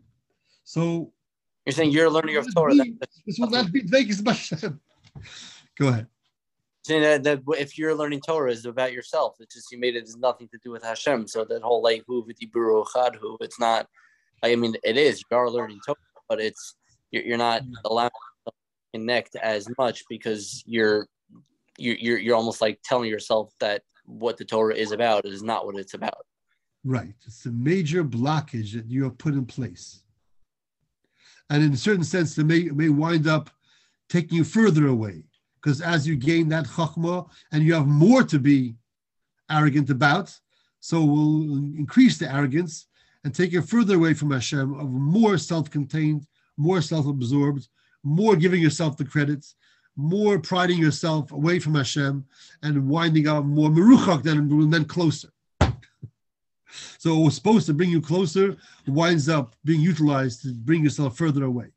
So 0.63 1.13
you're 1.65 1.73
saying 1.73 1.91
you're 1.91 2.09
learning 2.09 2.37
of 2.37 2.53
Torah. 2.53 2.75
Be, 2.75 2.95
this 3.25 3.39
will 3.39 3.49
not 3.49 3.71
be 3.71 3.81
Vegas 3.81 4.21
Hashem. 4.25 4.79
Go 5.79 5.87
ahead. 5.87 6.07
Saying 6.83 7.01
that, 7.01 7.23
that 7.23 7.41
if 7.57 7.77
you're 7.77 7.95
learning 7.95 8.21
Torah 8.21 8.51
is 8.51 8.65
about 8.65 8.93
yourself, 8.93 9.37
it's 9.39 9.55
just 9.55 9.71
you 9.71 9.79
made 9.79 9.95
it 9.95 10.01
has 10.01 10.15
nothing 10.17 10.47
to 10.49 10.59
do 10.63 10.71
with 10.71 10.83
Hashem. 10.83 11.27
So 11.27 11.43
that 11.45 11.63
whole 11.63 11.81
like 11.81 12.03
who 12.07 12.23
chadhu, 12.23 13.37
it's 13.39 13.59
not. 13.59 13.87
I 14.43 14.55
mean, 14.55 14.75
it 14.83 14.97
is. 14.97 15.23
You 15.31 15.37
are 15.37 15.49
learning 15.49 15.79
Torah, 15.85 15.97
but 16.29 16.39
it's 16.39 16.75
you're, 17.09 17.23
you're 17.23 17.37
not 17.37 17.63
mm. 17.63 17.73
allowed 17.85 18.11
connect 18.95 19.35
as 19.35 19.67
much 19.77 20.03
because 20.09 20.63
you're 20.65 21.07
you're 21.77 22.19
you're 22.19 22.35
almost 22.35 22.61
like 22.61 22.79
telling 22.83 23.09
yourself 23.09 23.51
that 23.59 23.81
what 24.05 24.37
the 24.37 24.45
Torah 24.45 24.75
is 24.75 24.91
about 24.91 25.25
is 25.25 25.43
not 25.43 25.65
what 25.65 25.75
it's 25.77 25.95
about. 25.95 26.23
Right. 26.83 27.15
It's 27.25 27.45
a 27.45 27.51
major 27.51 28.03
blockage 28.03 28.73
that 28.73 28.89
you 28.89 29.03
have 29.03 29.17
put 29.17 29.33
in 29.33 29.45
place. 29.45 30.03
And 31.49 31.63
in 31.63 31.73
a 31.73 31.77
certain 31.77 32.03
sense, 32.03 32.37
it 32.37 32.45
may, 32.45 32.59
it 32.71 32.75
may 32.75 32.89
wind 32.89 33.27
up 33.27 33.49
taking 34.07 34.37
you 34.37 34.43
further 34.43 34.87
away. 34.87 35.23
Because 35.57 35.81
as 35.81 36.07
you 36.07 36.15
gain 36.15 36.47
that 36.49 36.67
chachma 36.67 37.27
and 37.51 37.63
you 37.63 37.73
have 37.73 37.87
more 37.87 38.23
to 38.23 38.37
be 38.37 38.75
arrogant 39.49 39.89
about, 39.89 40.27
so 40.79 41.03
we'll 41.03 41.57
increase 41.83 42.19
the 42.19 42.31
arrogance 42.31 42.87
and 43.23 43.33
take 43.33 43.51
you 43.51 43.63
further 43.63 43.95
away 43.95 44.13
from 44.13 44.31
Hashem 44.31 44.79
of 44.79 44.89
more 44.91 45.37
self-contained, 45.39 46.27
more 46.57 46.81
self-absorbed, 46.81 47.67
more 48.05 48.35
giving 48.35 48.61
yourself 48.61 48.95
the 48.95 49.03
credits, 49.03 49.55
more 49.97 50.39
priding 50.39 50.77
yourself 50.77 51.31
away 51.31 51.59
from 51.59 51.75
Hashem 51.75 52.23
and 52.61 52.87
winding 52.87 53.27
up 53.27 53.43
more 53.43 53.69
meruchak 53.69 54.23
than, 54.23 54.69
then 54.69 54.85
closer. 54.85 55.29
so 56.97 57.19
it 57.19 57.25
was 57.25 57.35
supposed 57.35 57.65
to 57.65 57.73
bring 57.73 57.89
you 57.89 57.99
closer, 57.99 58.55
winds 58.87 59.27
up 59.27 59.55
being 59.65 59.81
utilized 59.81 60.43
to 60.43 60.53
bring 60.53 60.83
yourself 60.83 61.17
further 61.17 61.43
away. 61.43 61.67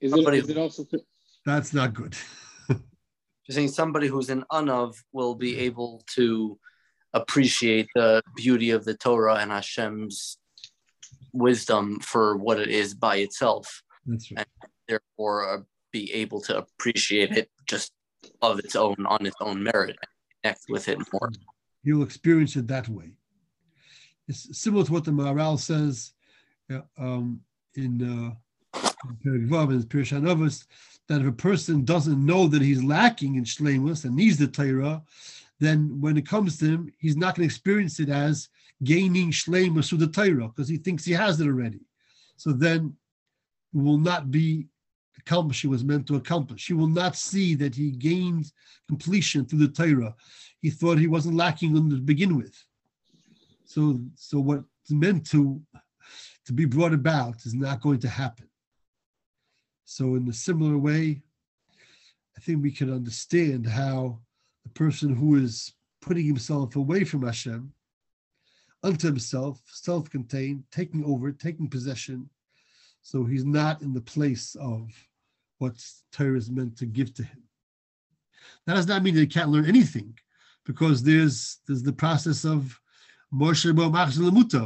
Is 0.00 0.12
it, 0.12 0.16
Somebody- 0.16 0.38
is 0.38 0.50
it 0.50 0.58
also 0.58 0.86
That's 1.46 1.72
not 1.72 1.94
good. 1.94 2.14
You're 2.68 2.78
saying 3.54 3.68
somebody 3.68 4.08
who's 4.08 4.28
an 4.28 4.44
unav 4.52 4.96
will 5.12 5.34
be 5.34 5.56
able 5.60 6.02
to 6.14 6.58
appreciate 7.14 7.88
the 7.94 8.22
beauty 8.36 8.70
of 8.72 8.84
the 8.84 8.94
Torah 8.94 9.36
and 9.36 9.50
Hashem's 9.50 10.38
wisdom 11.36 12.00
for 12.00 12.36
what 12.36 12.58
it 12.60 12.68
is 12.68 12.94
by 12.94 13.16
itself, 13.16 13.82
That's 14.06 14.30
right. 14.32 14.46
therefore 14.88 15.54
uh, 15.54 15.60
be 15.92 16.12
able 16.12 16.40
to 16.42 16.58
appreciate 16.58 17.32
it 17.32 17.50
just 17.66 17.92
of 18.42 18.58
its 18.58 18.76
own 18.76 18.96
on 19.06 19.24
its 19.24 19.36
own 19.40 19.62
merit 19.62 19.96
and 20.00 20.08
connect 20.42 20.64
with 20.68 20.88
it 20.88 20.98
more. 21.12 21.30
You'll 21.82 22.02
experience 22.02 22.56
it 22.56 22.66
that 22.68 22.88
way. 22.88 23.12
It's 24.28 24.58
similar 24.58 24.84
to 24.84 24.92
what 24.92 25.04
the 25.04 25.12
Maharal 25.12 25.58
says 25.58 26.12
uh, 26.72 26.80
um, 26.98 27.40
in 27.76 28.34
uh, 28.74 28.78
Perek 29.24 29.70
and 29.70 29.88
Pirush 29.88 30.64
that 31.08 31.20
if 31.20 31.26
a 31.26 31.32
person 31.32 31.84
doesn't 31.84 32.24
know 32.24 32.48
that 32.48 32.62
he's 32.62 32.82
lacking 32.82 33.36
in 33.36 33.44
shlemus 33.44 34.04
and 34.04 34.16
needs 34.16 34.38
the 34.38 34.48
Torah, 34.48 35.02
then 35.60 36.00
when 36.00 36.16
it 36.16 36.26
comes 36.26 36.58
to 36.58 36.66
him, 36.66 36.92
he's 36.98 37.16
not 37.16 37.34
going 37.36 37.48
to 37.48 37.52
experience 37.52 38.00
it 38.00 38.08
as 38.08 38.48
gaining 38.84 39.30
shlemus 39.30 39.88
through 39.88 39.98
the 39.98 40.06
Torah 40.06 40.48
because 40.48 40.68
he 40.68 40.76
thinks 40.76 41.04
he 41.04 41.12
has 41.12 41.40
it 41.40 41.46
already. 41.46 41.80
So 42.36 42.52
then 42.52 42.96
will 43.72 43.98
not 43.98 44.30
be 44.30 44.66
accomplished 45.18 45.62
he 45.62 45.68
was 45.68 45.84
meant 45.84 46.06
to 46.06 46.16
accomplish. 46.16 46.66
He 46.66 46.74
will 46.74 46.88
not 46.88 47.16
see 47.16 47.54
that 47.56 47.74
he 47.74 47.90
gained 47.90 48.52
completion 48.88 49.44
through 49.44 49.60
the 49.60 49.68
Torah. 49.68 50.14
He 50.60 50.70
thought 50.70 50.98
he 50.98 51.06
wasn't 51.06 51.36
lacking 51.36 51.74
them 51.74 51.90
to 51.90 51.96
begin 51.96 52.36
with. 52.36 52.54
So, 53.64 53.98
so 54.14 54.40
what's 54.40 54.64
meant 54.90 55.28
to 55.30 55.60
to 56.46 56.52
be 56.52 56.64
brought 56.64 56.94
about 56.94 57.44
is 57.44 57.54
not 57.54 57.80
going 57.80 57.98
to 57.98 58.08
happen. 58.08 58.48
So, 59.84 60.14
in 60.14 60.28
a 60.28 60.32
similar 60.32 60.78
way, 60.78 61.22
I 62.36 62.40
think 62.40 62.62
we 62.62 62.70
can 62.70 62.92
understand 62.92 63.66
how 63.66 64.20
the 64.62 64.70
person 64.70 65.14
who 65.14 65.36
is 65.36 65.72
putting 66.00 66.24
himself 66.24 66.76
away 66.76 67.02
from 67.02 67.22
Hashem 67.22 67.72
unto 68.86 69.06
himself, 69.06 69.60
self-contained, 69.66 70.62
taking 70.70 71.04
over, 71.04 71.32
taking 71.32 71.68
possession, 71.68 72.30
so 73.02 73.24
he's 73.24 73.44
not 73.44 73.82
in 73.82 73.92
the 73.92 74.00
place 74.00 74.54
of 74.56 74.90
what 75.58 75.74
Torah 76.12 76.38
is 76.38 76.50
meant 76.50 76.76
to 76.78 76.86
give 76.86 77.12
to 77.14 77.24
him. 77.24 77.42
That 78.66 78.74
does 78.74 78.86
not 78.86 79.02
mean 79.02 79.14
that 79.14 79.20
he 79.20 79.26
can't 79.26 79.50
learn 79.50 79.66
anything, 79.66 80.16
because 80.64 81.02
there's 81.02 81.58
there's 81.66 81.82
the 81.82 81.92
process 81.92 82.44
of 82.44 82.80
Moshe 83.32 83.74
Bo 83.74 83.86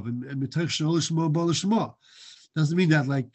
and 0.06 0.40
Doesn't 2.56 2.76
mean 2.76 2.88
that 2.90 3.08
like 3.08 3.30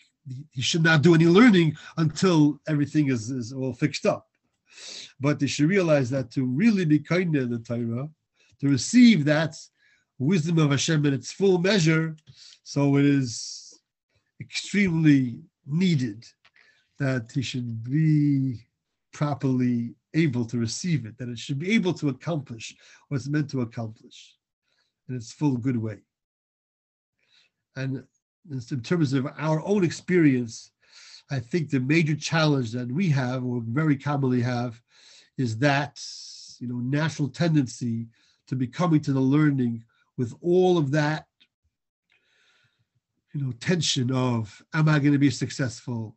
he 0.51 0.61
should 0.61 0.83
not 0.83 1.01
do 1.01 1.15
any 1.15 1.25
learning 1.25 1.75
until 1.97 2.59
everything 2.67 3.09
is, 3.09 3.29
is 3.29 3.53
all 3.53 3.73
fixed 3.73 4.05
up. 4.05 4.27
But 5.19 5.39
they 5.39 5.47
should 5.47 5.69
realize 5.69 6.09
that 6.09 6.31
to 6.31 6.45
really 6.45 6.85
be 6.85 6.99
kind 6.99 7.35
in 7.35 7.49
the 7.49 7.59
Torah, 7.59 8.09
to 8.59 8.67
receive 8.67 9.25
that 9.25 9.55
wisdom 10.19 10.57
of 10.59 10.71
Hashem 10.71 11.05
in 11.05 11.13
its 11.13 11.31
full 11.31 11.57
measure, 11.57 12.15
so 12.63 12.97
it 12.97 13.05
is 13.05 13.79
extremely 14.39 15.39
needed 15.65 16.25
that 16.99 17.31
he 17.33 17.41
should 17.41 17.83
be 17.83 18.67
properly 19.13 19.95
able 20.13 20.45
to 20.45 20.57
receive 20.57 21.05
it, 21.05 21.17
that 21.17 21.29
it 21.29 21.39
should 21.39 21.59
be 21.59 21.73
able 21.73 21.93
to 21.93 22.09
accomplish 22.09 22.75
what 23.07 23.17
it's 23.17 23.27
meant 23.27 23.49
to 23.49 23.61
accomplish 23.61 24.35
in 25.09 25.15
its 25.15 25.31
full 25.31 25.57
good 25.57 25.77
way. 25.77 25.99
And 27.75 28.03
in 28.49 28.81
terms 28.81 29.13
of 29.13 29.27
our 29.37 29.61
own 29.65 29.83
experience, 29.83 30.71
I 31.29 31.39
think 31.39 31.69
the 31.69 31.79
major 31.79 32.15
challenge 32.15 32.71
that 32.71 32.91
we 32.91 33.09
have, 33.09 33.43
or 33.43 33.61
very 33.65 33.97
commonly 33.97 34.41
have, 34.41 34.81
is 35.37 35.57
that 35.57 35.99
you 36.59 36.67
know 36.67 36.77
natural 36.77 37.27
tendency 37.27 38.07
to 38.47 38.55
be 38.55 38.67
coming 38.67 39.01
to 39.01 39.11
the 39.11 39.19
learning 39.19 39.83
with 40.17 40.33
all 40.41 40.77
of 40.77 40.91
that 40.91 41.25
you 43.35 43.41
know 43.41 43.51
tension 43.59 44.11
of 44.11 44.63
am 44.73 44.87
I 44.87 44.97
going 44.99 45.11
to 45.11 45.19
be 45.19 45.29
successful? 45.29 46.15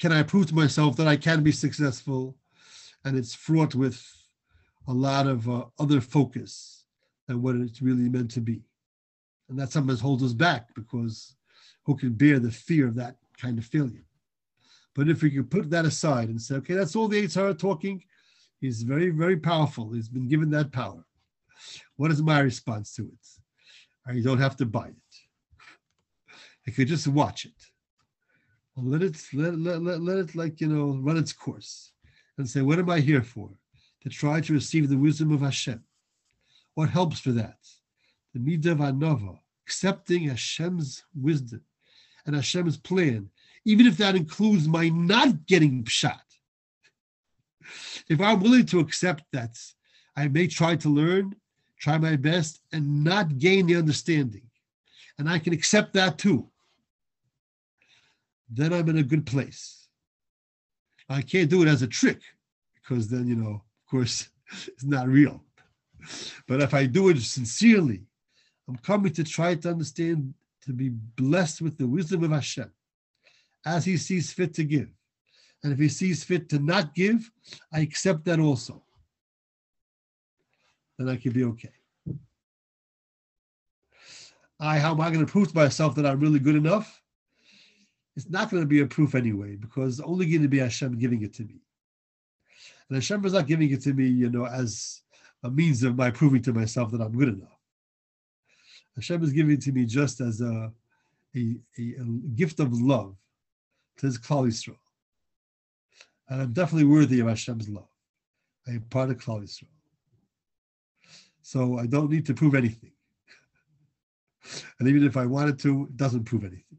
Can 0.00 0.10
I 0.10 0.22
prove 0.22 0.46
to 0.46 0.54
myself 0.54 0.96
that 0.96 1.06
I 1.06 1.16
can 1.16 1.42
be 1.42 1.52
successful? 1.52 2.36
And 3.04 3.16
it's 3.16 3.34
fraught 3.34 3.74
with 3.74 4.02
a 4.88 4.92
lot 4.92 5.26
of 5.26 5.48
uh, 5.48 5.66
other 5.78 6.00
focus 6.00 6.86
than 7.28 7.42
what 7.42 7.56
it's 7.56 7.82
really 7.82 8.08
meant 8.08 8.30
to 8.32 8.40
be. 8.40 8.62
And 9.50 9.58
that 9.58 9.70
sometimes 9.70 10.00
holds 10.00 10.22
us 10.22 10.32
back 10.32 10.74
because 10.74 11.36
who 11.84 11.94
can 11.94 12.14
bear 12.14 12.38
the 12.38 12.50
fear 12.50 12.88
of 12.88 12.94
that 12.94 13.16
kind 13.38 13.58
of 13.58 13.66
failure? 13.66 14.06
But 14.94 15.10
if 15.10 15.22
we 15.22 15.30
can 15.30 15.44
put 15.44 15.68
that 15.70 15.84
aside 15.84 16.30
and 16.30 16.40
say, 16.40 16.54
okay, 16.56 16.74
that's 16.74 16.96
all 16.96 17.08
the 17.08 17.22
Yetzer 17.22 17.34
Hara 17.34 17.54
talking, 17.54 18.02
he's 18.60 18.82
very, 18.82 19.10
very 19.10 19.36
powerful. 19.36 19.92
He's 19.92 20.08
been 20.08 20.28
given 20.28 20.50
that 20.50 20.72
power. 20.72 21.04
What 21.96 22.10
is 22.10 22.22
my 22.22 22.40
response 22.40 22.94
to 22.96 23.02
it? 23.02 23.26
I 24.06 24.20
don't 24.20 24.38
have 24.38 24.56
to 24.58 24.66
buy 24.66 24.88
it. 24.88 25.14
I 26.66 26.70
could 26.70 26.88
just 26.88 27.06
watch 27.08 27.44
it. 27.44 27.60
Let 28.76 29.02
it 29.02 29.16
let, 29.32 29.56
let, 29.58 29.82
let, 29.82 30.00
let 30.00 30.18
it 30.18 30.34
like 30.34 30.60
you 30.60 30.66
know 30.66 30.98
run 31.00 31.16
its 31.16 31.32
course 31.32 31.92
and 32.38 32.48
say, 32.48 32.60
what 32.62 32.78
am 32.78 32.90
I 32.90 33.00
here 33.00 33.22
for? 33.22 33.50
To 34.02 34.08
try 34.08 34.40
to 34.40 34.52
receive 34.52 34.88
the 34.88 34.98
wisdom 34.98 35.32
of 35.32 35.40
Hashem. 35.40 35.82
What 36.74 36.90
helps 36.90 37.20
for 37.20 37.30
that? 37.32 37.58
The 38.34 38.40
midah 38.40 38.76
anova, 38.76 39.38
accepting 39.64 40.28
Hashem's 40.28 41.04
wisdom 41.14 41.62
and 42.26 42.34
Hashem's 42.34 42.76
plan, 42.76 43.30
even 43.64 43.86
if 43.86 43.96
that 43.98 44.16
includes 44.16 44.66
my 44.66 44.88
not 44.88 45.46
getting 45.46 45.84
pshat. 45.84 46.18
If 48.08 48.20
I'm 48.20 48.40
willing 48.40 48.66
to 48.66 48.80
accept 48.80 49.24
that, 49.32 49.56
I 50.16 50.28
may 50.28 50.46
try 50.48 50.76
to 50.76 50.88
learn, 50.88 51.36
try 51.78 51.98
my 51.98 52.16
best, 52.16 52.60
and 52.72 53.04
not 53.04 53.38
gain 53.38 53.66
the 53.66 53.76
understanding. 53.76 54.42
And 55.18 55.28
I 55.28 55.38
can 55.38 55.52
accept 55.52 55.92
that 55.94 56.18
too. 56.18 56.48
Then 58.48 58.72
I'm 58.72 58.88
in 58.88 58.98
a 58.98 59.02
good 59.02 59.26
place. 59.26 59.88
I 61.08 61.22
can't 61.22 61.50
do 61.50 61.62
it 61.62 61.68
as 61.68 61.82
a 61.82 61.86
trick 61.86 62.20
because 62.74 63.08
then, 63.08 63.26
you 63.26 63.36
know, 63.36 63.62
of 63.62 63.90
course, 63.90 64.28
it's 64.66 64.84
not 64.84 65.08
real. 65.08 65.42
But 66.46 66.60
if 66.60 66.74
I 66.74 66.86
do 66.86 67.08
it 67.08 67.18
sincerely, 67.20 68.02
I'm 68.68 68.76
coming 68.76 69.12
to 69.14 69.24
try 69.24 69.54
to 69.54 69.70
understand, 69.70 70.34
to 70.62 70.72
be 70.72 70.90
blessed 70.90 71.62
with 71.62 71.76
the 71.78 71.86
wisdom 71.86 72.24
of 72.24 72.30
Hashem 72.30 72.70
as 73.66 73.84
he 73.84 73.96
sees 73.96 74.32
fit 74.32 74.54
to 74.54 74.64
give. 74.64 74.88
And 75.62 75.72
if 75.72 75.78
he 75.78 75.88
sees 75.88 76.22
fit 76.22 76.48
to 76.50 76.58
not 76.58 76.94
give, 76.94 77.30
I 77.72 77.80
accept 77.80 78.24
that 78.26 78.38
also. 78.38 78.83
Then 80.98 81.08
I 81.08 81.16
could 81.16 81.32
be 81.32 81.44
okay. 81.44 81.72
I, 84.60 84.78
how 84.78 84.92
am 84.92 85.00
I 85.00 85.10
going 85.10 85.24
to 85.24 85.30
prove 85.30 85.48
to 85.48 85.56
myself 85.56 85.94
that 85.96 86.06
I'm 86.06 86.20
really 86.20 86.38
good 86.38 86.54
enough? 86.54 87.02
It's 88.16 88.30
not 88.30 88.50
going 88.50 88.62
to 88.62 88.68
be 88.68 88.80
a 88.80 88.86
proof 88.86 89.14
anyway, 89.14 89.56
because 89.56 89.98
it's 89.98 90.08
only 90.08 90.26
going 90.26 90.42
to 90.42 90.48
be 90.48 90.60
Hashem 90.60 90.98
giving 90.98 91.22
it 91.22 91.34
to 91.34 91.42
me. 91.42 91.60
And 92.88 92.96
Hashem 92.96 93.24
is 93.24 93.32
not 93.32 93.48
giving 93.48 93.70
it 93.70 93.82
to 93.82 93.92
me, 93.92 94.06
you 94.06 94.30
know, 94.30 94.46
as 94.46 95.02
a 95.42 95.50
means 95.50 95.82
of 95.82 95.96
my 95.96 96.10
proving 96.10 96.42
to 96.42 96.52
myself 96.52 96.92
that 96.92 97.00
I'm 97.00 97.18
good 97.18 97.28
enough. 97.28 97.58
Hashem 98.94 99.24
is 99.24 99.32
giving 99.32 99.54
it 99.54 99.62
to 99.62 99.72
me 99.72 99.84
just 99.84 100.20
as 100.20 100.40
a, 100.40 100.72
a, 101.34 101.56
a, 101.78 101.82
a 102.00 102.04
gift 102.36 102.60
of 102.60 102.72
love 102.72 103.16
to 103.96 104.06
his 104.06 104.18
Klal 104.18 104.46
Yisrael. 104.46 104.76
And 106.28 106.42
I'm 106.42 106.52
definitely 106.52 106.86
worthy 106.86 107.20
of 107.20 107.26
Hashem's 107.26 107.68
love. 107.68 107.88
I 108.68 108.72
am 108.72 108.82
part 108.82 109.10
of 109.10 109.16
Klal 109.16 109.42
Yisrael. 109.42 109.73
So 111.44 111.78
I 111.78 111.84
don't 111.84 112.10
need 112.10 112.24
to 112.26 112.34
prove 112.34 112.54
anything. 112.54 112.92
and 114.80 114.88
even 114.88 115.04
if 115.04 115.18
I 115.18 115.26
wanted 115.26 115.58
to, 115.60 115.84
it 115.90 115.96
doesn't 115.98 116.24
prove 116.24 116.42
anything. 116.42 116.78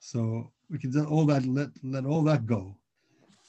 So 0.00 0.50
we 0.68 0.76
can 0.76 1.06
all 1.06 1.24
that 1.26 1.46
let 1.46 1.68
let 1.84 2.04
all 2.04 2.22
that 2.24 2.46
go 2.46 2.76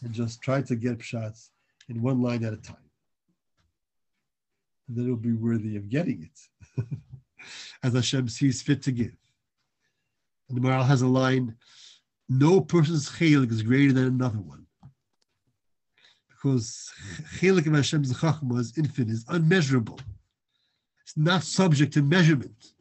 and 0.04 0.14
just 0.14 0.44
try 0.44 0.62
to 0.62 0.76
get 0.76 1.02
shots 1.04 1.50
in 1.90 2.04
one 2.04 2.22
line 2.22 2.46
at 2.46 2.54
a 2.54 2.58
time. 2.58 2.90
And 4.88 4.96
then 4.96 5.06
it'll 5.06 5.18
be 5.18 5.34
worthy 5.34 5.76
of 5.76 5.90
getting 5.90 6.30
it. 6.30 6.86
As 7.84 7.94
Hashem 7.94 8.30
sees 8.30 8.62
fit 8.62 8.84
to 8.84 8.92
give. 8.92 9.18
And 10.50 10.58
the 10.58 10.62
Maharal 10.62 10.86
has 10.86 11.02
a 11.02 11.08
line, 11.08 11.56
no 12.28 12.62
person's 12.62 13.10
chalik 13.10 13.52
is 13.52 13.64
greater 13.64 13.94
than 13.94 14.06
another 14.06 14.40
one. 14.40 14.68
Because 16.42 16.90
chelik 17.38 17.68
of 17.68 17.74
Hashem's 17.74 18.14
chachma 18.14 18.60
is 18.60 18.78
infinite, 18.78 19.12
is 19.12 19.26
unmeasurable. 19.28 20.00
It's 21.04 21.18
not 21.18 21.44
subject 21.44 21.94
to 21.94 22.02
measurement. 22.02 22.74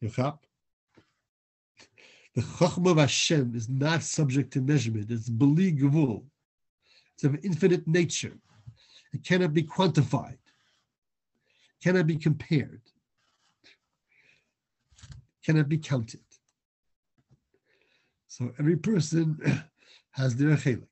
The 0.00 0.38
chachma 2.36 2.90
of 2.92 2.98
Hashem 2.98 3.54
is 3.56 3.68
not 3.68 4.02
subject 4.02 4.52
to 4.52 4.60
measurement. 4.60 5.10
It's 5.10 5.28
beli 5.28 5.72
gevul. 5.72 6.24
It's 7.14 7.24
of 7.24 7.44
infinite 7.44 7.88
nature. 7.88 8.36
It 9.12 9.24
cannot 9.24 9.52
be 9.52 9.62
quantified. 9.62 10.32
It 10.34 11.82
Cannot 11.82 12.06
be 12.06 12.16
compared. 12.16 12.82
It 13.64 13.70
Cannot 15.44 15.68
be 15.68 15.78
counted. 15.78 16.20
So 18.26 18.52
every 18.58 18.76
person 18.76 19.62
has 20.14 20.36
their 20.36 20.56
chelik. 20.56 20.86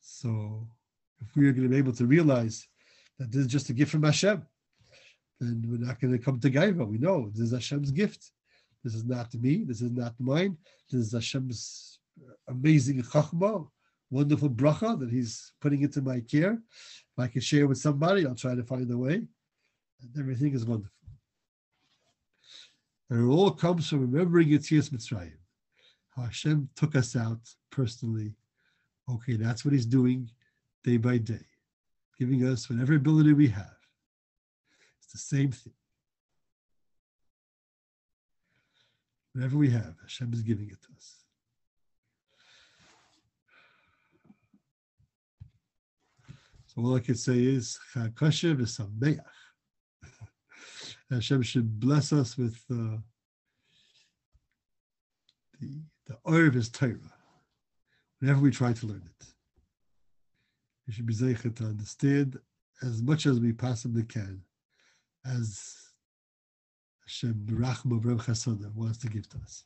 So 0.00 0.66
if 1.20 1.34
we 1.36 1.48
are 1.48 1.52
going 1.52 1.64
to 1.64 1.68
be 1.68 1.76
able 1.76 1.92
to 1.92 2.06
realize 2.06 2.66
that 3.18 3.30
this 3.30 3.42
is 3.42 3.46
just 3.46 3.70
a 3.70 3.72
gift 3.72 3.92
from 3.92 4.02
Hashem, 4.02 4.42
then 5.40 5.64
we're 5.66 5.86
not 5.86 6.00
going 6.00 6.12
to 6.12 6.18
come 6.18 6.38
to 6.40 6.50
Gaiva. 6.50 6.86
We 6.86 6.98
know 6.98 7.30
this 7.30 7.46
is 7.46 7.52
Hashem's 7.52 7.90
gift. 7.90 8.30
This 8.84 8.94
is 8.94 9.04
not 9.04 9.32
me. 9.34 9.64
This 9.64 9.80
is 9.80 9.92
not 9.92 10.14
mine. 10.18 10.56
This 10.90 11.06
is 11.06 11.12
Hashem's 11.12 11.98
amazing 12.48 13.02
chachma, 13.02 13.68
wonderful 14.10 14.50
bracha 14.50 14.98
that 14.98 15.10
He's 15.10 15.52
putting 15.60 15.82
into 15.82 16.02
my 16.02 16.20
care. 16.20 16.54
If 16.54 17.18
I 17.18 17.28
can 17.28 17.40
share 17.40 17.66
with 17.66 17.78
somebody, 17.78 18.26
I'll 18.26 18.34
try 18.34 18.54
to 18.54 18.64
find 18.64 18.90
a 18.90 18.98
way. 18.98 19.14
And 19.14 20.18
everything 20.18 20.54
is 20.54 20.64
wonderful. 20.64 20.94
And 23.08 23.28
it 23.28 23.32
all 23.32 23.50
comes 23.50 23.88
from 23.88 24.00
remembering 24.00 24.48
Yitzias 24.48 24.90
Mitzrayim. 24.90 25.39
Hashem 26.16 26.68
took 26.76 26.96
us 26.96 27.16
out 27.16 27.40
personally. 27.70 28.34
Okay, 29.08 29.36
that's 29.36 29.64
what 29.64 29.72
He's 29.72 29.86
doing 29.86 30.30
day 30.84 30.96
by 30.96 31.18
day, 31.18 31.46
giving 32.18 32.46
us 32.46 32.68
whatever 32.68 32.94
ability 32.94 33.32
we 33.32 33.48
have. 33.48 33.76
It's 35.02 35.12
the 35.12 35.18
same 35.18 35.52
thing. 35.52 35.72
Whatever 39.32 39.58
we 39.58 39.70
have, 39.70 39.94
Hashem 40.02 40.32
is 40.32 40.42
giving 40.42 40.68
it 40.70 40.82
to 40.82 40.88
us. 40.96 41.16
So 46.66 46.82
all 46.82 46.96
I 46.96 47.00
can 47.00 47.16
say 47.16 47.38
is. 47.38 47.78
Hashem 51.10 51.42
should 51.42 51.80
bless 51.80 52.12
us 52.12 52.36
with 52.36 52.56
uh, 52.70 52.98
the 55.60 55.80
the 56.10 56.46
of 56.46 56.54
His 56.54 56.68
Torah 56.68 56.98
whenever 58.18 58.40
we 58.40 58.50
try 58.50 58.72
to 58.72 58.86
learn 58.86 59.02
it. 59.04 59.26
We 60.86 60.92
should 60.92 61.06
be 61.06 61.14
zeichet 61.14 61.56
to 61.56 61.64
understand 61.64 62.38
as 62.82 63.02
much 63.02 63.26
as 63.26 63.38
we 63.38 63.52
possibly 63.52 64.02
can, 64.02 64.42
as 65.24 65.76
Hashem 67.06 67.46
Rachma 67.50 68.04
Reb 68.04 68.22
Chasana 68.22 68.74
wants 68.74 68.98
to 68.98 69.08
give 69.08 69.28
to 69.30 69.38
us. 69.38 69.64